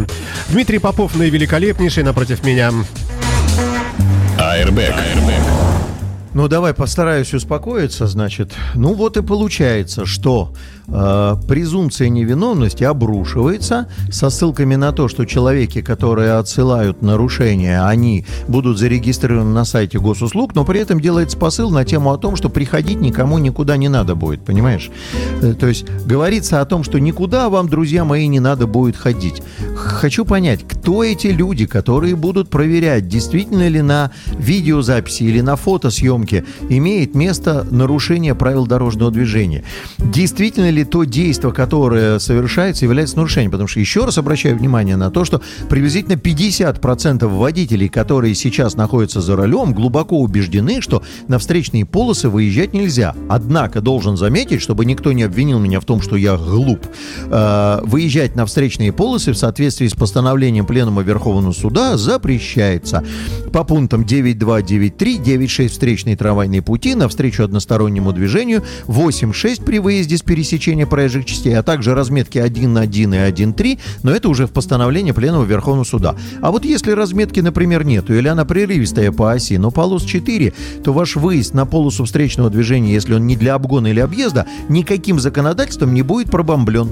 Дмитрий 0.49 0.81
Попов 0.81 1.15
наивеликолепнейший 1.15 2.03
напротив 2.03 2.43
меня. 2.43 2.73
Airbag. 4.37 4.97
Ну, 6.35 6.47
давай 6.47 6.75
постараюсь 6.75 7.33
успокоиться, 7.33 8.07
значит. 8.07 8.53
Ну, 8.75 8.93
вот 8.93 9.17
и 9.17 9.23
получается, 9.23 10.05
что 10.05 10.53
э, 10.87 11.35
презумпция 11.49 12.11
невиновности 12.11 12.85
обрушивается 12.85 13.89
со 14.11 14.29
ссылками 14.29 14.75
на 14.75 14.93
то, 14.93 15.09
что 15.09 15.25
человеки, 15.25 15.81
которые 15.81 16.35
отсылают 16.35 17.01
нарушения, 17.01 17.83
они 17.83 18.27
будут 18.47 18.79
зарегистрированы 18.79 19.55
на 19.55 19.65
сайте 19.65 19.99
госуслуг, 19.99 20.55
но 20.55 20.67
при 20.67 20.81
этом 20.81 21.01
делается 21.01 21.39
посыл 21.39 21.71
на 21.71 21.87
тему 21.87 22.13
о 22.13 22.19
том, 22.19 22.37
что 22.37 22.51
приходить 22.51 23.01
никому 23.01 23.39
никуда 23.39 23.79
не 23.79 23.89
надо 23.89 24.15
будет, 24.15 24.45
понимаешь? 24.45 24.91
Э, 25.41 25.55
То 25.55 25.67
есть 25.67 25.87
говорится 26.05 26.61
о 26.61 26.67
том, 26.67 26.85
что 26.85 26.99
никуда 27.01 27.49
вам, 27.49 27.71
друзья 27.71 28.05
мои, 28.05 28.27
не 28.27 28.41
надо 28.41 28.67
будет 28.67 28.97
ходить. 28.97 29.43
Хочу 29.75 30.27
понять, 30.27 30.61
кто 30.69 31.03
эти 31.03 31.29
люди, 31.29 31.65
которые 31.65 32.17
будут 32.17 32.51
проверять, 32.51 33.09
действительно 33.09 33.67
ли 33.67 33.81
на 33.81 34.11
видеозаписи 34.39 35.23
или 35.23 35.41
на 35.41 35.57
фотосъемке 35.57 36.18
имеет 36.69 37.15
место 37.15 37.67
нарушение 37.71 38.35
правил 38.35 38.67
дорожного 38.67 39.11
движения. 39.11 39.65
Действительно 39.99 40.71
ли 40.71 40.85
то 40.85 41.05
действие, 41.05 41.53
которое 41.53 42.19
совершается, 42.19 42.85
является 42.85 43.17
нарушением? 43.17 43.51
Потому 43.51 43.69
что 43.69 43.81
еще 43.81 44.05
раз 44.05 44.19
обращаю 44.19 44.57
внимание 44.57 44.97
на 44.97 45.11
то, 45.11 45.25
что 45.25 45.41
приблизительно 45.69 46.15
50% 46.15 47.27
водителей, 47.27 47.89
которые 47.89 48.35
сейчас 48.35 48.77
находятся 48.77 49.21
за 49.21 49.37
рулем, 49.37 49.73
глубоко 49.75 50.21
убеждены, 50.21 50.81
что 50.81 51.03
на 51.29 51.39
встречные 51.39 51.85
полосы 51.85 52.29
выезжать 52.29 52.73
нельзя. 52.73 53.15
Однако 53.29 53.81
должен 53.81 54.17
заметить, 54.17 54.63
чтобы 54.63 54.85
никто 54.85 55.13
не 55.13 55.23
обвинил 55.23 55.59
меня 55.59 55.81
в 55.81 55.85
том, 55.85 56.01
что 56.01 56.17
я 56.17 56.37
глуп, 56.37 56.87
э, 57.27 57.81
выезжать 57.85 58.37
на 58.37 58.47
встречные 58.47 58.93
полосы 58.93 59.33
в 59.33 59.37
соответствии 59.37 59.87
с 59.87 59.95
постановлением 59.95 60.67
Пленума 60.67 61.03
Верховного 61.03 61.53
Суда 61.53 61.97
запрещается 61.97 63.05
по 63.53 63.65
пунктам 63.65 64.03
9.2, 64.03 64.63
9.3, 64.63 65.23
встречные 66.09 66.17
трамвайные 66.17 66.63
пути 66.63 66.95
навстречу 66.95 67.45
одностороннему 67.45 68.13
движению, 68.13 68.63
8.6 68.87 69.65
при 69.65 69.79
выезде 69.79 70.17
с 70.17 70.23
пересечения 70.23 70.87
проезжих 70.87 71.25
частей, 71.27 71.57
а 71.59 71.63
также 71.63 71.95
разметки 71.95 72.39
1.1 72.39 72.89
и 72.89 73.33
1.3, 73.33 73.79
но 74.03 74.13
это 74.13 74.29
уже 74.29 74.47
в 74.47 74.53
постановлении 74.53 75.13
Пленума 75.13 75.45
Верховного 75.45 75.85
Суда. 75.85 76.15
А 76.41 76.51
вот 76.51 76.65
если 76.65 76.93
разметки, 76.93 77.41
например, 77.41 77.85
нету, 77.85 78.15
или 78.15 78.29
она 78.29 78.45
прерывистая 78.45 79.13
по 79.13 79.33
оси, 79.33 79.59
но 79.59 79.71
полос 79.71 80.05
4, 80.05 80.53
то 80.85 80.93
ваш 80.93 81.17
выезд 81.17 81.55
на 81.55 81.67
полосу 81.67 82.05
встречного 82.05 82.51
движения, 82.51 82.93
если 82.93 83.15
он 83.15 83.27
не 83.27 83.37
для 83.37 83.55
обгона 83.55 83.89
или 83.89 84.01
объезда, 84.01 84.47
никаким 84.69 85.21
законодательством 85.21 85.93
не 85.93 86.03
будет 86.03 86.31
пробомблен. 86.31 86.89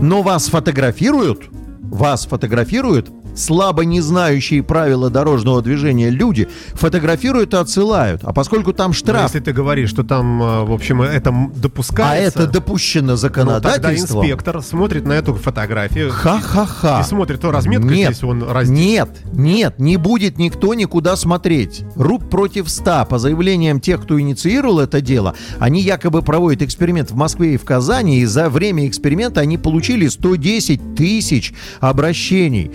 Но 0.00 0.22
вас 0.22 0.46
фотографируют, 0.48 1.42
вас 1.82 2.26
фотографируют 2.26 3.10
слабо 3.34 3.84
не 3.84 4.00
знающие 4.00 4.62
правила 4.62 5.10
дорожного 5.10 5.62
движения 5.62 6.10
люди 6.10 6.48
фотографируют 6.74 7.54
и 7.54 7.56
отсылают. 7.56 8.22
А 8.24 8.32
поскольку 8.32 8.72
там 8.72 8.90
Но 8.90 8.94
штраф, 8.94 9.22
Если 9.24 9.40
ты 9.40 9.52
говоришь, 9.52 9.90
что 9.90 10.02
там, 10.02 10.42
э, 10.42 10.64
в 10.64 10.72
общем, 10.72 11.02
это 11.02 11.30
м- 11.30 11.52
а 11.54 11.60
допускается... 11.60 12.42
это 12.42 12.52
допущено 12.52 13.12
ну, 13.12 13.18
тогда 13.18 13.18
законодательством, 13.18 14.24
инспектор 14.24 14.62
смотрит 14.62 15.06
на 15.06 15.12
эту 15.12 15.34
фотографию 15.34 16.10
ха-ха-ха. 16.10 17.00
и 17.00 17.04
смотрит, 17.04 17.40
то 17.40 17.50
разметка 17.50 17.88
Нет, 17.88 18.14
здесь 18.14 18.24
он 18.24 18.42
раздел. 18.42 18.76
Нет, 18.76 19.08
нет, 19.32 19.78
не 19.78 19.96
будет 19.96 20.38
никто 20.38 20.74
никуда 20.74 21.16
смотреть. 21.16 21.84
Рук 21.96 22.28
против 22.30 22.68
ста. 22.68 23.04
По 23.04 23.18
заявлениям 23.18 23.80
тех, 23.80 24.02
кто 24.02 24.20
инициировал 24.20 24.80
это 24.80 25.00
дело, 25.00 25.34
они 25.58 25.80
якобы 25.80 26.22
проводят 26.22 26.62
эксперимент 26.62 27.10
в 27.10 27.14
Москве 27.14 27.54
и 27.54 27.56
в 27.56 27.64
Казани, 27.64 28.20
и 28.20 28.24
за 28.24 28.48
время 28.48 28.86
эксперимента 28.86 29.40
они 29.40 29.58
получили 29.58 30.08
110 30.08 30.94
тысяч 30.94 31.54
обращений. 31.80 32.70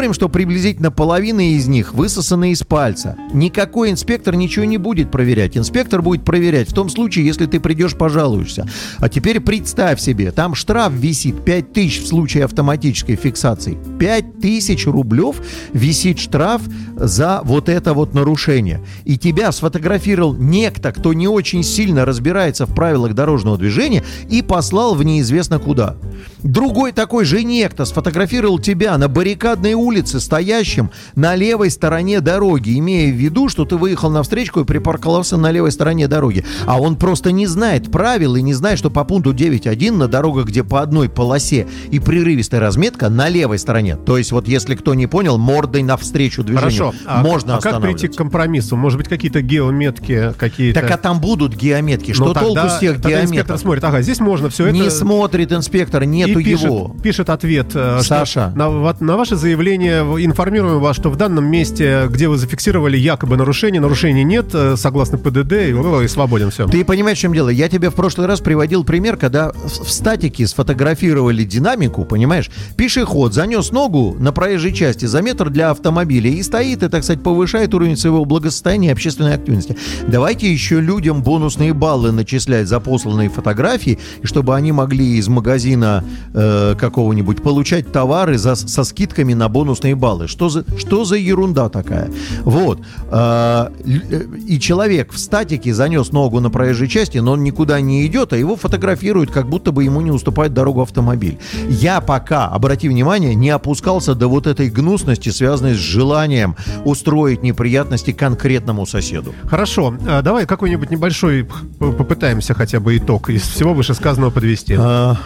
Спорим, 0.00 0.14
что 0.14 0.30
приблизительно 0.30 0.90
половина 0.90 1.52
из 1.52 1.68
них 1.68 1.92
высосаны 1.92 2.52
из 2.52 2.62
пальца. 2.62 3.18
Никакой 3.34 3.90
инспектор 3.90 4.34
ничего 4.34 4.64
не 4.64 4.78
будет 4.78 5.10
проверять. 5.10 5.58
Инспектор 5.58 6.00
будет 6.00 6.24
проверять 6.24 6.70
в 6.70 6.72
том 6.72 6.88
случае, 6.88 7.26
если 7.26 7.44
ты 7.44 7.60
придешь, 7.60 7.94
пожалуешься. 7.94 8.66
А 8.96 9.10
теперь 9.10 9.40
представь 9.40 10.00
себе, 10.00 10.30
там 10.30 10.54
штраф 10.54 10.94
висит 10.94 11.44
5 11.44 11.74
тысяч 11.74 12.00
в 12.00 12.06
случае 12.06 12.46
автоматической 12.46 13.14
фиксации. 13.14 13.76
5 13.98 14.40
тысяч 14.40 14.86
рублев 14.86 15.36
висит 15.74 16.18
штраф 16.18 16.62
за 16.96 17.42
вот 17.44 17.68
это 17.68 17.92
вот 17.92 18.14
нарушение. 18.14 18.82
И 19.04 19.18
тебя 19.18 19.52
сфотографировал 19.52 20.32
некто, 20.32 20.92
кто 20.92 21.12
не 21.12 21.28
очень 21.28 21.62
сильно 21.62 22.06
разбирается 22.06 22.64
в 22.64 22.74
правилах 22.74 23.12
дорожного 23.12 23.58
движения 23.58 24.02
и 24.30 24.40
послал 24.40 24.94
в 24.94 25.04
неизвестно 25.04 25.58
куда. 25.58 25.96
Другой 26.42 26.92
такой 26.92 27.26
же 27.26 27.44
некто 27.44 27.84
сфотографировал 27.84 28.58
тебя 28.58 28.96
на 28.96 29.08
баррикадной 29.08 29.74
улице, 29.74 29.89
стоящем 29.98 30.90
на 31.14 31.34
левой 31.34 31.70
стороне 31.70 32.20
дороги, 32.20 32.78
имея 32.78 33.12
в 33.12 33.16
виду, 33.16 33.48
что 33.48 33.64
ты 33.64 33.76
выехал 33.76 34.10
на 34.10 34.22
встречку 34.22 34.60
и 34.60 34.64
припарковался 34.64 35.36
на 35.36 35.50
левой 35.50 35.72
стороне 35.72 36.08
дороги. 36.08 36.44
А 36.66 36.80
он 36.80 36.96
просто 36.96 37.32
не 37.32 37.46
знает 37.46 37.90
правил 37.90 38.36
и 38.36 38.42
не 38.42 38.54
знает, 38.54 38.78
что 38.78 38.90
по 38.90 39.04
пункту 39.04 39.32
9.1 39.32 39.92
на 39.92 40.08
дорогах, 40.08 40.46
где 40.46 40.64
по 40.64 40.80
одной 40.80 41.08
полосе 41.08 41.66
и 41.90 41.98
прерывистая 41.98 42.60
разметка 42.60 43.08
на 43.08 43.28
левой 43.28 43.58
стороне. 43.58 43.96
То 43.96 44.18
есть 44.18 44.32
вот 44.32 44.48
если 44.48 44.74
кто 44.74 44.94
не 44.94 45.06
понял, 45.06 45.38
мордой 45.38 45.82
навстречу 45.82 46.42
движению 46.42 46.60
Хорошо. 46.60 46.94
А, 47.06 47.22
можно 47.22 47.56
а 47.56 47.60
как 47.60 47.80
прийти 47.80 48.08
к 48.08 48.16
компромиссу? 48.16 48.76
Может 48.76 48.98
быть, 48.98 49.08
какие-то 49.08 49.42
геометки, 49.42 50.32
какие-то... 50.38 50.80
Так 50.80 50.90
а 50.90 50.96
там 50.96 51.20
будут 51.20 51.54
геометки. 51.54 52.12
Что 52.12 52.26
Ну, 52.26 52.34
толку 52.34 52.68
с 52.68 52.78
тех 52.78 53.00
тогда 53.00 53.22
инспектор 53.22 53.58
смотрит, 53.58 53.84
ага, 53.84 54.02
здесь 54.02 54.20
можно 54.20 54.48
все 54.48 54.66
это... 54.66 54.74
Не 54.74 54.90
смотрит 54.90 55.52
инспектор, 55.52 56.04
нету 56.04 56.38
и 56.38 56.44
пишет, 56.44 56.64
его. 56.64 56.96
пишет 57.02 57.30
ответ, 57.30 57.68
э, 57.74 57.98
что 57.98 58.04
Саша. 58.04 58.52
на, 58.54 58.94
на 59.00 59.16
ваше 59.16 59.36
заявление 59.36 59.79
в- 59.88 60.24
информируем 60.24 60.80
вас, 60.80 60.96
что 60.96 61.10
в 61.10 61.16
данном 61.16 61.46
месте, 61.46 62.06
где 62.08 62.28
вы 62.28 62.36
зафиксировали 62.36 62.96
якобы 62.96 63.36
нарушение, 63.36 63.80
нарушений 63.80 64.24
нет, 64.24 64.50
э, 64.52 64.76
согласно 64.76 65.18
ПДД, 65.18 65.52
и, 65.52 66.04
и 66.04 66.08
свободен 66.08 66.50
все. 66.50 66.66
Ты 66.66 66.84
понимаешь, 66.84 67.18
в 67.18 67.20
чем 67.20 67.32
дело? 67.32 67.48
Я 67.48 67.68
тебе 67.68 67.90
в 67.90 67.94
прошлый 67.94 68.26
раз 68.26 68.40
приводил 68.40 68.84
пример, 68.84 69.16
когда 69.16 69.52
в 69.52 69.90
статике 69.90 70.46
сфотографировали 70.46 71.44
динамику, 71.44 72.04
понимаешь? 72.04 72.50
Пешеход 72.76 73.34
занес 73.34 73.70
ногу 73.70 74.16
на 74.18 74.32
проезжей 74.32 74.72
части 74.72 75.06
за 75.06 75.22
метр 75.22 75.50
для 75.50 75.70
автомобиля 75.70 76.30
и 76.30 76.42
стоит, 76.42 76.82
и, 76.82 76.88
так 76.88 77.02
сказать, 77.04 77.22
повышает 77.22 77.74
уровень 77.74 77.96
своего 77.96 78.24
благосостояния 78.24 78.88
и 78.88 78.92
общественной 78.92 79.34
активности. 79.34 79.76
Давайте 80.06 80.50
еще 80.52 80.80
людям 80.80 81.22
бонусные 81.22 81.72
баллы 81.72 82.12
начислять 82.12 82.68
за 82.68 82.80
посланные 82.80 83.28
фотографии, 83.28 83.98
чтобы 84.22 84.54
они 84.56 84.72
могли 84.72 85.16
из 85.16 85.28
магазина 85.28 86.04
э, 86.34 86.74
какого-нибудь 86.78 87.42
получать 87.42 87.92
товары 87.92 88.38
за, 88.38 88.54
со 88.56 88.84
скидками 88.84 89.34
на 89.34 89.48
бонусные 89.70 89.94
баллы. 89.94 90.28
Что 90.28 90.48
за, 90.48 90.64
что 90.78 91.04
за 91.04 91.16
ерунда 91.16 91.68
такая? 91.68 92.10
Вот. 92.42 92.80
А, 93.10 93.72
э, 93.84 94.22
И 94.48 94.58
человек 94.58 95.12
в 95.12 95.18
статике 95.18 95.72
занес 95.72 96.12
ногу 96.12 96.40
на 96.40 96.50
проезжей 96.50 96.88
части, 96.88 97.18
но 97.18 97.32
он 97.32 97.44
никуда 97.44 97.80
не 97.80 98.06
идет, 98.06 98.32
а 98.32 98.36
его 98.36 98.56
фотографируют, 98.56 99.30
как 99.30 99.48
будто 99.48 99.70
бы 99.70 99.84
ему 99.84 100.00
не 100.00 100.10
уступает 100.10 100.52
дорогу 100.52 100.82
автомобиль. 100.82 101.38
Я 101.68 102.00
пока, 102.00 102.48
обрати 102.48 102.88
внимание, 102.88 103.34
не 103.34 103.50
опускался 103.50 104.14
до 104.14 104.28
вот 104.28 104.46
этой 104.46 104.70
гнусности, 104.70 105.28
связанной 105.30 105.74
с 105.74 105.78
желанием 105.78 106.56
устроить 106.84 107.42
неприятности 107.42 108.12
конкретному 108.12 108.86
соседу. 108.86 109.32
Хорошо, 109.48 109.94
а, 110.08 110.22
давай 110.22 110.46
какой-нибудь 110.46 110.90
небольшой 110.90 111.48
попытаемся 111.78 112.54
хотя 112.54 112.80
бы 112.80 112.96
итог 112.96 113.30
из 113.30 113.42
всего 113.42 113.74
вышесказанного 113.74 114.30
подвести. 114.30 114.74
А, 114.78 115.16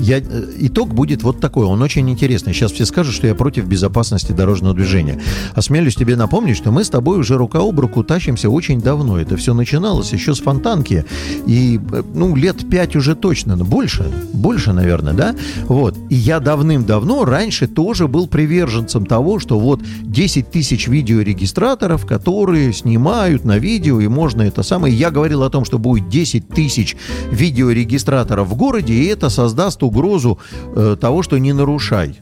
Я, 0.00 0.18
э, 0.18 0.22
итог 0.58 0.94
будет 0.94 1.22
вот 1.22 1.40
такой, 1.40 1.66
он 1.66 1.82
очень 1.82 2.08
интересный. 2.10 2.52
Сейчас 2.52 2.72
все 2.72 2.84
скажут, 2.84 3.14
что 3.14 3.26
я 3.26 3.34
против 3.34 3.66
безопасности 3.66 4.32
дорожного 4.32 4.74
движения. 4.74 5.20
Осмелюсь 5.54 5.94
тебе 5.94 6.16
напомнить, 6.16 6.56
что 6.56 6.70
мы 6.70 6.84
с 6.84 6.90
тобой 6.90 7.18
уже 7.18 7.36
рука 7.36 7.60
об 7.60 7.80
руку 7.80 8.04
тащимся 8.04 8.50
очень 8.50 8.80
давно. 8.80 9.18
Это 9.18 9.36
все 9.36 9.54
начиналось 9.54 10.12
еще 10.12 10.34
с 10.34 10.40
фонтанки. 10.40 11.04
И, 11.46 11.80
э, 11.92 12.02
ну, 12.14 12.34
лет 12.36 12.68
пять 12.68 12.96
уже 12.96 13.14
точно, 13.14 13.56
но 13.56 13.64
больше, 13.64 14.10
больше, 14.32 14.72
наверное, 14.72 15.14
да? 15.14 15.34
Вот. 15.66 15.96
И 16.10 16.14
я 16.14 16.40
давным-давно 16.40 17.24
раньше 17.24 17.66
тоже 17.66 18.08
был 18.08 18.26
приверженцем 18.26 19.06
того, 19.06 19.38
что 19.38 19.58
вот 19.58 19.80
10 20.02 20.50
тысяч 20.50 20.88
видеорегистраторов, 20.88 22.06
которые 22.06 22.72
снимают 22.72 23.44
на 23.44 23.58
видео, 23.58 24.00
и 24.00 24.08
можно 24.08 24.42
это 24.42 24.62
самое. 24.62 24.94
Я 24.94 25.10
говорил 25.10 25.42
о 25.42 25.50
том, 25.50 25.64
что 25.64 25.78
будет 25.78 26.08
10 26.08 26.48
тысяч 26.48 26.96
видеорегистраторов 27.30 28.48
в 28.48 28.54
городе, 28.54 28.94
и 28.94 29.06
это 29.06 29.30
создаст 29.30 29.82
угрозу 29.86 30.38
э, 30.76 30.96
того, 31.00 31.22
что 31.22 31.38
не 31.38 31.52
нарушай. 31.52 32.18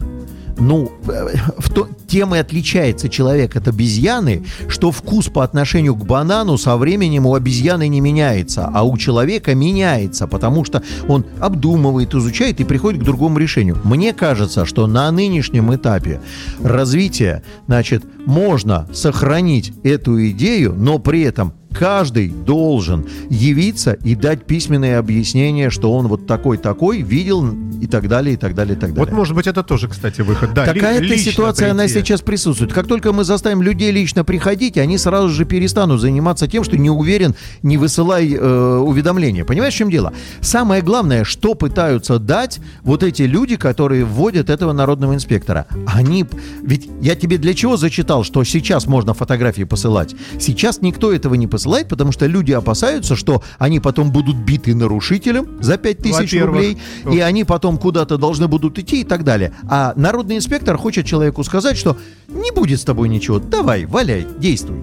Ну, 0.58 0.92
э, 1.08 1.36
в 1.58 1.70
то, 1.70 1.88
тем 2.14 2.32
и 2.32 2.38
отличается 2.38 3.08
человек 3.08 3.56
от 3.56 3.66
обезьяны, 3.66 4.44
что 4.68 4.92
вкус 4.92 5.26
по 5.26 5.42
отношению 5.42 5.96
к 5.96 6.06
банану 6.06 6.56
со 6.56 6.76
временем 6.76 7.26
у 7.26 7.34
обезьяны 7.34 7.88
не 7.88 8.00
меняется, 8.00 8.70
а 8.72 8.84
у 8.84 8.96
человека 8.96 9.52
меняется, 9.56 10.28
потому 10.28 10.64
что 10.64 10.80
он 11.08 11.26
обдумывает, 11.40 12.14
изучает 12.14 12.60
и 12.60 12.64
приходит 12.64 13.00
к 13.00 13.04
другому 13.04 13.38
решению. 13.38 13.78
Мне 13.82 14.12
кажется, 14.12 14.64
что 14.64 14.86
на 14.86 15.10
нынешнем 15.10 15.74
этапе 15.74 16.20
развития, 16.62 17.42
значит, 17.66 18.04
можно 18.26 18.86
сохранить 18.92 19.72
эту 19.82 20.24
идею, 20.30 20.72
но 20.78 21.00
при 21.00 21.22
этом 21.22 21.52
каждый 21.74 22.28
должен 22.28 23.04
явиться 23.28 23.94
и 24.04 24.14
дать 24.14 24.44
письменное 24.46 24.98
объяснение, 25.00 25.70
что 25.70 25.92
он 25.92 26.06
вот 26.06 26.26
такой-такой 26.26 27.02
видел 27.02 27.44
и 27.80 27.86
так 27.86 28.08
далее, 28.08 28.34
и 28.34 28.36
так 28.36 28.54
далее, 28.54 28.76
и 28.76 28.78
так 28.78 28.94
далее. 28.94 29.10
Вот, 29.10 29.12
может 29.12 29.34
быть, 29.34 29.46
это 29.48 29.62
тоже, 29.62 29.88
кстати, 29.88 30.20
выход. 30.20 30.54
Да, 30.54 30.66
ли- 30.72 30.80
Такая-то 30.80 31.18
ситуация, 31.18 31.66
прийти. 31.74 31.78
Сейчас 32.04 32.20
присутствует. 32.20 32.72
Как 32.72 32.86
только 32.86 33.12
мы 33.12 33.24
заставим 33.24 33.62
людей 33.62 33.90
лично 33.90 34.24
приходить, 34.24 34.78
они 34.78 34.98
сразу 34.98 35.28
же 35.28 35.44
перестанут 35.44 36.00
заниматься 36.00 36.46
тем, 36.48 36.64
что 36.64 36.76
не 36.76 36.90
уверен, 36.90 37.34
не 37.62 37.76
высылай 37.76 38.34
э, 38.34 38.76
уведомления. 38.78 39.44
Понимаешь, 39.44 39.74
в 39.74 39.76
чем 39.76 39.90
дело? 39.90 40.12
Самое 40.40 40.82
главное, 40.82 41.24
что 41.24 41.54
пытаются 41.54 42.18
дать 42.18 42.60
вот 42.82 43.02
эти 43.02 43.22
люди, 43.22 43.56
которые 43.56 44.04
вводят 44.04 44.50
этого 44.50 44.72
народного 44.72 45.14
инспектора. 45.14 45.66
Они... 45.86 46.24
Ведь 46.62 46.88
я 47.00 47.14
тебе 47.14 47.38
для 47.38 47.54
чего 47.54 47.76
зачитал, 47.76 48.24
что 48.24 48.44
сейчас 48.44 48.86
можно 48.86 49.14
фотографии 49.14 49.64
посылать? 49.64 50.14
Сейчас 50.38 50.80
никто 50.80 51.12
этого 51.12 51.34
не 51.34 51.46
посылает, 51.46 51.88
потому 51.88 52.12
что 52.12 52.26
люди 52.26 52.52
опасаются, 52.52 53.16
что 53.16 53.42
они 53.58 53.80
потом 53.80 54.10
будут 54.10 54.36
биты 54.36 54.74
нарушителем 54.74 55.62
за 55.62 55.76
5000 55.76 56.14
Во-первых. 56.14 56.46
рублей, 56.46 56.78
и 57.10 57.20
они 57.20 57.44
потом 57.44 57.78
куда-то 57.78 58.18
должны 58.18 58.48
будут 58.48 58.78
идти 58.78 59.00
и 59.00 59.04
так 59.04 59.24
далее. 59.24 59.52
А 59.68 59.92
народный 59.96 60.36
инспектор 60.36 60.76
хочет 60.76 61.06
человеку 61.06 61.44
сказать, 61.44 61.76
что 61.84 61.98
не 62.28 62.50
будет 62.50 62.80
с 62.80 62.84
тобой 62.84 63.10
ничего, 63.10 63.38
давай, 63.38 63.84
валяй, 63.84 64.26
действуй. 64.38 64.78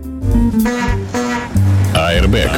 Airbag. 1.95 2.49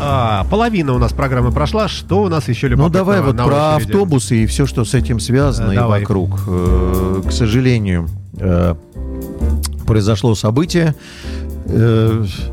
А, 0.00 0.44
половина 0.50 0.92
у 0.92 0.98
нас 0.98 1.12
программы 1.12 1.52
прошла. 1.52 1.86
Что 1.88 2.22
у 2.24 2.28
нас 2.28 2.48
еще 2.48 2.66
Ну 2.66 2.72
любопытного 2.72 3.04
давай 3.14 3.20
вот 3.22 3.36
на 3.36 3.44
про 3.44 3.76
очереди? 3.76 3.90
автобусы 3.92 4.36
и 4.42 4.46
все, 4.46 4.66
что 4.66 4.84
с 4.84 4.92
этим 4.94 5.20
связано 5.20 5.70
Э, 5.70 5.74
и 5.74 5.76
давай. 5.76 6.00
вокруг. 6.00 6.40
Э, 6.48 7.22
К 7.26 7.30
сожалению, 7.32 8.08
э, 8.38 8.74
произошло 9.86 10.34
событие. 10.34 10.94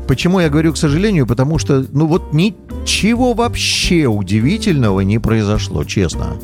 Почему 0.08 0.40
я 0.40 0.48
говорю 0.48 0.72
к 0.72 0.76
сожалению? 0.76 1.26
Потому 1.26 1.58
что, 1.58 1.84
ну 1.92 2.06
вот 2.06 2.32
ничего 2.32 3.34
вообще 3.34 4.06
удивительного 4.06 5.00
не 5.00 5.18
произошло, 5.18 5.84
честно. 5.84 6.36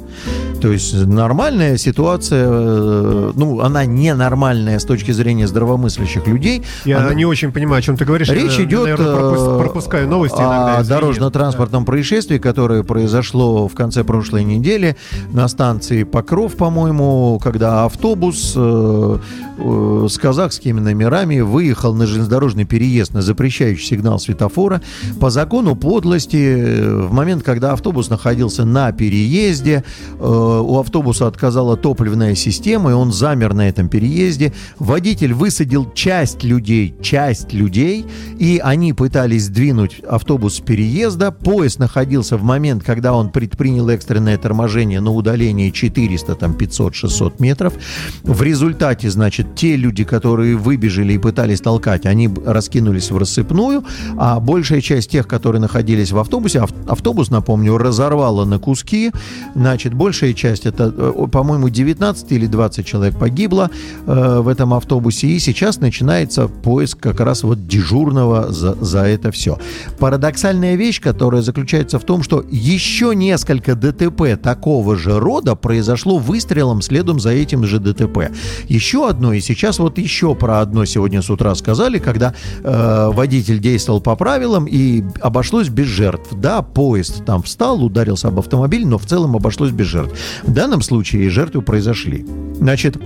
То 0.61 0.73
есть 0.73 0.93
нормальная 1.07 1.77
ситуация, 1.79 2.45
э, 2.51 3.33
ну, 3.37 3.61
она 3.61 3.85
ненормальная 3.85 4.81
с 4.81 4.85
точки 4.85 5.13
зрения 5.13 5.47
здравомыслящих 5.47 6.27
людей. 6.27 6.63
Я 6.85 6.99
Она- 6.99 7.15
не 7.15 7.25
очень 7.25 7.53
понимаю, 7.53 7.79
о 7.79 7.83
чем 7.83 7.97
ты 7.97 8.05
говоришь. 8.05 8.29
Речь 8.29 8.59
Я, 8.59 8.65
идет 8.65 8.83
наверное, 8.83 9.15
пропус- 9.15 9.39
э, 9.41 9.59
пропускаю 9.63 10.09
новости 10.09 10.37
иногда. 10.37 10.79
о 10.79 10.85
дорожно-транспортном 10.85 11.85
происшествии, 11.85 12.39
которое 12.39 12.83
произошло 12.83 13.69
в 13.69 13.75
конце 13.75 14.03
прошлой 14.03 14.43
недели 14.43 14.97
на 15.33 15.47
станции 15.47 16.03
Покров, 16.03 16.57
по-моему, 16.57 17.41
когда 17.43 17.85
автобус 17.85 18.55
э, 18.57 19.19
э, 19.59 20.07
с 20.11 20.19
казахскими 20.19 20.81
номерами 20.81 21.39
выехал 21.39 21.95
на 21.95 22.07
железнодорожный 22.07 22.58
переезд 22.65 23.15
на 23.15 23.23
запрещающий 23.23 23.87
сигнал 23.87 24.19
светофора. 24.19 24.81
По 25.21 25.31
закону 25.31 25.77
подлости, 25.77 26.37
э, 26.37 27.07
в 27.07 27.13
момент, 27.13 27.43
когда 27.43 27.73
автобус 27.73 28.11
находился 28.11 28.65
на 28.65 28.93
переезде, 28.93 29.85
э, 30.19 30.23
у 30.23 30.79
автобуса 30.79 31.27
отказала 31.27 31.77
топливная 31.77 32.35
система, 32.35 32.91
и 32.91 32.95
он 32.95 33.13
замер 33.13 33.55
на 33.55 33.69
этом 33.69 33.89
переезде. 33.89 34.53
Водитель 34.79 35.33
высадил 35.33 35.91
часть 35.95 36.45
людей, 36.45 36.95
часть 37.03 37.53
людей, 37.53 38.05
и 38.39 38.61
они 38.63 38.93
пытались 38.93 39.45
сдвинуть 39.45 40.01
автобус 40.09 40.57
с 40.57 40.61
переезда. 40.61 41.33
Поезд 41.33 41.79
находился 41.79 42.37
в 42.37 42.43
момент, 42.43 42.83
когда 42.85 43.15
он 43.15 43.31
предпринял 43.31 43.89
экстренное 43.89 44.37
торможение 44.39 45.01
на 45.01 45.13
удалении 45.13 45.71
400, 45.71 46.35
там 46.35 46.55
500, 46.55 46.95
600 46.95 47.41
метров. 47.41 47.75
В 48.23 48.43
результате, 48.43 49.11
значит, 49.11 49.55
те 49.55 49.77
люди, 49.77 50.05
которые 50.05 50.57
выбежали 50.57 51.15
и 51.15 51.19
пытались 51.19 51.61
толкать, 51.61 52.07
они 52.07 52.29
раскинулись 52.53 53.11
в 53.11 53.19
рассыпную, 53.19 53.85
а 54.17 54.41
большая 54.41 54.81
часть 54.81 55.11
тех, 55.11 55.27
которые 55.27 55.61
находились 55.61 56.13
в 56.13 56.19
автобусе, 56.19 56.61
ав- 56.61 56.73
автобус, 56.87 57.31
напомню, 57.31 57.77
разорвало 57.79 58.45
на 58.45 58.59
куски, 58.59 59.11
значит, 59.55 59.95
большая 59.95 60.33
часть, 60.33 60.67
это, 60.67 60.93
э, 60.97 61.27
по-моему, 61.31 61.69
19 61.69 62.33
или 62.33 62.47
20 62.47 62.87
человек 62.87 63.19
погибло 63.19 63.71
э, 64.07 64.41
в 64.41 64.49
этом 64.49 64.75
автобусе, 64.75 65.29
и 65.29 65.39
сейчас 65.39 65.79
начинается 65.79 66.49
поиск 66.49 66.99
как 66.99 67.21
раз 67.21 67.43
вот 67.43 67.67
дежурного 67.67 68.53
за, 68.53 68.75
за 68.75 69.01
это 69.01 69.31
все. 69.31 69.59
Парадоксальная 69.99 70.75
вещь, 70.77 71.01
которая 71.01 71.43
заключается 71.43 71.99
в 71.99 72.05
том, 72.05 72.23
что 72.23 72.45
еще 72.51 73.15
несколько 73.15 73.75
ДТП 73.75 74.41
такого 74.41 74.97
же 74.97 75.19
рода 75.19 75.55
произошло 75.55 76.19
выстрелом 76.19 76.83
следом 76.83 77.21
за 77.21 77.31
этим 77.31 77.65
же 77.65 77.79
ДТП. 77.79 78.31
Еще 78.69 79.09
одно, 79.09 79.33
и 79.33 79.41
сейчас 79.41 79.79
вот 79.79 79.99
еще 79.99 80.35
про 80.35 80.61
одно 80.61 80.85
сегодня 80.85 81.23
с 81.23 81.31
утра 81.31 81.55
сказали, 81.55 81.99
когда 81.99 82.35
э, 82.63 83.11
водитель 83.13 83.59
действовал 83.59 84.01
по 84.01 84.17
правилам 84.17 84.67
и 84.67 85.05
обошлось 85.21 85.69
без 85.69 85.87
жертв. 85.87 86.35
Да, 86.35 86.63
поезд 86.63 87.25
там 87.25 87.43
встал, 87.43 87.83
ударился 87.83 88.29
об 88.29 88.39
автомобиль, 88.39 88.87
но 88.87 88.99
в 88.99 89.07
целом 89.07 89.37
обошлось 89.37 89.71
без 89.71 89.87
жертв. 89.87 90.17
В 90.43 90.53
данном 90.53 90.83
случае 90.83 91.31
жертвы 91.31 91.63
произошли. 91.63 92.27
Значит, 92.59 92.97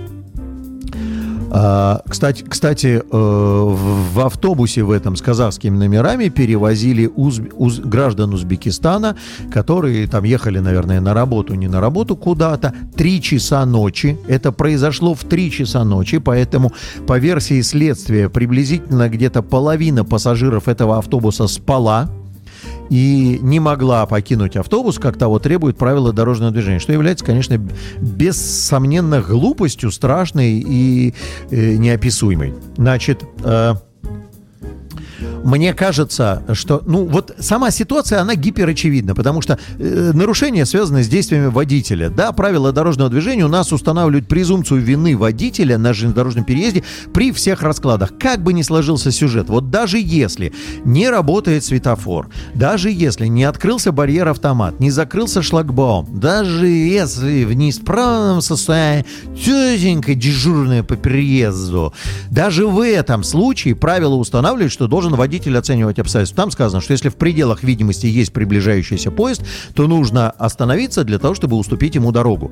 а, 1.55 2.01
Кстати, 2.09 2.43
кстати, 2.43 3.01
э, 3.01 3.01
в 3.11 4.19
автобусе 4.19 4.83
в 4.83 4.89
этом 4.91 5.15
с 5.15 5.21
казахскими 5.21 5.77
номерами 5.77 6.29
перевозили 6.29 7.07
узб- 7.07 7.51
уз- 7.55 7.79
граждан 7.79 8.33
Узбекистана, 8.33 9.15
которые 9.51 10.07
там 10.07 10.23
ехали, 10.23 10.59
наверное, 10.59 10.99
на 10.99 11.13
работу, 11.13 11.53
не 11.53 11.67
на 11.67 11.79
работу 11.79 12.15
куда-то. 12.15 12.73
Три 12.95 13.21
часа 13.21 13.65
ночи. 13.65 14.17
Это 14.27 14.51
произошло 14.51 15.13
в 15.13 15.23
три 15.23 15.51
часа 15.51 15.83
ночи, 15.83 16.17
поэтому 16.17 16.71
по 17.07 17.19
версии 17.19 17.61
следствия 17.61 18.29
приблизительно 18.29 19.07
где-то 19.07 19.41
половина 19.43 20.03
пассажиров 20.03 20.67
этого 20.67 20.97
автобуса 20.97 21.47
спала 21.47 22.09
и 22.89 23.39
не 23.41 23.59
могла 23.59 24.05
покинуть 24.05 24.55
автобус, 24.55 24.99
как 24.99 25.17
того 25.17 25.39
требует 25.39 25.77
правила 25.77 26.13
дорожного 26.13 26.51
движения, 26.51 26.79
что 26.79 26.93
является, 26.93 27.25
конечно, 27.25 27.57
бессомненно 27.99 29.21
глупостью, 29.21 29.91
страшной 29.91 30.63
и 30.65 31.13
э, 31.49 31.75
неописуемой. 31.75 32.53
Значит, 32.77 33.23
э, 33.43 33.75
мне 35.43 35.73
кажется, 35.73 36.43
что, 36.53 36.81
ну, 36.85 37.05
вот 37.05 37.35
сама 37.37 37.69
ситуация, 37.69 38.21
она 38.21 38.35
гиперочевидна, 38.35 39.13
потому 39.13 39.41
что 39.41 39.59
э, 39.77 40.11
нарушения 40.13 40.65
связаны 40.65 41.03
с 41.03 41.07
действиями 41.07 41.47
водителя. 41.47 42.09
Да, 42.09 42.31
правила 42.31 42.71
дорожного 42.71 43.09
движения 43.09 43.45
у 43.45 43.49
нас 43.49 43.71
устанавливают 43.73 44.27
презумпцию 44.27 44.81
вины 44.81 45.17
водителя 45.17 45.77
на 45.77 45.93
железнодорожном 45.93 46.45
переезде 46.45 46.83
при 47.13 47.31
всех 47.31 47.61
раскладах. 47.61 48.17
Как 48.17 48.41
бы 48.41 48.53
ни 48.53 48.61
сложился 48.61 49.11
сюжет, 49.11 49.49
вот 49.49 49.69
даже 49.69 49.99
если 49.99 50.53
не 50.85 51.09
работает 51.09 51.65
светофор, 51.65 52.29
даже 52.53 52.89
если 52.89 53.27
не 53.27 53.43
открылся 53.43 53.91
барьер-автомат, 53.91 54.79
не 54.79 54.91
закрылся 54.91 55.41
шлагбаум, 55.41 56.07
даже 56.19 56.67
если 56.67 57.43
в 57.43 57.53
неисправном 57.53 58.41
состоянии 58.41 59.05
тетенька 59.35 60.15
дежурная 60.15 60.83
по 60.83 60.95
переезду, 60.95 61.93
даже 62.29 62.65
в 62.65 62.81
этом 62.81 63.23
случае 63.23 63.75
правила 63.75 64.15
устанавливают, 64.15 64.71
что 64.71 64.87
должен 64.87 65.15
водитель 65.15 65.32
оценивать 65.33 65.99
обстоятельства. 65.99 66.43
Там 66.43 66.51
сказано, 66.51 66.81
что 66.81 66.93
если 66.93 67.09
в 67.09 67.15
пределах 67.15 67.63
видимости 67.63 68.05
есть 68.05 68.33
приближающийся 68.33 69.11
поезд, 69.11 69.43
то 69.73 69.87
нужно 69.87 70.29
остановиться 70.31 71.03
для 71.03 71.19
того, 71.19 71.33
чтобы 71.35 71.57
уступить 71.57 71.95
ему 71.95 72.11
дорогу. 72.11 72.51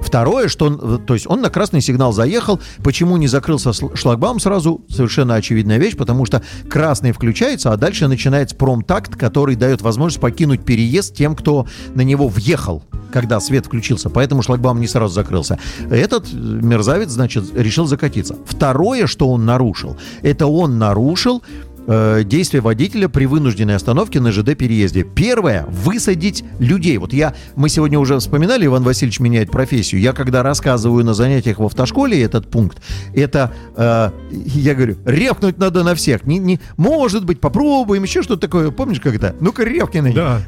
Второе, 0.00 0.48
что 0.48 0.66
он, 0.66 1.04
то 1.04 1.14
есть 1.14 1.26
он 1.26 1.40
на 1.40 1.50
красный 1.50 1.80
сигнал 1.80 2.12
заехал, 2.12 2.60
почему 2.82 3.16
не 3.16 3.28
закрылся 3.28 3.72
шлагбаум 3.72 4.40
сразу, 4.40 4.84
совершенно 4.88 5.34
очевидная 5.34 5.78
вещь, 5.78 5.96
потому 5.96 6.24
что 6.24 6.42
красный 6.68 7.12
включается, 7.12 7.72
а 7.72 7.76
дальше 7.76 8.08
начинается 8.08 8.56
промтакт, 8.56 9.16
который 9.16 9.56
дает 9.56 9.82
возможность 9.82 10.20
покинуть 10.20 10.64
переезд 10.64 11.14
тем, 11.14 11.34
кто 11.34 11.66
на 11.94 12.02
него 12.02 12.28
въехал 12.28 12.84
когда 13.10 13.40
свет 13.40 13.66
включился, 13.66 14.10
поэтому 14.10 14.42
шлагбаум 14.42 14.80
не 14.80 14.86
сразу 14.86 15.14
закрылся. 15.14 15.58
Этот 15.90 16.26
э, 16.26 16.36
мерзавец, 16.36 17.10
значит, 17.10 17.44
решил 17.54 17.86
закатиться. 17.86 18.36
Второе, 18.46 19.06
что 19.06 19.28
он 19.30 19.46
нарушил, 19.46 19.96
это 20.22 20.46
он 20.46 20.78
нарушил 20.78 21.42
э, 21.88 22.22
действия 22.24 22.60
водителя 22.60 23.08
при 23.08 23.24
вынужденной 23.24 23.74
остановке 23.74 24.20
на 24.20 24.30
ЖД-переезде. 24.30 25.02
Первое– 25.02 25.64
высадить 25.68 26.44
людей. 26.60 26.98
Вот 26.98 27.12
я, 27.12 27.34
мы 27.56 27.68
сегодня 27.68 27.98
уже 27.98 28.18
вспоминали, 28.18 28.66
Иван 28.66 28.84
Васильевич 28.84 29.18
меняет 29.18 29.50
профессию. 29.50 30.00
Я 30.00 30.12
когда 30.12 30.42
рассказываю 30.42 31.04
на 31.04 31.14
занятиях 31.14 31.58
в 31.58 31.64
автошколе 31.64 32.22
этот 32.22 32.48
пункт, 32.48 32.80
это, 33.14 33.52
э, 33.76 34.10
я 34.30 34.74
говорю, 34.74 34.96
ревкнуть 35.04 35.58
надо 35.58 35.82
на 35.82 35.94
всех. 35.94 36.24
Не, 36.24 36.38
не, 36.38 36.60
может 36.76 37.24
быть, 37.24 37.40
попробуем, 37.40 38.02
еще 38.02 38.22
что-то 38.22 38.42
такое. 38.42 38.70
Помнишь, 38.70 39.00
как 39.00 39.14
это? 39.14 39.34
Ну-ка, 39.40 39.64
ревки 39.64 39.98
на 39.98 40.06
них. 40.08 40.16
Да. 40.16 40.42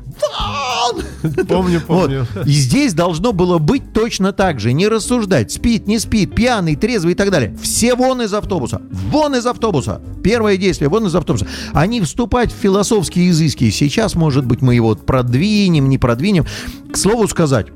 Помню, 1.49 1.81
помню. 1.87 2.27
Вот. 2.35 2.47
И 2.47 2.53
здесь 2.53 2.95
должно 2.95 3.33
было 3.33 3.59
быть 3.59 3.93
точно 3.93 4.33
так 4.33 4.61
же. 4.61 4.73
Не 4.73 4.89
рассуждать, 4.89 5.53
спит, 5.53 5.87
не 5.87 5.99
спит, 5.99 6.35
пьяный, 6.35 6.77
трезвый 6.77 7.13
и 7.13 7.17
так 7.17 7.31
далее. 7.31 7.57
Все 7.63 7.95
вон 7.95 8.23
из 8.23 8.33
автобуса. 8.35 8.83
Вон 8.91 9.35
из 9.35 9.47
автобуса. 9.47 10.01
Первое 10.23 10.57
действие, 10.57 10.89
вон 10.89 11.07
из 11.07 11.15
автобуса. 11.15 11.30
А 11.73 11.87
не 11.87 12.01
вступать 12.01 12.53
в 12.53 12.57
философские 12.57 13.31
изыски. 13.31 13.71
Сейчас, 13.71 14.15
может 14.15 14.47
быть, 14.47 14.63
мы 14.63 14.75
его 14.75 14.95
продвинем, 14.95 15.89
не 15.89 15.99
продвинем. 15.99 16.45
К 16.93 16.97
слову 16.97 17.29
сказать, 17.29 17.69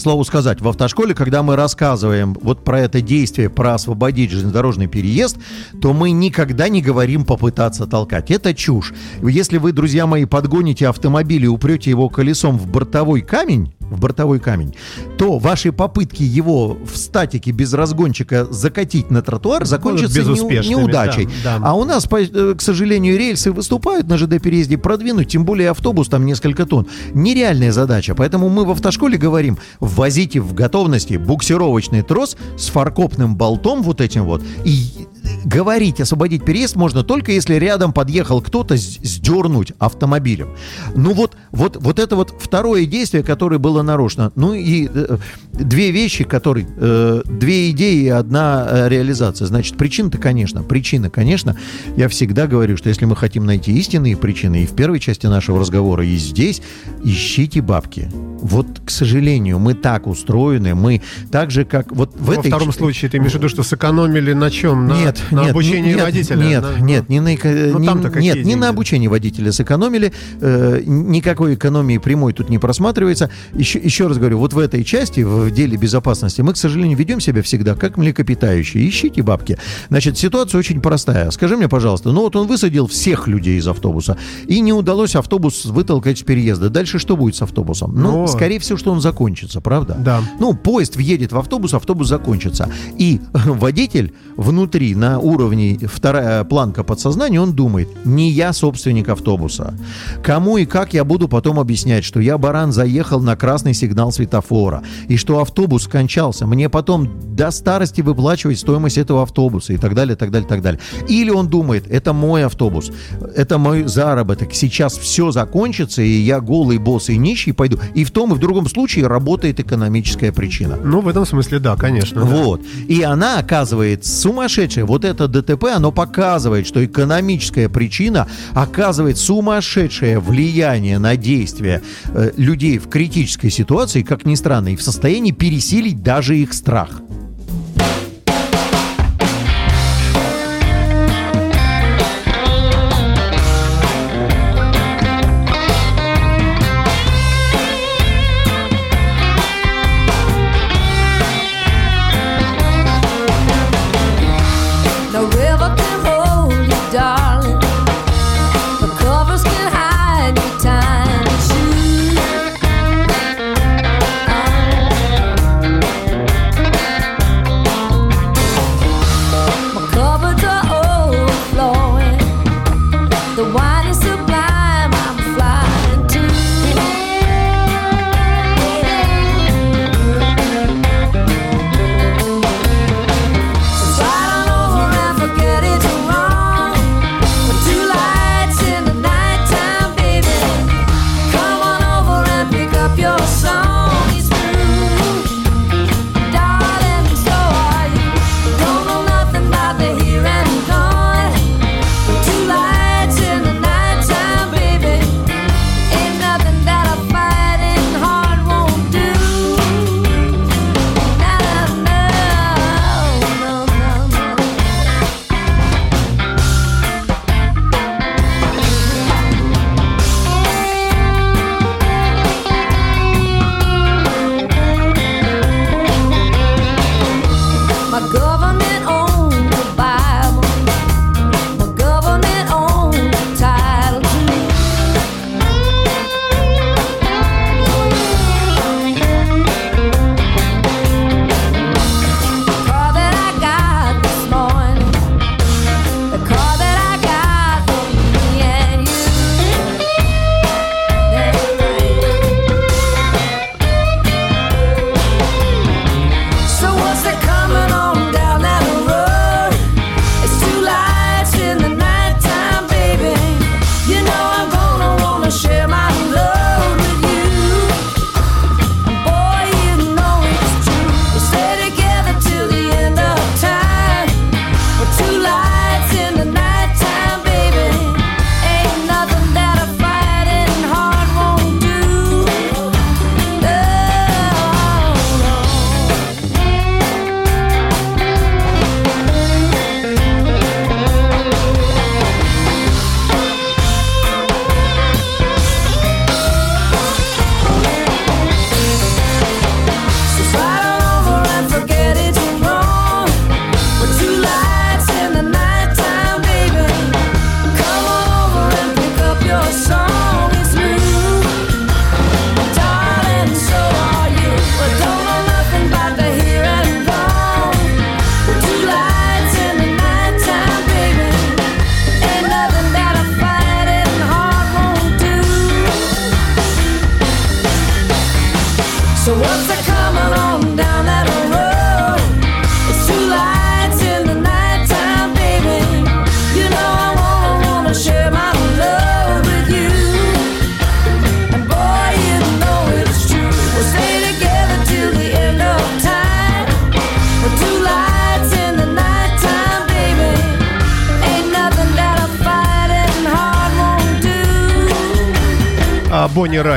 к 0.00 0.02
слову 0.02 0.24
сказать, 0.24 0.62
в 0.62 0.68
автошколе, 0.68 1.14
когда 1.14 1.42
мы 1.42 1.56
рассказываем 1.56 2.34
вот 2.40 2.64
про 2.64 2.80
это 2.80 3.02
действие, 3.02 3.50
про 3.50 3.74
освободить 3.74 4.30
железнодорожный 4.30 4.86
переезд, 4.86 5.36
то 5.82 5.92
мы 5.92 6.10
никогда 6.10 6.70
не 6.70 6.80
говорим 6.80 7.24
попытаться 7.26 7.86
толкать. 7.86 8.30
Это 8.30 8.54
чушь. 8.54 8.94
Если 9.22 9.58
вы, 9.58 9.72
друзья 9.72 10.06
мои, 10.06 10.24
подгоните 10.24 10.88
автомобиль 10.88 11.44
и 11.44 11.48
упрете 11.48 11.90
его 11.90 12.08
колесом 12.08 12.56
в 12.56 12.66
бортовой 12.66 13.20
камень, 13.20 13.74
в 13.90 14.00
бортовой 14.00 14.40
камень, 14.40 14.74
то 15.18 15.38
ваши 15.38 15.72
попытки 15.72 16.22
его 16.22 16.78
в 16.84 16.96
статике 16.96 17.50
без 17.50 17.72
разгончика 17.74 18.46
закатить 18.50 19.10
на 19.10 19.22
тротуар 19.22 19.64
закончатся 19.66 20.20
неу- 20.20 20.22
безуспешными, 20.22 20.80
неудачей. 20.80 21.28
да, 21.44 21.58
да. 21.58 21.66
А 21.66 21.74
у 21.74 21.84
нас, 21.84 22.06
по- 22.06 22.20
э, 22.22 22.54
к 22.56 22.60
сожалению, 22.62 23.18
рельсы 23.18 23.52
выступают 23.52 24.08
на 24.08 24.16
ЖД-переезде, 24.16 24.78
продвинуть, 24.78 25.28
тем 25.28 25.44
более 25.44 25.70
автобус 25.70 26.08
там 26.08 26.24
несколько 26.24 26.66
тонн. 26.66 26.86
Нереальная 27.12 27.72
задача. 27.72 28.14
Поэтому 28.14 28.48
мы 28.48 28.64
в 28.64 28.70
автошколе 28.70 29.18
говорим, 29.18 29.58
ввозите 29.80 30.40
в 30.40 30.54
готовности 30.54 31.14
буксировочный 31.14 32.02
трос 32.02 32.36
с 32.56 32.68
фаркопным 32.68 33.36
болтом 33.36 33.82
вот 33.82 34.00
этим 34.00 34.24
вот. 34.24 34.42
И 34.64 35.06
говорить, 35.44 36.00
освободить 36.00 36.44
переезд 36.44 36.76
можно 36.76 37.02
только 37.02 37.32
если 37.32 37.54
рядом 37.54 37.92
подъехал 37.92 38.40
кто-то 38.40 38.76
сдернуть 38.76 39.72
автомобилем. 39.78 40.50
Ну 40.94 41.12
вот, 41.12 41.36
вот, 41.50 41.76
вот 41.80 41.98
это 41.98 42.16
вот 42.16 42.34
второе 42.38 42.86
действие, 42.86 43.22
которое 43.22 43.58
было 43.58 43.82
нарушено. 43.82 44.32
Ну 44.34 44.54
и 44.54 44.88
э, 44.92 45.16
две 45.52 45.90
вещи, 45.90 46.24
которые, 46.24 46.66
э, 46.76 47.22
две 47.26 47.70
идеи 47.70 48.04
и 48.04 48.08
одна 48.08 48.66
э, 48.68 48.88
реализация. 48.88 49.46
Значит, 49.46 49.76
причина-то, 49.76 50.18
конечно, 50.18 50.62
причина, 50.62 51.10
конечно, 51.10 51.56
я 51.96 52.08
всегда 52.08 52.46
говорю, 52.46 52.76
что 52.76 52.88
если 52.88 53.04
мы 53.04 53.16
хотим 53.16 53.44
найти 53.46 53.72
истинные 53.78 54.16
причины, 54.16 54.62
и 54.62 54.66
в 54.66 54.72
первой 54.72 55.00
части 55.00 55.26
нашего 55.26 55.60
разговора, 55.60 56.04
и 56.04 56.16
здесь, 56.16 56.62
ищите 57.02 57.60
бабки. 57.60 58.10
Вот, 58.12 58.66
к 58.84 58.90
сожалению, 58.90 59.58
мы 59.58 59.74
так 59.74 60.06
устроены, 60.06 60.74
мы 60.74 61.02
так 61.30 61.50
же, 61.50 61.64
как 61.64 61.92
вот 61.92 62.14
в 62.14 62.26
Во 62.26 62.34
этой... 62.34 62.48
втором 62.48 62.72
случае 62.72 63.10
ты 63.10 63.18
имеешь 63.18 63.32
в 63.32 63.36
виду, 63.36 63.48
что 63.48 63.62
сэкономили 63.62 64.32
на 64.32 64.50
чем? 64.50 64.86
На 64.86 64.94
Нет, 64.94 65.09
Нет, 65.18 65.32
на 65.32 65.40
нет, 65.42 65.50
обучение 65.50 65.94
нет, 65.94 66.02
водителя. 66.02 66.36
Нет, 66.44 66.62
На- 66.62 66.80
нет, 66.80 67.08
не 67.08 67.20
на, 67.20 67.30
Ну, 67.30 67.78
не- 67.78 68.20
нет, 68.20 68.44
не 68.44 68.54
на 68.56 68.68
обучение 68.68 69.08
водителя 69.10 69.52
сэкономили, 69.52 70.12
э, 70.40 70.82
никакой 70.86 71.54
экономии 71.54 71.98
прямой 71.98 72.32
тут 72.32 72.48
не 72.50 72.58
просматривается. 72.58 73.30
Еще, 73.54 73.78
еще 73.78 74.06
раз 74.06 74.18
говорю, 74.18 74.38
вот 74.38 74.52
в 74.52 74.58
этой 74.58 74.84
части, 74.84 75.20
в 75.20 75.50
деле 75.50 75.76
безопасности, 75.76 76.40
мы, 76.42 76.52
к 76.52 76.56
сожалению, 76.56 76.96
ведем 76.96 77.20
себя 77.20 77.42
всегда 77.42 77.74
как 77.74 77.96
млекопитающие. 77.96 78.88
Ищите 78.88 79.22
бабки. 79.22 79.58
Значит, 79.88 80.18
ситуация 80.18 80.58
очень 80.58 80.80
простая. 80.80 81.30
Скажи 81.30 81.56
мне, 81.56 81.68
пожалуйста, 81.68 82.12
ну 82.12 82.22
вот 82.22 82.36
он 82.36 82.46
высадил 82.46 82.86
всех 82.86 83.28
людей 83.28 83.58
из 83.58 83.66
автобуса, 83.66 84.16
и 84.46 84.60
не 84.60 84.72
удалось 84.72 85.14
автобус 85.16 85.64
вытолкать 85.64 86.18
с 86.18 86.22
переезда. 86.22 86.70
Дальше 86.70 86.98
что 86.98 87.16
будет 87.16 87.34
с 87.36 87.42
автобусом? 87.42 87.94
Ну, 87.94 88.10
Ну, 88.20 88.26
скорее 88.26 88.58
всего, 88.58 88.76
что 88.78 88.92
он 88.92 89.00
закончится, 89.00 89.60
правда? 89.60 89.96
Да. 89.98 90.22
Ну, 90.38 90.54
поезд 90.54 90.96
въедет 90.96 91.32
в 91.32 91.38
автобус, 91.38 91.74
автобус 91.74 92.08
закончится. 92.08 92.70
И 92.98 93.20
водитель 93.34 94.12
внутри, 94.36 94.94
на 95.00 95.18
уровне 95.18 95.78
вторая 95.92 96.44
планка 96.44 96.84
подсознания, 96.84 97.40
он 97.40 97.54
думает, 97.54 97.88
не 98.04 98.30
я 98.30 98.52
собственник 98.52 99.08
автобуса. 99.08 99.74
Кому 100.22 100.58
и 100.58 100.66
как 100.66 100.92
я 100.92 101.04
буду 101.04 101.26
потом 101.26 101.58
объяснять, 101.58 102.04
что 102.04 102.20
я, 102.20 102.36
баран, 102.36 102.70
заехал 102.70 103.20
на 103.20 103.34
красный 103.34 103.72
сигнал 103.74 104.12
светофора, 104.12 104.82
и 105.08 105.16
что 105.16 105.40
автобус 105.40 105.84
скончался, 105.84 106.46
мне 106.46 106.68
потом 106.68 107.08
до 107.34 107.50
старости 107.50 108.02
выплачивать 108.02 108.58
стоимость 108.58 108.98
этого 108.98 109.22
автобуса 109.22 109.72
и 109.72 109.78
так 109.78 109.94
далее, 109.94 110.16
так 110.16 110.30
далее, 110.30 110.46
так 110.46 110.60
далее. 110.60 110.80
Или 111.08 111.30
он 111.30 111.48
думает, 111.48 111.90
это 111.90 112.12
мой 112.12 112.44
автобус, 112.44 112.92
это 113.34 113.56
мой 113.56 113.84
заработок, 113.84 114.52
сейчас 114.52 114.98
все 114.98 115.30
закончится, 115.30 116.02
и 116.02 116.10
я 116.10 116.40
голый, 116.40 116.76
босс 116.76 117.08
и 117.08 117.16
нищий 117.16 117.52
пойду. 117.52 117.78
И 117.94 118.04
в 118.04 118.10
том 118.10 118.32
и 118.32 118.36
в 118.36 118.38
другом 118.38 118.68
случае 118.68 119.06
работает 119.06 119.60
экономическая 119.60 120.30
причина. 120.30 120.76
Ну, 120.84 121.00
в 121.00 121.08
этом 121.08 121.24
смысле, 121.24 121.58
да, 121.58 121.76
конечно. 121.76 122.20
да. 122.20 122.26
Вот. 122.26 122.60
И 122.86 123.02
она 123.02 123.38
оказывает 123.38 124.04
сумасшедшая. 124.04 124.89
Вот 124.90 125.04
это 125.04 125.28
ДТП, 125.28 125.66
оно 125.66 125.92
показывает, 125.92 126.66
что 126.66 126.84
экономическая 126.84 127.68
причина 127.68 128.26
оказывает 128.54 129.18
сумасшедшее 129.18 130.18
влияние 130.18 130.98
на 130.98 131.14
действия 131.14 131.80
э, 132.12 132.32
людей 132.36 132.78
в 132.78 132.88
критической 132.88 133.50
ситуации, 133.50 134.02
как 134.02 134.26
ни 134.26 134.34
странно, 134.34 134.72
и 134.72 134.76
в 134.76 134.82
состоянии 134.82 135.30
пересилить 135.30 136.02
даже 136.02 136.36
их 136.36 136.52
страх. 136.52 137.02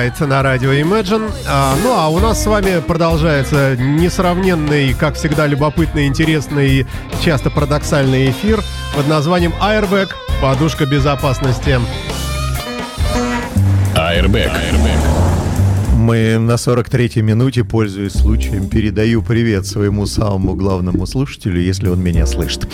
Райт 0.03 0.19
на 0.19 0.43
радио 0.43 0.73
Imagine. 0.73 1.31
А, 1.47 1.77
ну 1.81 1.93
а 1.93 2.09
у 2.09 2.19
нас 2.19 2.43
с 2.43 2.45
вами 2.45 2.81
продолжается 2.85 3.77
несравненный, 3.77 4.93
как 4.93 5.15
всегда, 5.15 5.47
любопытный, 5.47 6.07
интересный 6.07 6.79
и 6.79 6.85
часто 7.23 7.49
парадоксальный 7.49 8.29
эфир 8.29 8.61
под 8.93 9.07
названием 9.07 9.53
Airbag– 9.61 10.09
подушка 10.41 10.85
безопасности. 10.85 11.79
Airbag. 13.95 14.51
Мы 15.95 16.37
на 16.37 16.55
43-й 16.55 17.21
минуте, 17.21 17.63
пользуясь 17.63 18.11
случаем, 18.11 18.67
передаю 18.67 19.21
привет 19.21 19.65
своему 19.65 20.05
самому 20.05 20.53
главному 20.53 21.05
слушателю, 21.05 21.61
если 21.61 21.87
он 21.87 22.01
меня 22.01 22.25
слышит. 22.25 22.67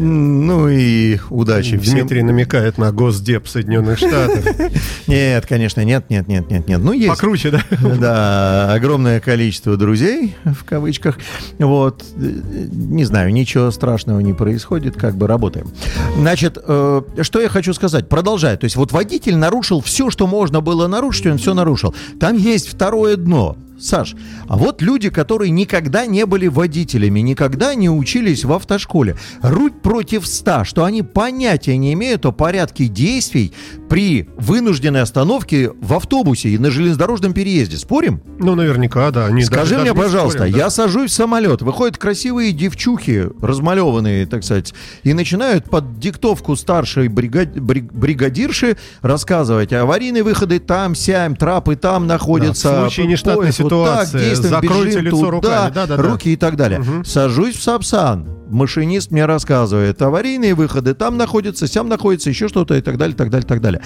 Ну 0.00 0.68
и 0.68 1.18
удачи 1.30 1.76
всем. 1.78 1.94
Дмитрий 1.94 2.22
намекает 2.22 2.78
на 2.78 2.92
Госдеп 2.92 3.48
Соединенных 3.48 3.98
Штатов. 3.98 4.44
Нет, 5.06 5.46
конечно, 5.46 5.84
нет, 5.84 6.04
нет, 6.10 6.28
нет, 6.28 6.50
нет, 6.50 6.68
нет. 6.68 6.80
Ну, 6.80 6.92
есть. 6.92 7.08
Покруче, 7.08 7.50
да? 7.50 7.62
Да, 7.98 8.74
огромное 8.74 9.20
количество 9.20 9.76
друзей, 9.76 10.36
в 10.44 10.64
кавычках. 10.64 11.18
Вот, 11.58 12.04
не 12.16 13.04
знаю, 13.04 13.32
ничего 13.32 13.70
страшного 13.70 14.20
не 14.20 14.34
происходит, 14.34 14.96
как 14.96 15.16
бы 15.16 15.26
работаем. 15.26 15.68
Значит, 16.16 16.58
э, 16.62 17.02
что 17.22 17.40
я 17.40 17.48
хочу 17.48 17.72
сказать? 17.72 18.08
Продолжаю. 18.08 18.58
То 18.58 18.64
есть 18.64 18.76
вот 18.76 18.92
водитель 18.92 19.36
нарушил 19.36 19.80
все, 19.80 20.10
что 20.10 20.26
можно 20.26 20.60
было 20.60 20.86
нарушить, 20.86 21.26
он 21.26 21.38
все 21.38 21.54
нарушил. 21.54 21.94
Там 22.20 22.36
есть 22.36 22.68
второе 22.68 23.16
дно. 23.16 23.56
Саш, 23.80 24.14
а 24.48 24.56
вот 24.56 24.82
люди, 24.82 25.08
которые 25.10 25.50
никогда 25.50 26.04
не 26.06 26.26
были 26.26 26.46
водителями, 26.48 27.20
никогда 27.20 27.74
не 27.74 27.88
учились 27.88 28.44
в 28.44 28.52
автошколе, 28.52 29.16
руть 29.42 29.80
против 29.82 30.26
ста, 30.26 30.64
что 30.64 30.84
они 30.84 31.02
понятия 31.02 31.76
не 31.76 31.92
имеют 31.92 32.26
о 32.26 32.32
порядке 32.32 32.86
действий 32.88 33.52
при 33.88 34.28
вынужденной 34.36 35.02
остановке 35.02 35.70
в 35.80 35.94
автобусе 35.94 36.50
и 36.50 36.58
на 36.58 36.70
железнодорожном 36.70 37.32
переезде. 37.32 37.76
Спорим? 37.76 38.20
Ну, 38.38 38.54
наверняка, 38.54 39.10
да. 39.10 39.26
Они 39.26 39.42
Скажи 39.42 39.74
даже- 39.76 39.82
мне, 39.82 39.92
даже 39.94 40.06
пожалуйста, 40.06 40.38
спорят, 40.38 40.52
да. 40.54 40.58
я 40.58 40.70
сажусь 40.70 41.10
в 41.10 41.14
самолет, 41.14 41.62
выходят 41.62 41.96
красивые 41.98 42.52
девчухи, 42.52 43.28
размалеванные, 43.40 44.26
так 44.26 44.44
сказать, 44.44 44.74
и 45.04 45.12
начинают 45.14 45.70
под 45.70 45.98
диктовку 45.98 46.56
старшей 46.56 47.08
брига- 47.08 47.46
бри- 47.46 47.88
бригадирши 47.92 48.76
рассказывать 49.02 49.72
аварийные 49.72 50.22
выходы 50.22 50.58
там, 50.58 50.94
сям, 50.94 51.36
трапы 51.36 51.76
там 51.76 52.06
находятся. 52.06 52.68
Да, 52.68 52.78
в 52.78 52.80
случае 52.82 53.06
нештатной 53.06 53.36
поезд 53.46 53.58
вот 53.76 53.86
так, 53.86 54.10
действуем, 54.10 54.54
закройте 54.54 54.88
бежим 54.88 55.04
лицо 55.04 55.16
туда, 55.16 55.30
руками. 55.30 55.74
Да-да-да. 55.74 56.02
руки 56.02 56.32
и 56.32 56.36
так 56.36 56.56
далее. 56.56 56.82
Сажусь 57.04 57.56
в 57.56 57.62
Сапсан. 57.62 58.28
Машинист 58.48 59.10
мне 59.10 59.26
рассказывает, 59.26 60.00
аварийные 60.00 60.54
выходы 60.54 60.94
там 60.94 61.18
находятся, 61.18 61.66
сям 61.66 61.88
находится, 61.88 62.30
еще 62.30 62.48
что-то 62.48 62.74
и 62.74 62.80
так 62.80 62.96
далее, 62.96 63.14
так 63.14 63.28
далее, 63.28 63.46
так 63.46 63.60
далее. 63.60 63.82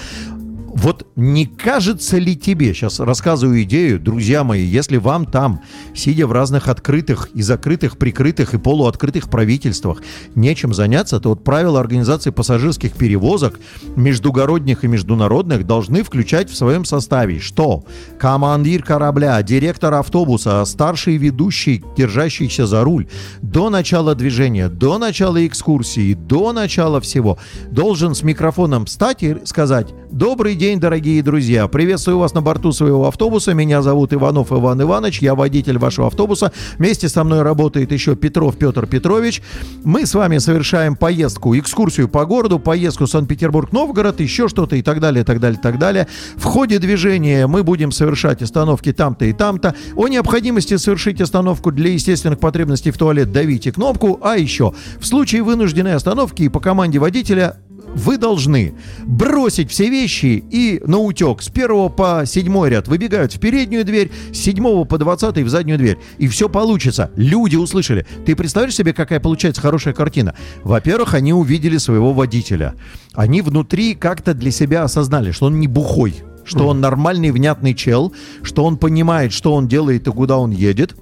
Вот 0.75 1.05
не 1.15 1.45
кажется 1.45 2.17
ли 2.17 2.35
тебе, 2.35 2.73
сейчас 2.73 2.99
рассказываю 2.99 3.61
идею, 3.61 3.99
друзья 3.99 4.43
мои, 4.43 4.65
если 4.65 4.97
вам 4.97 5.27
там, 5.27 5.61
сидя 5.93 6.25
в 6.25 6.31
разных 6.31 6.67
открытых 6.67 7.29
и 7.35 7.43
закрытых, 7.43 7.97
прикрытых 7.99 8.55
и 8.55 8.57
полуоткрытых 8.57 9.29
правительствах, 9.29 10.01
нечем 10.33 10.73
заняться, 10.73 11.19
то 11.19 11.29
вот 11.29 11.43
правила 11.43 11.79
организации 11.79 12.31
пассажирских 12.31 12.93
перевозок, 12.93 13.59
междугородних 13.95 14.83
и 14.83 14.87
международных, 14.87 15.67
должны 15.67 16.01
включать 16.01 16.49
в 16.49 16.55
своем 16.55 16.85
составе, 16.85 17.39
что? 17.39 17.83
Командир 18.19 18.83
корабля, 18.83 19.41
директор 19.43 19.93
автобуса, 19.93 20.65
старший 20.65 21.17
ведущий, 21.17 21.83
держащийся 21.95 22.65
за 22.65 22.83
руль, 22.83 23.07
до 23.43 23.69
начала 23.69 24.15
движения, 24.15 24.69
до 24.69 24.97
начала 24.97 25.45
экскурсии, 25.45 26.15
до 26.15 26.51
начала 26.51 26.99
всего, 26.99 27.37
должен 27.69 28.15
с 28.15 28.23
микрофоном 28.23 28.87
встать 28.87 29.21
и 29.21 29.37
сказать 29.45 29.93
«Добрый 30.11 30.55
день, 30.55 30.62
дорогие 30.63 31.21
друзья! 31.21 31.67
Приветствую 31.67 32.19
вас 32.19 32.33
на 32.33 32.41
борту 32.41 32.71
своего 32.71 33.05
автобуса. 33.07 33.53
Меня 33.53 33.81
зовут 33.81 34.13
Иванов 34.13 34.53
Иван 34.53 34.81
Иванович. 34.81 35.21
Я 35.21 35.35
водитель 35.35 35.77
вашего 35.77 36.07
автобуса. 36.07 36.53
Вместе 36.77 37.09
со 37.09 37.25
мной 37.25 37.41
работает 37.41 37.91
еще 37.91 38.15
Петров 38.15 38.55
Петр 38.57 38.87
Петрович. 38.87 39.41
Мы 39.83 40.05
с 40.05 40.15
вами 40.15 40.37
совершаем 40.37 40.95
поездку, 40.95 41.57
экскурсию 41.57 42.07
по 42.07 42.25
городу, 42.25 42.59
поездку 42.59 43.07
Санкт-Петербург-Новгород, 43.07 44.21
еще 44.21 44.47
что-то 44.47 44.77
и 44.77 44.81
так 44.81 45.01
далее, 45.01 45.25
так 45.25 45.41
далее, 45.41 45.59
так 45.61 45.77
далее. 45.77 46.07
В 46.37 46.45
ходе 46.45 46.79
движения 46.79 47.45
мы 47.45 47.63
будем 47.63 47.91
совершать 47.91 48.41
остановки 48.41 48.93
там-то 48.93 49.25
и 49.25 49.33
там-то. 49.33 49.75
О 49.97 50.07
необходимости 50.07 50.77
совершить 50.77 51.19
остановку 51.19 51.73
для 51.73 51.91
естественных 51.91 52.39
потребностей 52.39 52.91
в 52.91 52.97
туалет 52.97 53.33
давите 53.33 53.73
кнопку. 53.73 54.17
А 54.23 54.37
еще, 54.37 54.73
в 54.99 55.05
случае 55.05 55.43
вынужденной 55.43 55.95
остановки 55.95 56.43
и 56.43 56.49
по 56.49 56.61
команде 56.61 56.99
водителя 56.99 57.57
вы 57.95 58.17
должны 58.17 58.73
бросить 59.05 59.71
все 59.71 59.89
вещи 59.89 60.43
и 60.49 60.81
на 60.85 60.97
утек 60.97 61.41
с 61.41 61.49
первого 61.49 61.89
по 61.89 62.23
седьмой 62.25 62.69
ряд 62.69 62.87
выбегают 62.87 63.33
в 63.33 63.39
переднюю 63.39 63.85
дверь, 63.85 64.11
с 64.31 64.37
седьмого 64.37 64.83
по 64.85 64.97
двадцатый 64.97 65.43
в 65.43 65.49
заднюю 65.49 65.77
дверь. 65.77 65.97
И 66.17 66.27
все 66.27 66.49
получится. 66.49 67.11
Люди 67.15 67.55
услышали. 67.55 68.05
Ты 68.25 68.35
представляешь 68.35 68.75
себе, 68.75 68.93
какая 68.93 69.19
получается 69.19 69.61
хорошая 69.61 69.93
картина? 69.93 70.35
Во-первых, 70.63 71.13
они 71.13 71.33
увидели 71.33 71.77
своего 71.77 72.13
водителя. 72.13 72.75
Они 73.13 73.41
внутри 73.41 73.95
как-то 73.95 74.33
для 74.33 74.51
себя 74.51 74.83
осознали, 74.83 75.31
что 75.31 75.45
он 75.45 75.59
не 75.59 75.67
бухой, 75.67 76.15
что 76.43 76.67
он 76.67 76.81
нормальный, 76.81 77.31
внятный 77.31 77.73
чел, 77.73 78.13
что 78.41 78.65
он 78.65 78.77
понимает, 78.77 79.33
что 79.33 79.53
он 79.53 79.67
делает 79.67 80.07
и 80.07 80.11
куда 80.11 80.37
он 80.37 80.51
едет. 80.51 80.95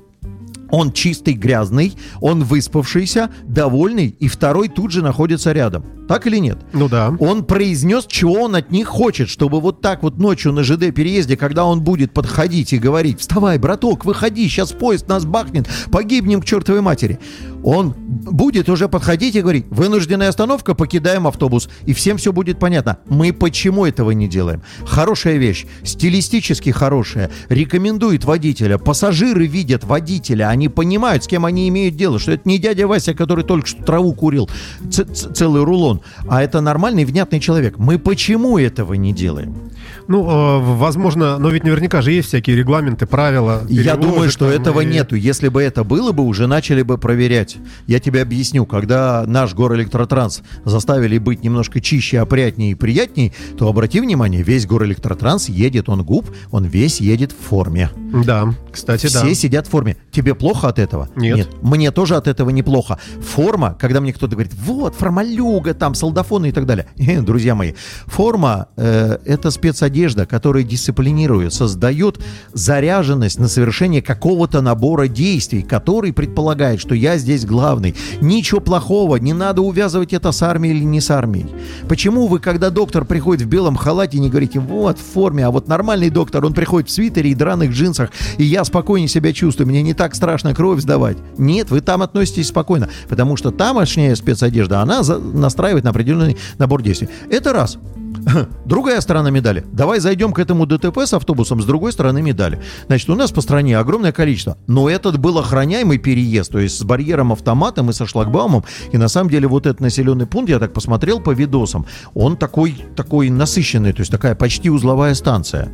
Он 0.71 0.91
чистый, 0.91 1.33
грязный, 1.33 1.93
он 2.19 2.43
выспавшийся, 2.43 3.29
довольный, 3.43 4.15
и 4.19 4.27
второй 4.27 4.69
тут 4.69 4.91
же 4.91 5.01
находится 5.01 5.51
рядом. 5.51 5.85
Так 6.07 6.27
или 6.27 6.37
нет? 6.37 6.57
Ну 6.73 6.89
да. 6.89 7.15
Он 7.19 7.45
произнес, 7.45 8.05
чего 8.05 8.33
он 8.33 8.55
от 8.55 8.71
них 8.71 8.87
хочет, 8.87 9.29
чтобы 9.29 9.61
вот 9.61 9.81
так 9.81 10.03
вот 10.03 10.17
ночью 10.17 10.51
на 10.51 10.63
ЖД 10.63 10.93
переезде, 10.93 11.37
когда 11.37 11.65
он 11.65 11.81
будет 11.81 12.13
подходить 12.13 12.73
и 12.73 12.77
говорить, 12.77 13.19
вставай, 13.19 13.57
браток, 13.57 14.03
выходи, 14.03 14.47
сейчас 14.49 14.71
поезд 14.71 15.07
нас 15.07 15.23
бахнет, 15.25 15.69
погибнем 15.89 16.41
к 16.41 16.45
чертовой 16.45 16.81
матери. 16.81 17.19
Он 17.63 17.93
будет 17.95 18.69
уже 18.69 18.89
подходить 18.89 19.35
и 19.35 19.41
говорить, 19.41 19.65
вынужденная 19.69 20.29
остановка, 20.29 20.73
покидаем 20.73 21.27
автобус, 21.27 21.69
и 21.85 21.93
всем 21.93 22.17
все 22.17 22.33
будет 22.33 22.59
понятно. 22.59 22.97
Мы 23.07 23.33
почему 23.33 23.85
этого 23.85 24.11
не 24.11 24.27
делаем? 24.27 24.63
Хорошая 24.85 25.37
вещь, 25.37 25.65
стилистически 25.83 26.71
хорошая, 26.71 27.31
рекомендует 27.49 28.25
водителя, 28.25 28.77
пассажиры 28.77 29.47
видят 29.47 29.83
водителя, 29.83 30.49
они 30.49 30.69
понимают, 30.69 31.23
с 31.23 31.27
кем 31.27 31.45
они 31.45 31.67
имеют 31.69 31.95
дело, 31.95 32.19
что 32.19 32.31
это 32.31 32.47
не 32.47 32.57
дядя 32.57 32.87
Вася, 32.87 33.13
который 33.13 33.43
только 33.43 33.67
что 33.67 33.83
траву 33.83 34.13
курил, 34.13 34.49
целый 34.89 35.63
рулон, 35.63 36.01
а 36.27 36.41
это 36.41 36.61
нормальный, 36.61 37.05
внятный 37.05 37.39
человек. 37.39 37.77
Мы 37.77 37.99
почему 37.99 38.57
этого 38.57 38.93
не 38.93 39.13
делаем? 39.13 39.71
Ну, 40.11 40.29
э, 40.29 40.59
возможно, 40.75 41.37
но 41.37 41.47
ведь 41.49 41.63
наверняка 41.63 42.01
же 42.01 42.11
есть 42.11 42.27
всякие 42.27 42.57
регламенты, 42.57 43.05
правила. 43.05 43.61
Я 43.69 43.95
думаю, 43.95 44.29
что 44.29 44.51
там 44.51 44.61
этого 44.61 44.81
и- 44.81 44.85
нету. 44.85 45.15
Если 45.15 45.47
бы 45.47 45.63
это 45.63 45.85
было 45.85 46.11
бы, 46.11 46.23
уже 46.23 46.47
начали 46.47 46.81
бы 46.81 46.97
проверять. 46.97 47.55
Я 47.87 47.99
тебе 47.99 48.21
объясню. 48.21 48.65
Когда 48.65 49.23
наш 49.25 49.53
горэлектротранс 49.53 50.41
заставили 50.65 51.17
быть 51.17 51.43
немножко 51.45 51.79
чище, 51.79 52.19
опрятнее 52.19 52.71
и 52.71 52.75
приятней, 52.75 53.31
то 53.57 53.69
обрати 53.69 54.01
внимание, 54.01 54.43
весь 54.43 54.65
горэлектротранс 54.65 55.47
едет 55.47 55.87
он 55.87 56.03
губ, 56.03 56.29
он 56.51 56.65
весь 56.65 56.99
едет 56.99 57.31
в 57.31 57.37
форме. 57.47 57.89
Да, 58.25 58.53
кстати, 58.71 59.05
Все 59.07 59.21
да. 59.23 59.33
сидят 59.33 59.67
в 59.67 59.69
форме. 59.69 59.95
Тебе 60.11 60.35
плохо 60.35 60.67
от 60.67 60.77
этого? 60.77 61.07
Нет. 61.15 61.47
Мне 61.61 61.91
тоже 61.91 62.17
от 62.17 62.27
этого 62.27 62.49
неплохо. 62.49 62.99
Форма, 63.21 63.77
когда 63.79 64.01
мне 64.01 64.11
кто-то 64.11 64.35
говорит, 64.35 64.53
вот, 64.55 64.93
формалюга, 64.95 65.73
там, 65.73 65.95
солдафоны 65.95 66.49
и 66.49 66.51
так 66.51 66.65
далее. 66.65 66.87
Э, 66.97 67.21
Друзья 67.21 67.55
мои, 67.55 67.73
форма 68.07 68.67
э, 68.75 69.17
это 69.25 69.51
спецодежда, 69.51 70.00
которая 70.25 70.63
дисциплинирует, 70.63 71.53
создает 71.53 72.19
заряженность 72.53 73.39
на 73.39 73.47
совершение 73.47 74.01
какого-то 74.01 74.61
набора 74.61 75.07
действий, 75.07 75.61
который 75.61 76.13
предполагает, 76.13 76.79
что 76.79 76.95
я 76.95 77.17
здесь 77.17 77.45
главный. 77.45 77.95
Ничего 78.21 78.59
плохого, 78.59 79.17
не 79.17 79.33
надо 79.33 79.61
увязывать 79.61 80.13
это 80.13 80.31
с 80.31 80.41
армией 80.41 80.77
или 80.77 80.83
не 80.83 81.01
с 81.01 81.11
армией. 81.11 81.47
Почему 81.87 82.27
вы, 82.27 82.39
когда 82.39 82.69
доктор 82.69 83.05
приходит 83.05 83.43
в 83.43 83.49
белом 83.49 83.75
халате, 83.75 84.19
не 84.19 84.29
говорите, 84.29 84.59
вот, 84.59 84.97
в 84.97 85.13
форме, 85.13 85.45
а 85.45 85.51
вот 85.51 85.67
нормальный 85.67 86.09
доктор, 86.09 86.45
он 86.45 86.53
приходит 86.53 86.89
в 86.89 86.91
свитере 86.91 87.31
и 87.31 87.35
драных 87.35 87.71
джинсах, 87.71 88.11
и 88.37 88.43
я 88.43 88.63
спокойнее 88.63 89.07
себя 89.07 89.33
чувствую, 89.33 89.67
мне 89.67 89.81
не 89.81 89.93
так 89.93 90.15
страшно 90.15 90.53
кровь 90.53 90.81
сдавать. 90.81 91.17
Нет, 91.37 91.69
вы 91.69 91.81
там 91.81 92.01
относитесь 92.01 92.47
спокойно, 92.47 92.89
потому 93.09 93.35
что 93.35 93.51
тамошняя 93.51 94.15
спецодежда, 94.15 94.81
она 94.81 95.01
настраивает 95.01 95.83
на 95.83 95.91
определенный 95.91 96.37
набор 96.57 96.81
действий. 96.81 97.09
Это 97.29 97.53
раз. 97.53 97.77
Другая 98.65 99.01
сторона 99.01 99.29
медали. 99.29 99.65
Давай 99.71 99.99
зайдем 99.99 100.33
к 100.33 100.39
этому 100.39 100.65
ДТП 100.65 100.99
с 100.99 101.13
автобусом 101.13 101.61
с 101.61 101.65
другой 101.65 101.91
стороны 101.91 102.21
медали. 102.21 102.61
Значит, 102.87 103.09
у 103.09 103.15
нас 103.15 103.31
по 103.31 103.41
стране 103.41 103.77
огромное 103.77 104.11
количество. 104.11 104.57
Но 104.67 104.89
этот 104.89 105.17
был 105.17 105.37
охраняемый 105.37 105.97
переезд, 105.97 106.51
то 106.51 106.59
есть 106.59 106.77
с 106.77 106.83
барьером 106.83 107.31
автоматом 107.31 107.89
и 107.89 107.93
со 107.93 108.05
шлагбаумом. 108.05 108.63
И 108.91 108.97
на 108.97 109.07
самом 109.07 109.29
деле 109.29 109.47
вот 109.47 109.65
этот 109.65 109.79
населенный 109.81 110.25
пункт, 110.25 110.49
я 110.49 110.59
так 110.59 110.73
посмотрел 110.73 111.19
по 111.19 111.31
видосам, 111.31 111.85
он 112.13 112.37
такой, 112.37 112.75
такой 112.95 113.29
насыщенный, 113.29 113.93
то 113.93 114.01
есть 114.01 114.11
такая 114.11 114.35
почти 114.35 114.69
узловая 114.69 115.13
станция. 115.13 115.69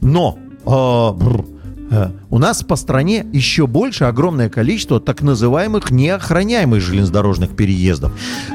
Но... 0.00 0.38
Э, 0.66 1.52
У 2.30 2.38
нас 2.38 2.62
по 2.62 2.76
стране 2.76 3.26
еще 3.32 3.66
больше 3.66 4.04
огромное 4.04 4.48
количество 4.48 5.00
так 5.00 5.22
называемых 5.22 5.90
неохраняемых 5.90 6.80
железнодорожных 6.80 7.54
переездов, 7.54 8.12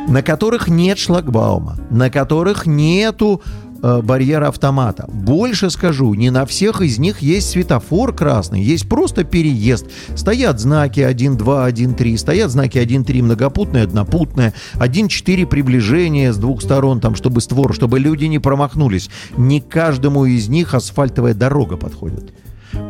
на 0.07 0.23
которых 0.23 0.67
нет 0.67 0.97
шлагбаума, 0.97 1.77
на 1.91 2.09
которых 2.09 2.65
нету 2.65 3.41
э, 3.83 4.01
барьера 4.01 4.47
автомата. 4.47 5.05
Больше 5.07 5.69
скажу, 5.69 6.15
не 6.15 6.31
на 6.31 6.47
всех 6.47 6.81
из 6.81 6.97
них 6.97 7.21
есть 7.21 7.49
светофор 7.49 8.15
красный, 8.15 8.63
есть 8.63 8.89
просто 8.89 9.23
переезд. 9.23 9.85
Стоят 10.15 10.59
знаки 10.59 11.01
1, 11.01 11.37
2, 11.37 11.65
1, 11.65 11.93
3, 11.93 12.17
стоят 12.17 12.49
знаки 12.49 12.79
1, 12.79 13.05
3 13.05 13.21
многопутное, 13.21 13.83
однопутное, 13.83 14.53
1, 14.73 15.07
4 15.09 15.45
приближение 15.45 16.33
с 16.33 16.37
двух 16.37 16.63
сторон, 16.63 16.99
там, 16.99 17.13
чтобы 17.13 17.41
створ, 17.41 17.75
чтобы 17.75 17.99
люди 17.99 18.25
не 18.25 18.39
промахнулись. 18.39 19.11
Не 19.37 19.61
каждому 19.61 20.25
из 20.25 20.49
них 20.49 20.73
асфальтовая 20.73 21.35
дорога 21.35 21.77
подходит. 21.77 22.33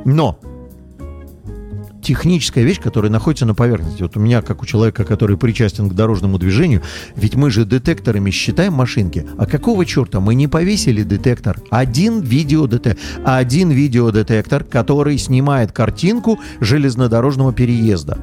Но 0.06 0.40
техническая 2.08 2.64
вещь, 2.64 2.80
которая 2.80 3.12
находится 3.12 3.46
на 3.46 3.54
поверхности. 3.54 4.02
Вот 4.02 4.16
у 4.16 4.22
меня, 4.22 4.42
как 4.42 4.62
у 4.62 4.66
человека, 4.66 5.04
который 5.04 5.38
причастен 5.38 5.90
к 5.90 5.94
дорожному 5.94 6.40
движению, 6.40 6.82
ведь 7.18 7.36
мы 7.36 7.52
же 7.52 7.66
детекторами 7.66 8.32
считаем 8.32 8.74
машинки. 8.74 9.28
А 9.38 9.46
какого 9.46 9.86
черта 9.86 10.22
мы 10.22 10.34
не 10.34 10.48
повесили 10.48 11.04
детектор? 11.04 11.60
Один 11.70 12.22
видеодетектор, 12.22 12.98
один 13.26 13.72
видеодетектор, 13.72 14.64
который 14.64 15.18
снимает 15.18 15.74
картинку 15.74 16.40
железнодорожного 16.62 17.52
переезда. 17.52 18.18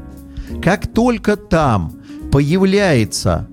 Как 0.63 0.87
только 0.87 1.37
там 1.37 1.93
появляется 2.33 3.47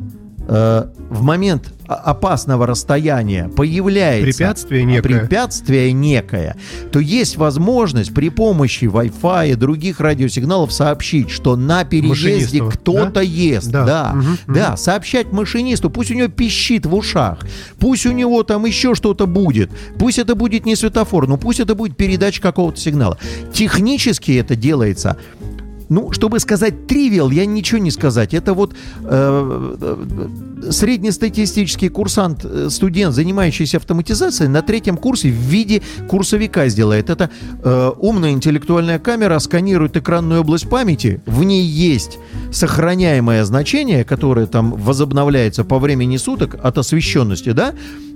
э, 0.51 0.85
в 1.09 1.23
момент 1.23 1.71
опасного 1.87 2.67
расстояния 2.67 3.49
появляется 3.55 4.37
Препятствие 4.37 4.83
некое. 4.85 5.19
препятствие 5.19 5.91
некое, 5.91 6.55
то 6.91 6.99
есть 6.99 7.37
возможность 7.37 8.13
при 8.13 8.29
помощи 8.29 8.85
Wi-Fi 8.85 9.51
и 9.51 9.55
других 9.55 9.99
радиосигналов 9.99 10.71
сообщить, 10.71 11.29
что 11.29 11.55
на 11.55 11.83
переезде 11.83 12.63
кто-то 12.63 13.11
да? 13.15 13.21
ест. 13.21 13.71
Да. 13.71 13.85
Да, 13.85 14.11
Мгм, 14.13 14.37
да, 14.47 14.77
сообщать 14.77 15.31
машинисту, 15.31 15.89
пусть 15.89 16.11
у 16.11 16.13
него 16.13 16.27
пищит 16.27 16.85
в 16.85 16.95
ушах, 16.95 17.39
пусть 17.79 18.05
у 18.05 18.11
него 18.11 18.43
там 18.43 18.65
еще 18.65 18.95
что-то 18.95 19.27
будет, 19.27 19.71
пусть 19.97 20.19
это 20.19 20.35
будет 20.35 20.65
не 20.65 20.75
светофор, 20.75 21.27
но 21.27 21.37
пусть 21.37 21.59
это 21.59 21.75
будет 21.75 21.97
передача 21.97 22.41
какого-то 22.41 22.79
сигнала. 22.79 23.17
Технически 23.53 24.31
это 24.33 24.55
делается 24.55 25.17
ну, 25.91 26.13
чтобы 26.13 26.39
сказать 26.39 26.87
тривиал, 26.87 27.31
я 27.31 27.45
ничего 27.45 27.77
не 27.77 27.91
сказать. 27.91 28.33
Это 28.33 28.53
вот 28.53 28.73
э, 29.03 29.75
э, 29.81 30.27
среднестатистический 30.69 31.89
курсант, 31.89 32.45
э, 32.45 32.69
студент, 32.69 33.15
занимающийся 33.15 33.77
автоматизацией, 33.77 34.49
на 34.49 34.61
третьем 34.61 34.97
курсе 34.97 35.29
в 35.29 35.33
виде 35.33 35.81
курсовика 36.07 36.67
сделает. 36.67 37.09
Это 37.09 37.29
э, 37.63 37.91
умная 37.99 38.31
интеллектуальная 38.31 38.99
камера 38.99 39.39
сканирует 39.39 39.97
экранную 39.97 40.41
область 40.41 40.69
памяти, 40.69 41.21
в 41.25 41.43
ней 41.43 41.63
есть 41.63 42.19
сохраняемое 42.51 43.43
значение, 43.45 44.03
которое 44.03 44.47
там 44.47 44.71
возобновляется 44.71 45.63
по 45.63 45.79
времени 45.79 46.17
суток 46.17 46.57
от 46.61 46.77
освещенности, 46.77 47.51
да, 47.51 47.73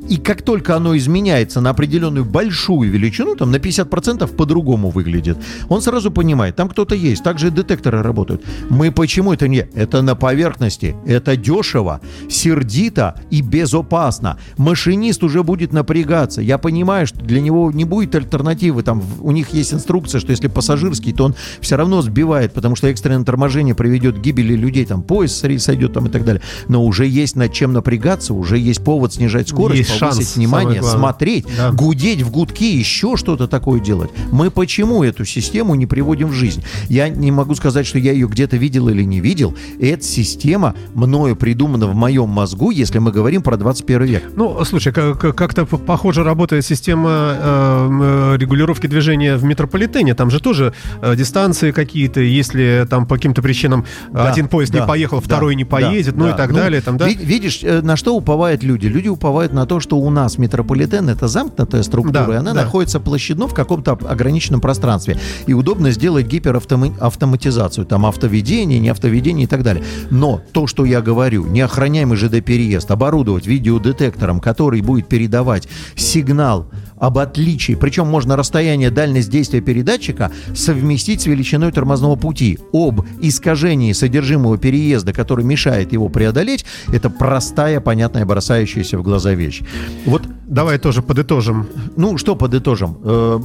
и 0.10 0.18
как 0.18 0.42
только 0.42 0.76
оно 0.76 0.96
изменяется 0.98 1.62
на 1.62 1.72
определенную 1.72 2.26
большую 2.26 2.92
величину, 2.92 3.36
там 3.36 3.52
на 3.52 3.56
50% 3.56 4.28
по-другому 4.36 4.90
выглядит, 4.92 5.38
он 5.68 5.82
сразу 5.82 6.12
понимает, 6.12 6.56
там 6.56 6.70
кто-то 6.70 6.96
есть, 6.96 7.24
также 7.24 7.50
детекторы 7.50 8.02
работают. 8.02 8.44
Мы 8.70 8.92
почему 8.92 9.34
это 9.34 9.48
не? 9.48 9.68
Это 9.74 10.02
на 10.02 10.16
поверхности, 10.16 10.96
это 11.08 11.36
дешево, 11.36 12.02
сердито 12.36 13.16
и 13.32 13.42
безопасно. 13.42 14.38
Машинист 14.58 15.24
уже 15.24 15.44
будет 15.44 15.74
напрягаться. 15.74 16.42
Я 16.42 16.58
понимаю, 16.58 17.08
что 17.08 17.20
для 17.20 17.42
него 17.42 17.72
не 17.72 17.86
будет 17.86 18.16
альтернативы. 18.16 18.84
Там 18.84 19.02
у 19.22 19.32
них 19.32 19.50
есть 19.54 19.74
инструкция, 19.74 20.20
что 20.20 20.32
если 20.32 20.48
пассажирский, 20.48 21.14
то 21.14 21.26
он 21.26 21.36
все 21.62 21.76
равно 21.76 22.02
сбивает, 22.02 22.54
потому 22.54 22.76
что 22.76 22.88
экстренное 22.88 23.26
торможение 23.26 23.76
приведет 23.76 24.18
к 24.18 24.22
гибели 24.22 24.56
людей, 24.56 24.86
там 24.86 25.02
поезд 25.02 25.44
сойдет 25.60 25.94
там 25.94 26.08
и 26.08 26.10
так 26.10 26.26
далее. 26.26 26.42
Но 26.68 26.84
уже 26.84 27.06
есть 27.08 27.36
над 27.36 27.54
чем 27.54 27.74
напрягаться, 27.74 28.34
уже 28.34 28.58
есть 28.58 28.84
повод 28.84 29.14
снижать 29.14 29.50
скорость, 29.50 29.80
Есть 29.80 30.00
повысить 30.00 30.18
шанс, 30.20 30.36
внимание, 30.36 30.84
смотреть, 30.84 31.46
Да. 31.58 31.72
гудеть 31.72 32.22
в 32.22 32.32
гудки, 32.32 32.76
еще 32.78 33.16
что-то 33.16 33.48
такое 33.48 33.80
делать. 33.80 34.10
Мы 34.32 34.52
почему 34.52 35.04
эту 35.04 35.26
систему 35.26 35.76
не 35.76 35.86
приводим 35.86 36.30
в 36.30 36.34
жизнь? 36.34 36.64
Я 36.90 37.10
не 37.10 37.32
могу 37.32 37.56
сказать, 37.56 37.86
что 37.86 38.00
я 38.00 38.12
ее 38.12 38.28
где-то 38.28 38.58
видел 38.58 38.90
или 38.90 39.04
не 39.04 39.20
видел. 39.20 39.56
Эта 39.80 40.04
система 40.04 40.76
мною 40.94 41.36
придумана 41.36 41.88
в 41.88 41.96
моем 41.96 42.25
мозгу, 42.30 42.72
если 42.72 43.00
мы 43.00 43.12
говорим 43.12 43.42
про 43.42 43.58
21 43.58 44.04
век. 44.04 44.24
Ну, 44.36 44.64
слушай, 44.66 44.92
как- 44.94 45.20
как- 45.20 45.36
как-то 45.36 45.66
похоже 45.66 46.24
работает 46.24 46.66
система 46.66 47.10
э, 47.10 47.90
э, 48.34 48.38
регулировки 48.38 48.88
движения 48.88 49.36
в 49.38 49.44
метрополитене. 49.44 50.14
Там 50.16 50.30
же 50.30 50.40
тоже 50.40 50.74
э, 51.02 51.16
дистанции 51.16 51.72
какие-то. 51.72 52.20
Если 52.22 52.86
там 52.90 53.06
по 53.06 53.16
каким-то 53.16 53.42
причинам 53.42 53.86
Да, 54.12 54.30
один 54.32 54.48
поезд 54.48 54.72
да, 54.74 54.80
не 54.82 54.88
поехал, 54.88 55.18
да, 55.20 55.24
второй 55.26 55.56
не 55.56 55.66
поедет, 55.66 56.16
ну 56.16 56.28
и 56.30 56.34
так 56.34 56.54
далее. 56.54 56.82
Там, 56.82 56.98
да? 56.98 57.08
ви- 57.08 57.16
Видишь, 57.16 57.60
э, 57.64 57.82
на 57.82 57.96
что 57.96 58.16
уповают 58.16 58.64
люди? 58.64 58.88
Люди 58.88 59.08
уповают 59.08 59.54
на 59.54 59.66
то, 59.66 59.80
что 59.80 59.98
у 59.98 60.10
нас 60.10 60.38
метрополитен 60.38 61.10
это 61.10 61.28
замкнутая 61.28 61.84
структура, 61.84 62.34
и 62.34 62.36
она 62.38 62.52
находится 62.64 63.00
площадно 63.00 63.48
в 63.48 63.54
каком-то 63.54 63.94
ограниченном 63.94 64.62
пространстве. 64.62 65.18
И 65.48 65.54
удобно 65.54 65.92
сделать 65.92 66.28
гиперавтоматизацию, 66.28 67.86
там 67.86 68.06
автоведение, 68.06 68.80
не 68.80 68.90
автоведение 68.90 69.44
и 69.46 69.48
так 69.48 69.64
далее. 69.64 69.84
Но 70.10 70.42
то, 70.52 70.68
что 70.68 70.86
я 70.86 71.02
говорю, 71.02 71.46
неохраняемый 71.46 72.15
ЖД-переезд, 72.16 72.90
оборудовать 72.92 73.48
видеодетектором, 73.48 74.40
который 74.40 74.82
будет 74.82 75.08
передавать 75.08 75.68
сигнал 75.96 76.70
об 76.98 77.18
отличии, 77.18 77.74
причем 77.74 78.08
можно 78.08 78.36
расстояние, 78.36 78.90
дальность 78.90 79.30
действия 79.30 79.62
передатчика 79.62 80.32
совместить 80.54 81.22
с 81.22 81.26
величиной 81.26 81.72
тормозного 81.72 82.16
пути. 82.16 82.60
Об 82.74 83.02
искажении 83.22 83.94
содержимого 83.94 84.58
переезда, 84.58 85.14
который 85.14 85.46
мешает 85.46 85.94
его 85.94 86.10
преодолеть, 86.10 86.66
это 86.92 87.10
простая, 87.10 87.80
понятная, 87.80 88.26
бросающаяся 88.26 88.98
в 88.98 89.04
глаза 89.04 89.34
вещь. 89.34 89.62
Вот 90.06 90.24
Давай 90.48 90.78
тоже 90.78 91.02
подытожим. 91.02 91.68
ну, 91.98 92.18
что 92.18 92.36
подытожим? 92.36 92.98
Э, 93.04 93.40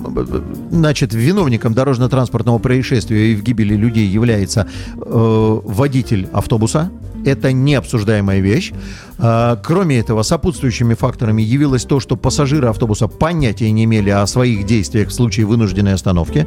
Значит, 0.71 1.15
виновником 1.15 1.73
дорожно-транспортного 1.75 2.59
происшествия 2.59 3.33
и 3.33 3.35
в 3.35 3.43
гибели 3.43 3.75
людей 3.75 4.07
является 4.07 4.67
э, 4.97 5.61
водитель 5.65 6.29
автобуса. 6.33 6.91
Это 7.25 7.53
необсуждаемая 7.53 8.41
вещь. 8.41 8.73
А, 9.19 9.57
Кроме 9.63 9.99
этого, 9.99 10.23
сопутствующими 10.23 10.95
факторами 10.95 11.43
явилось 11.43 11.85
то, 11.85 12.01
что 12.01 12.17
пассажиры 12.17 12.69
автобуса 12.69 13.09
понятия 13.41 13.71
не 13.71 13.85
имели 13.85 14.11
о 14.11 14.27
своих 14.27 14.67
действиях 14.67 15.09
в 15.09 15.13
случае 15.13 15.47
вынужденной 15.47 15.95
остановки, 15.95 16.47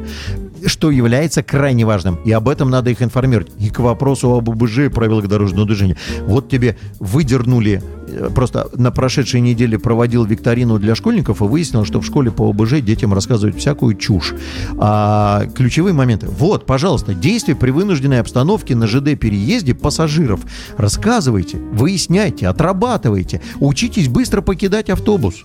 что 0.64 0.92
является 0.92 1.42
крайне 1.42 1.84
важным. 1.84 2.20
И 2.24 2.30
об 2.30 2.48
этом 2.48 2.70
надо 2.70 2.90
их 2.90 3.02
информировать. 3.02 3.50
И 3.58 3.68
к 3.68 3.80
вопросу 3.80 4.30
об 4.30 4.48
ОБЖ 4.48 4.92
правилах 4.94 5.26
дорожного 5.26 5.66
движения. 5.66 5.96
Вот 6.20 6.48
тебе 6.48 6.76
выдернули 7.00 7.82
э, 8.06 8.30
Просто 8.32 8.68
на 8.76 8.92
прошедшей 8.92 9.40
неделе 9.40 9.76
проводил 9.76 10.24
викторину 10.24 10.78
для 10.78 10.94
школьников 10.94 11.42
и 11.42 11.44
выяснил, 11.44 11.84
что 11.84 12.00
в 12.00 12.06
школе 12.06 12.30
по 12.30 12.48
ОБЖ 12.48 12.80
детям 12.80 13.12
рассказывают 13.12 13.56
всякую 13.56 13.96
чушь. 13.96 14.32
А 14.78 15.46
ключевые 15.56 15.94
моменты. 15.94 16.28
Вот, 16.28 16.64
пожалуйста, 16.64 17.12
действия 17.12 17.56
при 17.56 17.72
вынужденной 17.72 18.20
обстановке 18.20 18.76
на 18.76 18.86
ЖД-переезде 18.86 19.74
пассажиров. 19.74 20.42
Рассказывайте, 20.76 21.58
выясняйте, 21.58 22.46
отрабатывайте. 22.46 23.42
Учитесь 23.58 24.06
быстро 24.06 24.42
покидать 24.42 24.90
автобус. 24.90 25.44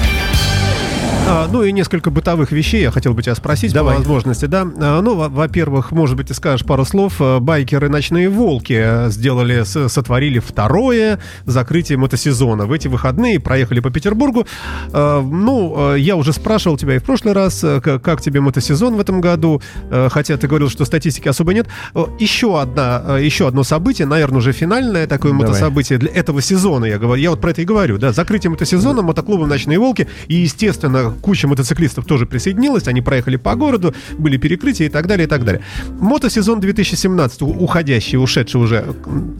А, 1.27 1.47
ну 1.51 1.63
и 1.63 1.71
несколько 1.71 2.09
бытовых 2.11 2.51
вещей 2.51 2.81
я 2.81 2.91
хотел 2.91 3.13
бы 3.13 3.21
тебя 3.23 3.35
спросить 3.35 3.73
Давай. 3.73 3.93
по 3.95 3.99
возможности, 3.99 4.45
да. 4.45 4.67
А, 4.77 5.01
ну, 5.01 5.15
во- 5.15 5.29
во-первых, 5.29 5.91
может 5.91 6.17
быть, 6.17 6.27
ты 6.27 6.33
скажешь 6.33 6.65
пару 6.65 6.83
слов. 6.83 7.15
А, 7.19 7.39
Байкеры 7.39 7.89
«Ночные 7.89 8.27
волки» 8.27 8.73
э, 8.77 9.09
сделали, 9.11 9.63
сотворили 9.63 10.39
второе 10.39 11.19
закрытие 11.45 11.97
мотосезона. 11.97 12.65
В 12.65 12.73
эти 12.73 12.87
выходные 12.89 13.39
проехали 13.39 13.79
по 13.79 13.89
Петербургу. 13.91 14.45
А, 14.91 15.21
ну, 15.21 15.93
э, 15.95 15.99
я 15.99 16.15
уже 16.17 16.33
спрашивал 16.33 16.77
тебя 16.77 16.95
и 16.95 16.99
в 16.99 17.03
прошлый 17.03 17.33
раз, 17.33 17.63
э, 17.63 17.79
как 17.81 18.21
тебе 18.21 18.41
мотосезон 18.41 18.95
в 18.95 18.99
этом 18.99 19.21
году, 19.21 19.61
Э, 19.89 20.09
хотя 20.11 20.35
ты 20.37 20.47
говорил, 20.47 20.69
что 20.69 20.85
статистики 20.85 21.27
особо 21.29 21.53
нет. 21.53 21.67
Э, 21.95 22.05
Еще, 22.19 22.59
одна, 22.59 23.03
э, 23.19 23.23
еще 23.25 23.47
одно 23.47 23.63
событие, 23.63 24.05
наверное, 24.07 24.39
уже 24.39 24.51
финальное 24.53 25.07
такое 25.07 25.31
Давай. 25.31 25.47
мотособытие 25.47 25.97
для 25.99 26.09
этого 26.11 26.41
сезона, 26.41 26.85
я 26.85 26.97
говорю. 26.97 27.21
Я 27.21 27.29
вот 27.29 27.39
про 27.41 27.51
это 27.51 27.61
и 27.61 27.65
говорю, 27.65 27.97
да. 27.97 28.11
Закрытие 28.11 28.49
мотосезона, 28.49 29.01
мотоклубом 29.01 29.47
«Ночные 29.49 29.79
волки». 29.79 30.07
И, 30.27 30.35
естественно, 30.35 31.00
куча 31.09 31.47
мотоциклистов 31.47 32.05
тоже 32.05 32.25
присоединилась. 32.25 32.87
Они 32.87 33.01
проехали 33.01 33.37
по 33.37 33.55
городу, 33.55 33.93
были 34.17 34.37
перекрытия 34.37 34.85
и 34.87 34.89
так 34.89 35.07
далее, 35.07 35.25
и 35.25 35.29
так 35.29 35.43
далее. 35.43 35.61
Мотосезон 35.99 36.59
2017, 36.59 37.41
у- 37.41 37.47
уходящий, 37.47 38.17
ушедший 38.17 38.61
уже. 38.61 38.85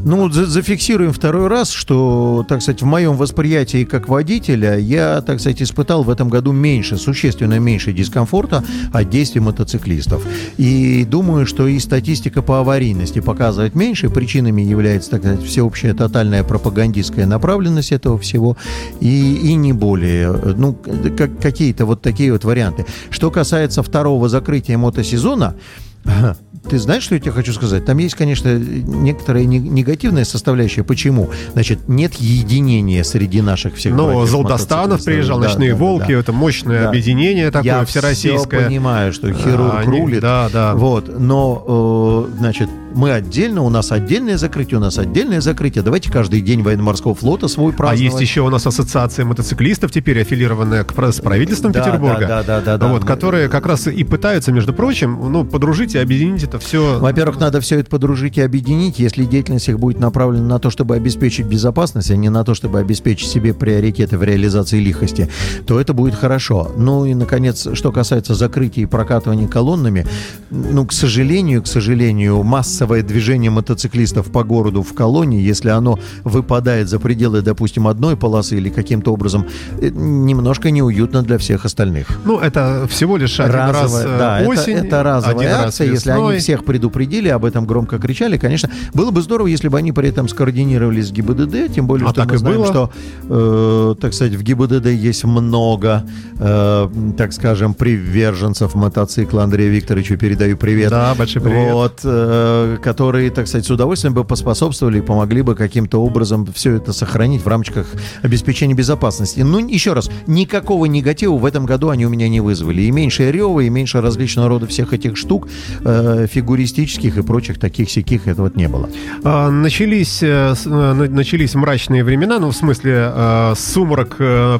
Ну, 0.03 0.29
за- 0.31 0.45
зафиксируем 0.45 1.13
второй 1.13 1.47
раз, 1.47 1.69
что, 1.71 2.45
так 2.47 2.61
сказать, 2.61 2.81
в 2.81 2.85
моем 2.85 3.15
восприятии 3.17 3.83
как 3.83 4.07
водителя 4.09 4.77
я, 4.77 5.21
так 5.21 5.39
сказать, 5.39 5.61
испытал 5.61 6.03
в 6.03 6.09
этом 6.09 6.29
году 6.29 6.51
меньше, 6.51 6.97
существенно 6.97 7.59
меньше 7.59 7.93
дискомфорта 7.93 8.63
от 8.93 9.09
действий 9.09 9.41
мотоциклистов. 9.41 10.25
И 10.57 11.05
думаю, 11.05 11.45
что 11.45 11.67
и 11.67 11.79
статистика 11.79 12.41
по 12.41 12.59
аварийности 12.59 13.19
показывает 13.19 13.75
меньше. 13.75 14.09
Причинами 14.09 14.61
является, 14.61 15.11
так 15.11 15.21
сказать, 15.21 15.43
всеобщая 15.43 15.93
тотальная 15.93 16.43
пропагандистская 16.43 17.25
направленность 17.25 17.91
этого 17.91 18.17
всего 18.17 18.57
и, 18.99 19.35
и 19.43 19.53
не 19.55 19.73
более. 19.73 20.31
Ну, 20.57 20.73
как, 21.17 21.39
какие-то 21.51 21.85
вот 21.85 22.01
такие 22.01 22.31
вот 22.31 22.43
варианты. 22.43 22.85
Что 23.09 23.29
касается 23.29 23.83
второго 23.83 24.29
закрытия 24.29 24.77
мотосезона, 24.77 25.55
ты 26.69 26.77
знаешь, 26.79 27.03
что 27.03 27.15
я 27.15 27.21
тебе 27.21 27.31
хочу 27.31 27.53
сказать? 27.53 27.85
Там 27.85 27.97
есть, 27.97 28.15
конечно, 28.15 28.57
некоторая 28.57 29.45
не- 29.45 29.59
негативная 29.59 30.23
составляющая. 30.25 30.83
Почему? 30.83 31.29
Значит, 31.53 31.87
нет 31.89 32.13
единения 32.15 33.03
среди 33.03 33.41
наших 33.41 33.75
всех 33.75 33.93
Ну, 33.95 34.25
Золдостанов 34.25 35.03
приезжал, 35.03 35.39
Да, 35.39 35.47
«Ночные 35.47 35.71
да, 35.71 35.75
волки», 35.77 36.13
да. 36.13 36.19
это 36.19 36.31
мощное 36.33 36.87
объединение 36.87 37.51
такое 37.51 37.79
Я 37.79 37.85
всероссийское. 37.85 38.59
все 38.61 38.67
понимаю, 38.69 39.11
что 39.13 39.31
хирург 39.33 39.73
А, 39.73 39.83
рулит. 39.85 40.21
да, 40.21 40.49
да. 40.51 40.75
Вот, 40.75 41.19
но, 41.19 42.27
э, 42.31 42.37
значит, 42.37 42.69
мы 42.93 43.11
отдельно, 43.11 43.61
у 43.63 43.69
нас 43.69 43.91
отдельное 43.91 44.37
закрытие, 44.37 44.77
у 44.77 44.81
нас 44.81 44.97
отдельное 44.97 45.39
закрытие. 45.41 45.81
Давайте 45.81 46.11
каждый 46.11 46.41
день 46.41 46.61
военно-морского 46.61 47.15
флота 47.15 47.47
свой 47.47 47.73
А 47.73 47.75
праздновать. 47.75 48.01
есть 48.01 48.21
еще 48.21 48.41
у 48.41 48.49
нас 48.49 48.67
ассоциация 48.67 49.23
мотоциклистов, 49.25 49.91
теперь 49.91 50.21
аффилированная 50.21 50.85
с 51.11 51.21
правительством 51.21 51.71
Да, 51.71 51.83
Петербурга. 51.83 52.27
да, 52.27 52.43
да, 52.43 52.61
да, 52.61 52.77
да, 52.77 52.87
Вот, 52.87 53.01
да. 53.01 53.07
которые 53.07 53.47
как 53.49 53.65
раз 53.65 53.87
и 53.87 54.03
пытаются, 54.03 54.51
между 54.51 54.73
прочим, 54.73 55.17
ну, 55.31 55.45
подружить 55.45 55.95
и 55.95 55.97
объединить 55.99 56.43
это 56.51 56.59
все. 56.59 56.99
Во-первых, 56.99 57.39
надо 57.39 57.61
все 57.61 57.79
это 57.79 57.89
подружить 57.89 58.37
и 58.37 58.41
объединить, 58.41 58.99
если 58.99 59.23
деятельность 59.23 59.69
их 59.69 59.79
будет 59.79 59.99
направлена 59.99 60.45
на 60.45 60.59
то, 60.59 60.69
чтобы 60.69 60.95
обеспечить 60.95 61.45
безопасность, 61.45 62.11
а 62.11 62.17
не 62.17 62.29
на 62.29 62.43
то, 62.43 62.53
чтобы 62.53 62.79
обеспечить 62.79 63.29
себе 63.29 63.53
приоритеты 63.53 64.17
в 64.17 64.23
реализации 64.23 64.79
лихости, 64.79 65.29
то 65.65 65.79
это 65.79 65.93
будет 65.93 66.15
хорошо. 66.15 66.69
Ну 66.75 67.05
и, 67.05 67.13
наконец, 67.13 67.67
что 67.73 67.91
касается 67.93 68.35
закрытия 68.35 68.83
и 68.83 68.85
прокатывания 68.85 69.47
колоннами, 69.47 70.05
ну, 70.49 70.85
к 70.85 70.91
сожалению, 70.91 71.63
к 71.63 71.67
сожалению, 71.67 72.43
массовое 72.43 73.01
движение 73.01 73.49
мотоциклистов 73.49 74.29
по 74.29 74.43
городу 74.43 74.83
в 74.83 74.93
колонии, 74.93 75.41
если 75.41 75.69
оно 75.69 75.99
выпадает 76.25 76.89
за 76.89 76.99
пределы, 76.99 77.41
допустим, 77.41 77.87
одной 77.87 78.17
полосы 78.17 78.57
или 78.57 78.69
каким-то 78.69 79.13
образом, 79.13 79.47
э, 79.79 79.89
немножко 79.89 80.69
неуютно 80.69 81.23
для 81.23 81.37
всех 81.37 81.63
остальных. 81.63 82.07
Ну, 82.25 82.39
это 82.39 82.87
всего 82.89 83.15
лишь 83.15 83.39
один 83.39 83.55
раз 83.55 83.83
Разовая, 83.83 84.05
э, 84.05 84.19
да, 84.19 84.39
это- 84.41 84.49
осень, 84.49 84.73
это, 84.73 85.03
разовая 85.03 85.35
один 85.37 85.49
раз 85.49 85.65
акция. 85.67 85.87
Если 85.87 86.09
весной. 86.09 86.33
они 86.33 86.40
всех 86.41 86.65
предупредили, 86.65 87.29
об 87.29 87.45
этом 87.45 87.65
громко 87.65 87.97
кричали, 87.99 88.37
конечно, 88.37 88.69
было 88.93 89.11
бы 89.11 89.21
здорово, 89.21 89.47
если 89.47 89.67
бы 89.67 89.77
они 89.77 89.91
при 89.91 90.09
этом 90.09 90.27
скоординировались 90.27 91.07
с 91.07 91.11
ГИБДД, 91.11 91.73
тем 91.73 91.87
более, 91.87 92.07
А 92.07 92.09
что 92.11 92.21
так 92.21 92.31
мы 92.31 92.37
знаем, 92.37 92.57
было. 92.57 92.67
что, 92.67 92.91
э, 93.29 93.95
так 93.99 94.13
сказать, 94.13 94.33
в 94.33 94.43
ГИБДД 94.43 94.87
есть 94.87 95.23
много, 95.23 96.05
э, 96.39 96.89
так 97.17 97.33
скажем, 97.33 97.73
приверженцев 97.73 98.75
мотоцикла 98.75 99.43
Андрею 99.43 99.71
Викторовичу 99.71 100.17
передаю 100.17 100.57
привет. 100.57 100.89
Да, 100.89 101.15
большой 101.15 101.41
привет. 101.41 101.73
Вот, 101.73 101.99
э, 102.03 102.77
которые, 102.81 103.29
так 103.31 103.47
сказать, 103.47 103.65
с 103.65 103.71
удовольствием 103.71 104.13
бы 104.13 104.23
поспособствовали 104.23 104.99
и 104.99 105.01
помогли 105.01 105.41
бы 105.41 105.55
каким-то 105.55 105.99
образом 106.03 106.47
все 106.53 106.75
это 106.75 106.93
сохранить 106.93 107.43
в 107.43 107.47
рамках 107.47 107.87
обеспечения 108.21 108.73
безопасности. 108.73 109.41
Ну, 109.41 109.59
еще 109.67 109.93
раз, 109.93 110.09
никакого 110.27 110.85
негатива 110.85 111.35
в 111.37 111.45
этом 111.45 111.65
году 111.65 111.89
они 111.89 112.05
у 112.05 112.09
меня 112.09 112.27
не 112.29 112.41
вызвали. 112.41 112.81
И 112.81 112.91
меньше 112.91 113.31
рева, 113.31 113.59
и 113.61 113.69
меньше 113.69 114.01
различного 114.01 114.49
рода 114.49 114.67
всех 114.67 114.93
этих 114.93 115.17
штук, 115.17 115.47
э, 115.83 116.25
фигуристических 116.31 117.17
и 117.17 117.21
прочих 117.21 117.59
таких 117.59 117.89
сяких, 117.89 118.27
этого 118.27 118.45
вот 118.45 118.55
не 118.55 118.67
было. 118.67 118.89
А, 119.23 119.49
Начались, 119.49 120.23
э, 120.23 120.53
с- 120.55 120.65
э, 120.65 120.69
на- 120.69 121.07
начались 121.09 121.55
мрачные 121.55 122.03
времена, 122.03 122.39
ну, 122.39 122.49
в 122.49 122.55
смысле, 122.55 123.11
э, 123.13 123.53
сумрак 123.57 124.15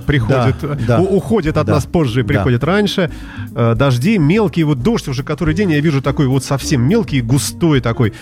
приходит, 0.06 0.56
Да, 0.62 0.78
да. 0.98 1.02
уходит 1.02 1.58
от 1.58 1.66
Да, 1.68 1.74
нас 1.76 1.86
позже 1.86 2.20
и 2.22 2.24
да. 2.24 2.28
приходит 2.28 2.64
раньше. 2.64 3.10
Э, 3.56 3.76
Дожди, 3.76 4.18
мелкий, 4.18 4.64
вот 4.64 4.82
дождь 4.84 5.08
уже 5.08 5.24
который 5.24 5.54
день, 5.54 5.72
я 5.72 5.80
вижу 5.80 6.02
такой 6.02 6.28
вот 6.28 6.44
совсем 6.44 6.82
мелкий, 6.88 7.22
густой 7.22 7.80
такой. 7.82 8.14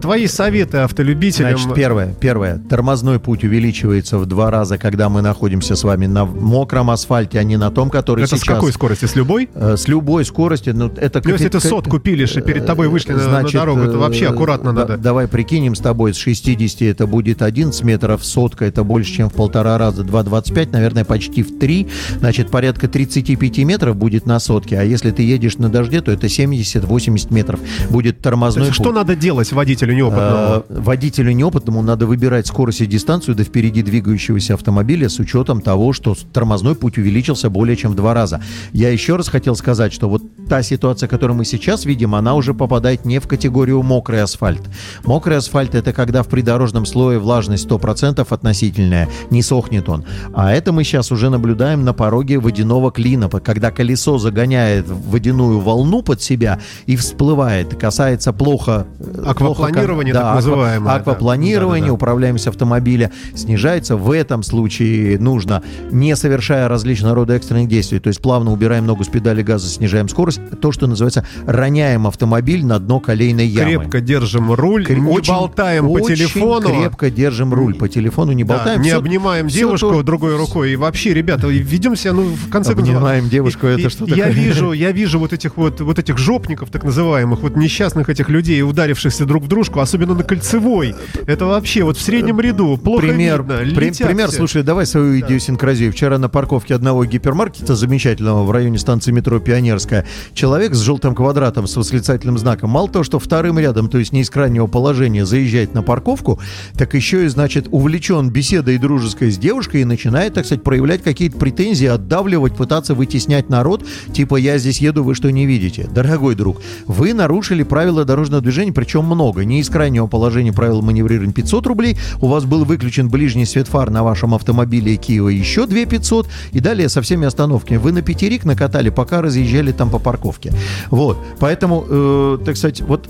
Твои 0.00 0.26
советы 0.26 0.78
автолюбителям? 0.78 1.56
Значит, 1.56 1.74
первое, 1.74 2.14
первое. 2.20 2.58
Тормозной 2.70 3.18
путь 3.20 3.44
увеличивается 3.44 4.18
в 4.18 4.26
два 4.26 4.50
раза, 4.50 4.78
когда 4.78 5.08
мы 5.08 5.22
находимся 5.22 5.76
с 5.76 5.84
вами 5.84 6.06
на 6.06 6.24
мокром 6.24 6.90
асфальте, 6.90 7.38
а 7.38 7.42
не 7.44 7.56
на 7.56 7.70
том, 7.70 7.90
который 7.90 8.24
Это 8.24 8.36
с 8.36 8.40
сейчас. 8.40 8.54
какой 8.56 8.72
скорости? 8.72 9.04
С 9.04 9.14
любой? 9.16 9.48
С 9.54 9.88
любой 9.88 10.24
скоростью, 10.24 10.74
ну 10.76 10.90
это... 10.96 11.20
Ну, 11.24 11.30
если 11.30 11.48
капи- 11.48 11.52
ты 11.52 11.60
сотку 11.60 11.98
пилишь, 11.98 12.36
и 12.36 12.40
перед 12.40 12.61
тобой 12.66 12.88
вышли 12.88 13.12
на- 13.12 13.18
на 13.18 13.40
Значит, 13.40 13.60
дорогу, 13.60 13.80
это 13.82 13.92
э, 13.92 13.96
вообще 13.98 14.28
аккуратно 14.28 14.72
да- 14.72 14.80
надо. 14.82 14.96
Давай 14.96 15.28
прикинем 15.28 15.74
с 15.74 15.80
тобой, 15.80 16.14
с 16.14 16.16
60 16.16 16.82
это 16.88 17.06
будет 17.06 17.42
11 17.42 17.82
метров, 17.84 18.24
сотка 18.24 18.64
это 18.64 18.84
больше, 18.84 19.12
чем 19.12 19.30
в 19.30 19.34
полтора 19.34 19.78
раза, 19.78 20.02
2,25, 20.04 20.72
наверное, 20.72 21.04
почти 21.04 21.42
в 21.42 21.58
3, 21.58 21.88
значит, 22.18 22.50
порядка 22.50 22.88
35 22.88 23.64
метров 23.64 23.96
будет 23.96 24.26
на 24.26 24.38
сотке, 24.40 24.78
а 24.78 24.82
если 24.82 25.10
ты 25.10 25.22
едешь 25.22 25.58
на 25.58 25.68
дожде, 25.68 26.00
то 26.00 26.10
это 26.12 26.28
70-80 26.28 27.32
метров 27.32 27.60
будет 27.90 28.18
То 28.18 28.24
тормозной 28.24 28.66
есть 28.66 28.74
что 28.74 28.92
надо 28.92 29.14
делать 29.16 29.52
водителю 29.52 29.94
неопытному? 29.94 30.64
Э, 30.68 30.80
Водителю 30.82 31.32
неопытному 31.32 31.82
надо 31.82 32.06
выбирать 32.06 32.46
скорость 32.46 32.80
и 32.80 32.86
дистанцию 32.86 33.34
до 33.34 33.44
впереди 33.44 33.82
двигающегося 33.82 34.54
автомобиля 34.54 35.08
с 35.08 35.18
учетом 35.18 35.60
того, 35.60 35.92
что 35.92 36.16
тормозной 36.32 36.74
путь 36.74 36.98
увеличился 36.98 37.50
более 37.50 37.76
чем 37.76 37.92
в 37.92 37.94
два 37.94 38.14
раза. 38.14 38.42
Я 38.72 38.90
еще 38.90 39.16
раз 39.16 39.28
хотел 39.28 39.54
сказать, 39.56 39.92
что 39.92 40.08
вот 40.08 40.22
та 40.48 40.62
ситуация, 40.62 41.08
которую 41.08 41.36
мы 41.36 41.44
сейчас 41.44 41.84
видим, 41.84 42.14
она 42.14 42.34
уже 42.34 42.51
попадает 42.54 43.04
не 43.04 43.18
в 43.18 43.26
категорию 43.26 43.82
мокрый 43.82 44.22
асфальт. 44.22 44.62
Мокрый 45.04 45.36
асфальт 45.36 45.74
это 45.74 45.92
когда 45.92 46.22
в 46.22 46.28
придорожном 46.28 46.86
слое 46.86 47.18
влажность 47.18 47.66
100% 47.68 48.26
относительная, 48.28 49.08
не 49.30 49.42
сохнет 49.42 49.88
он. 49.88 50.04
А 50.34 50.52
это 50.52 50.72
мы 50.72 50.84
сейчас 50.84 51.12
уже 51.12 51.30
наблюдаем 51.30 51.84
на 51.84 51.92
пороге 51.92 52.38
водяного 52.38 52.90
клина, 52.90 53.28
когда 53.28 53.70
колесо 53.70 54.18
загоняет 54.18 54.86
водяную 54.88 55.60
волну 55.60 56.02
под 56.02 56.20
себя 56.22 56.60
и 56.86 56.96
всплывает. 56.96 57.74
Касается 57.76 58.32
плохо... 58.32 58.86
э, 58.98 59.22
Аквапланирование, 59.26 60.14
плохо- 60.14 60.24
так 60.26 60.34
называемое, 60.36 60.88
да. 60.88 60.94
Аквапланирование, 60.96 61.80
Да-да-да. 61.82 61.94
управляемость 61.94 62.46
автомобиля 62.46 63.10
снижается. 63.34 63.96
В 63.96 64.10
этом 64.10 64.42
случае 64.42 65.18
нужно, 65.18 65.62
не 65.90 66.14
совершая 66.16 66.68
различного 66.68 67.14
рода 67.14 67.34
экстренных 67.34 67.68
действий, 67.68 67.98
то 68.00 68.08
есть 68.08 68.20
плавно 68.20 68.52
убираем 68.52 68.86
ногу 68.86 69.04
с 69.04 69.08
педали 69.08 69.42
газа, 69.42 69.68
снижаем 69.68 70.08
скорость, 70.08 70.40
то, 70.60 70.72
что 70.72 70.86
называется, 70.86 71.24
роняем 71.46 72.06
автомобиль 72.06 72.31
на 72.40 72.78
дно 72.78 73.00
колейной 73.00 73.46
ямы. 73.46 73.70
Крепко 73.70 74.00
держим 74.00 74.52
руль, 74.52 74.84
Кре- 74.86 74.98
не 75.00 75.10
очень- 75.10 75.32
болтаем 75.32 75.84
по 75.86 75.90
очень 75.90 76.16
телефону. 76.16 76.68
крепко 76.68 77.10
держим 77.10 77.52
руль. 77.52 77.74
По 77.74 77.88
телефону 77.88 78.32
не 78.32 78.44
Да, 78.44 78.56
болтаем. 78.56 78.80
не 78.82 78.88
Всё- 78.90 78.98
обнимаем 78.98 79.48
всё 79.48 79.58
девушку 79.58 79.90
то- 79.92 80.02
другой 80.02 80.36
рукой. 80.36 80.72
И 80.72 80.76
вообще, 80.76 81.12
ребята, 81.14 81.48
ведем 81.48 81.96
себя, 81.96 82.12
ну, 82.14 82.22
в 82.22 82.48
конце 82.50 82.74
концов. 82.74 82.94
Обнимаем 82.94 83.28
девушку, 83.28 83.66
это 83.66 83.82
и- 83.82 83.88
что 83.88 84.04
Я 84.06 84.16
такое? 84.26 84.30
вижу, 84.32 84.72
я 84.72 84.92
вижу 84.92 85.18
вот 85.18 85.32
этих 85.32 85.56
вот, 85.56 85.80
вот 85.80 85.98
этих 85.98 86.18
жопников, 86.18 86.70
так 86.70 86.84
называемых, 86.84 87.40
вот 87.40 87.56
несчастных 87.56 88.08
этих 88.08 88.28
людей, 88.28 88.62
ударившихся 88.62 89.24
друг 89.26 89.44
в 89.44 89.48
дружку, 89.48 89.80
особенно 89.80 90.14
на 90.14 90.22
кольцевой. 90.22 90.94
Это 91.26 91.46
вообще 91.46 91.82
вот 91.84 91.96
в 91.96 92.00
среднем 92.00 92.40
ряду. 92.40 92.78
Плохо 92.78 93.06
пример, 93.06 93.42
видно. 93.42 93.56
при- 93.74 93.90
пример, 93.90 94.28
все. 94.28 94.36
слушай, 94.38 94.62
давай 94.62 94.86
свою 94.86 95.18
идиосинкразию. 95.20 95.92
Вчера 95.92 96.18
на 96.18 96.28
парковке 96.28 96.74
одного 96.74 97.04
гипермаркета 97.04 97.74
замечательного 97.76 98.44
в 98.44 98.50
районе 98.50 98.78
станции 98.78 99.10
метро 99.12 99.38
Пионерская 99.40 100.06
человек 100.34 100.74
с 100.74 100.78
желтым 100.80 101.14
квадратом 101.14 101.66
с 101.66 101.76
восклицательным 101.76 102.21
знаком, 102.38 102.70
мало 102.70 102.88
того, 102.88 103.04
что 103.04 103.18
вторым 103.18 103.58
рядом, 103.58 103.88
то 103.88 103.98
есть 103.98 104.12
не 104.12 104.20
из 104.20 104.30
крайнего 104.30 104.66
положения, 104.66 105.26
заезжает 105.26 105.74
на 105.74 105.82
парковку, 105.82 106.40
так 106.74 106.94
еще 106.94 107.24
и, 107.24 107.28
значит, 107.28 107.68
увлечен 107.70 108.30
беседой 108.30 108.78
дружеской 108.78 109.30
с 109.30 109.38
девушкой 109.38 109.82
и 109.82 109.84
начинает, 109.84 110.34
так 110.34 110.46
сказать, 110.46 110.62
проявлять 110.62 111.02
какие-то 111.02 111.38
претензии, 111.38 111.86
отдавливать, 111.86 112.56
пытаться 112.56 112.94
вытеснять 112.94 113.48
народ, 113.48 113.84
типа 114.12 114.36
«я 114.36 114.58
здесь 114.58 114.80
еду, 114.80 115.04
вы 115.04 115.14
что 115.14 115.30
не 115.30 115.46
видите?» 115.46 115.88
Дорогой 115.92 116.34
друг, 116.34 116.60
вы 116.86 117.12
нарушили 117.14 117.62
правила 117.62 118.04
дорожного 118.04 118.42
движения, 118.42 118.72
причем 118.72 119.04
много. 119.04 119.44
Не 119.44 119.60
из 119.60 119.68
крайнего 119.68 120.06
положения 120.06 120.52
правил 120.52 120.82
маневрирования 120.82 121.32
500 121.32 121.66
рублей, 121.66 121.98
у 122.20 122.28
вас 122.28 122.44
был 122.44 122.64
выключен 122.64 123.08
ближний 123.08 123.46
свет 123.46 123.68
фар 123.68 123.90
на 123.90 124.02
вашем 124.02 124.34
автомобиле 124.34 124.96
Киева 124.96 125.28
еще 125.28 125.66
2 125.66 125.86
500, 125.86 126.28
и 126.52 126.60
далее 126.60 126.88
со 126.88 127.02
всеми 127.02 127.26
остановками. 127.26 127.78
Вы 127.78 127.92
на 127.92 128.02
пятерик 128.02 128.44
накатали, 128.44 128.90
пока 128.90 129.22
разъезжали 129.22 129.72
там 129.72 129.90
по 129.90 129.98
парковке. 129.98 130.52
Вот, 130.90 131.18
поэтому, 131.38 131.84
э, 131.88 132.11
так 132.44 132.56
сказать, 132.56 132.80
вот 132.82 133.08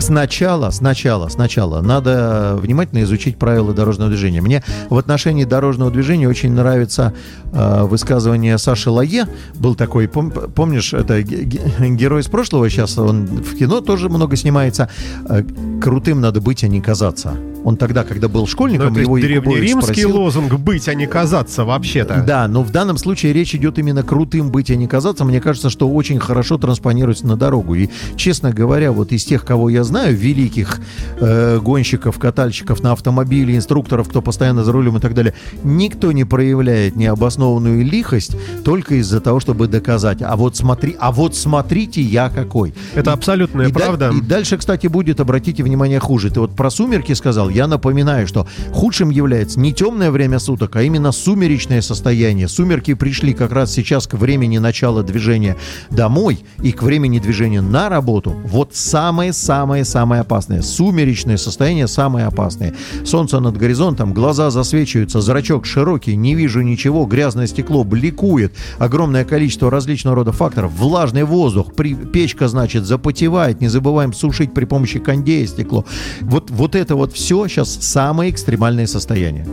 Сначала, 0.00 0.70
сначала, 0.70 1.28
сначала 1.28 1.82
надо 1.82 2.56
внимательно 2.60 3.02
изучить 3.02 3.36
правила 3.36 3.74
дорожного 3.74 4.08
движения. 4.08 4.40
Мне 4.40 4.64
в 4.88 4.96
отношении 4.96 5.44
дорожного 5.44 5.90
движения 5.90 6.26
очень 6.26 6.52
нравится 6.52 7.12
э, 7.52 7.82
высказывание 7.84 8.56
Саши 8.56 8.90
Лае. 8.90 9.26
Был 9.54 9.74
такой, 9.74 10.06
пом- 10.06 10.50
помнишь, 10.52 10.94
это 10.94 11.22
ге- 11.22 11.44
ге- 11.44 11.60
герой 11.90 12.22
из 12.22 12.28
прошлого, 12.28 12.70
сейчас 12.70 12.96
он 12.96 13.26
в 13.26 13.56
кино 13.56 13.82
тоже 13.82 14.08
много 14.08 14.36
снимается. 14.36 14.88
Э, 15.28 15.42
крутым 15.82 16.22
надо 16.22 16.40
быть, 16.40 16.64
а 16.64 16.68
не 16.68 16.80
казаться. 16.80 17.34
Он 17.64 17.76
тогда, 17.76 18.04
когда 18.04 18.28
был 18.28 18.42
Ну, 18.42 18.46
школьником, 18.46 18.92
это 18.92 19.00
его 19.00 19.18
древнеримский 19.18 19.82
спросил, 19.82 20.16
лозунг 20.16 20.54
«быть, 20.54 20.88
а 20.88 20.94
не 20.94 21.06
казаться» 21.06 21.64
вообще-то. 21.64 22.22
да, 22.26 22.48
но 22.48 22.62
в 22.62 22.70
данном 22.70 22.96
случае 22.96 23.32
речь 23.32 23.54
идет 23.54 23.78
именно 23.78 24.02
крутым 24.02 24.50
быть, 24.50 24.70
а 24.70 24.76
не 24.76 24.86
казаться. 24.86 25.24
Мне 25.24 25.40
кажется, 25.40 25.68
что 25.70 25.88
очень 25.90 26.18
хорошо 26.18 26.58
транспонируется 26.58 27.26
на 27.26 27.36
дорогу. 27.36 27.74
И, 27.74 27.88
честно 28.16 28.50
говоря, 28.52 28.92
вот 28.92 29.12
из 29.12 29.24
тех, 29.24 29.44
кого 29.44 29.68
я 29.68 29.84
знаю, 29.84 30.16
великих 30.16 30.80
э, 31.20 31.58
гонщиков, 31.60 32.18
катальщиков 32.18 32.82
на 32.82 32.92
автомобиле, 32.92 33.56
инструкторов, 33.56 34.08
кто 34.08 34.22
постоянно 34.22 34.64
за 34.64 34.72
рулем 34.72 34.96
и 34.96 35.00
так 35.00 35.14
далее, 35.14 35.34
никто 35.62 36.12
не 36.12 36.24
проявляет 36.24 36.96
необоснованную 36.96 37.84
лихость 37.84 38.36
только 38.64 38.94
из-за 38.96 39.20
того, 39.20 39.40
чтобы 39.40 39.66
доказать. 39.68 40.22
А 40.22 40.36
вот 40.36 40.56
смотри, 40.56 40.96
а 40.98 41.12
вот 41.12 41.36
смотрите, 41.36 42.00
я 42.00 42.30
какой. 42.30 42.74
Это 42.94 43.12
абсолютная 43.12 43.68
И 43.68 43.72
да- 43.72 43.80
правда. 43.80 44.10
и 44.16 44.20
дальше, 44.20 44.56
кстати, 44.56 44.86
будет, 44.86 45.20
обратите 45.20 45.62
внимание, 45.62 45.98
хуже. 46.00 46.30
Ты 46.30 46.40
вот 46.40 46.56
про 46.56 46.70
сумерки 46.70 47.12
сказал. 47.12 47.49
Я 47.50 47.66
напоминаю, 47.66 48.26
что 48.26 48.46
худшим 48.72 49.10
является 49.10 49.58
не 49.60 49.72
темное 49.72 50.10
время 50.10 50.38
суток, 50.38 50.76
а 50.76 50.82
именно 50.82 51.12
сумеречное 51.12 51.82
состояние. 51.82 52.48
Сумерки 52.48 52.94
пришли 52.94 53.34
как 53.34 53.52
раз 53.52 53.72
сейчас 53.72 54.06
к 54.06 54.14
времени 54.14 54.58
начала 54.58 55.02
движения 55.02 55.56
домой 55.90 56.40
и 56.62 56.72
к 56.72 56.82
времени 56.82 57.18
движения 57.18 57.60
на 57.60 57.88
работу. 57.88 58.34
Вот 58.44 58.74
самое-самое-самое 58.74 60.22
опасное. 60.22 60.62
Сумеречное 60.62 61.36
состояние 61.36 61.88
самое 61.88 62.26
опасное. 62.26 62.74
Солнце 63.04 63.40
над 63.40 63.56
горизонтом, 63.56 64.14
глаза 64.14 64.50
засвечиваются, 64.50 65.20
зрачок 65.20 65.66
широкий, 65.66 66.16
не 66.16 66.34
вижу 66.34 66.60
ничего, 66.60 67.04
грязное 67.04 67.46
стекло 67.46 67.84
бликует, 67.84 68.54
огромное 68.78 69.24
количество 69.24 69.70
различного 69.70 70.16
рода 70.16 70.32
факторов, 70.32 70.72
влажный 70.72 71.24
воздух, 71.24 71.74
при, 71.74 71.94
печка, 71.94 72.48
значит, 72.48 72.84
запотевает, 72.84 73.60
не 73.60 73.68
забываем 73.68 74.12
сушить 74.12 74.54
при 74.54 74.64
помощи 74.64 74.98
кондея 74.98 75.46
стекло. 75.46 75.84
Вот, 76.20 76.50
вот 76.50 76.74
это 76.74 76.96
вот 76.96 77.12
все 77.12 77.39
сейчас 77.48 77.78
самое 77.80 78.30
экстремальное 78.30 78.86
состояние. 78.86 79.46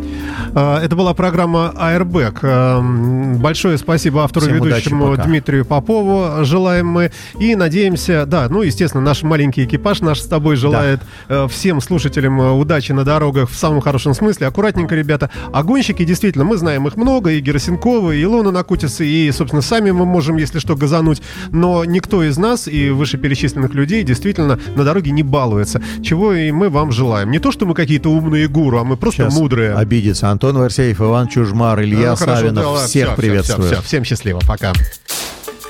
А, 0.53 0.81
Это 0.83 0.95
была 0.95 1.13
программа 1.13 1.73
Airbag. 1.75 2.39
Эм, 2.41 3.37
Большое 3.37 3.77
спасибо 3.77 4.23
автору 4.23 4.45
Всем 4.45 4.61
удачи, 4.61 4.75
ведущему 4.75 5.07
пока. 5.11 5.23
Дмитрию 5.23 5.65
Попову 5.65 6.43
желаем 6.43 6.87
мы. 6.87 7.11
И 7.39 7.55
надеемся, 7.55 8.25
да, 8.25 8.47
ну, 8.49 8.61
естественно, 8.61 9.03
наш 9.03 9.23
маленький 9.23 9.65
экипаж 9.65 10.01
наш 10.01 10.19
с 10.21 10.25
тобой 10.25 10.55
желает 10.55 11.01
э, 11.29 11.47
всем 11.49 11.81
слушателям 11.81 12.39
э, 12.41 12.51
удачи 12.51 12.91
на 12.91 13.03
дорогах 13.03 13.49
в 13.49 13.55
самом 13.55 13.81
хорошем 13.81 14.13
смысле. 14.13 14.47
Аккуратненько, 14.47 14.95
ребята. 14.95 15.29
А 15.53 15.63
гонщики, 15.63 16.03
действительно, 16.03 16.45
мы 16.45 16.57
знаем 16.57 16.87
их 16.87 16.95
много, 16.95 17.31
и 17.31 17.39
Герасенкова, 17.39 18.11
и 18.11 18.23
Илона 18.23 18.51
Накутиса, 18.51 19.03
и, 19.03 19.31
собственно, 19.31 19.61
сами 19.61 19.91
мы 19.91 20.05
можем, 20.05 20.37
если 20.37 20.59
что, 20.59 20.75
газануть. 20.75 21.21
Но 21.51 21.85
никто 21.85 22.23
из 22.23 22.37
нас 22.37 22.67
и 22.67 22.89
вышеперечисленных 22.89 23.73
людей 23.73 24.03
действительно 24.03 24.59
на 24.75 24.83
дороге 24.83 25.11
не 25.11 25.23
балуется. 25.23 25.81
Чего 26.03 26.33
и 26.33 26.51
мы 26.51 26.69
вам 26.69 26.91
желаем. 26.91 27.31
Не 27.31 27.39
то, 27.39 27.51
что 27.51 27.65
мы 27.65 27.75
какие-то 27.77 28.09
умные 28.09 28.47
гуру, 28.49 28.79
а 28.79 28.83
мы 28.83 28.97
просто 28.97 29.23
Сейчас 29.23 29.33
мудрые. 29.35 29.73
обидится. 29.73 30.29
Антон 30.29 30.57
Варсеев, 30.57 30.99
Иван 30.99 31.27
Чужмар, 31.29 31.81
Илья 31.81 32.09
Ну, 32.11 32.15
хорошо, 32.17 32.39
Савинов. 32.41 32.63
да, 32.63 32.69
ладно, 32.71 32.87
Всех 32.87 33.07
всё, 33.07 33.15
приветствую. 33.15 33.67
всё, 33.67 33.75
всё. 33.77 33.83
Всем 33.87 34.03
счастливо, 34.03 34.41
пока. 34.45 34.73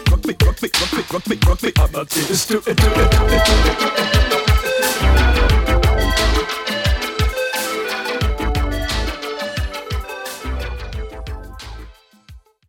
Rock 0.08 0.22
me, 0.24 0.36
rock 0.38 0.60
me, 0.62 0.72
rock 0.72 0.93
me, 0.93 1.03
rock 1.12 1.24
me, 1.28 1.38
rock 1.47 1.62
me. 1.62 1.72
I'm 1.76 1.91
not 1.93 2.10
serious 2.10 2.45
to 2.47 2.64
it. 2.66 4.47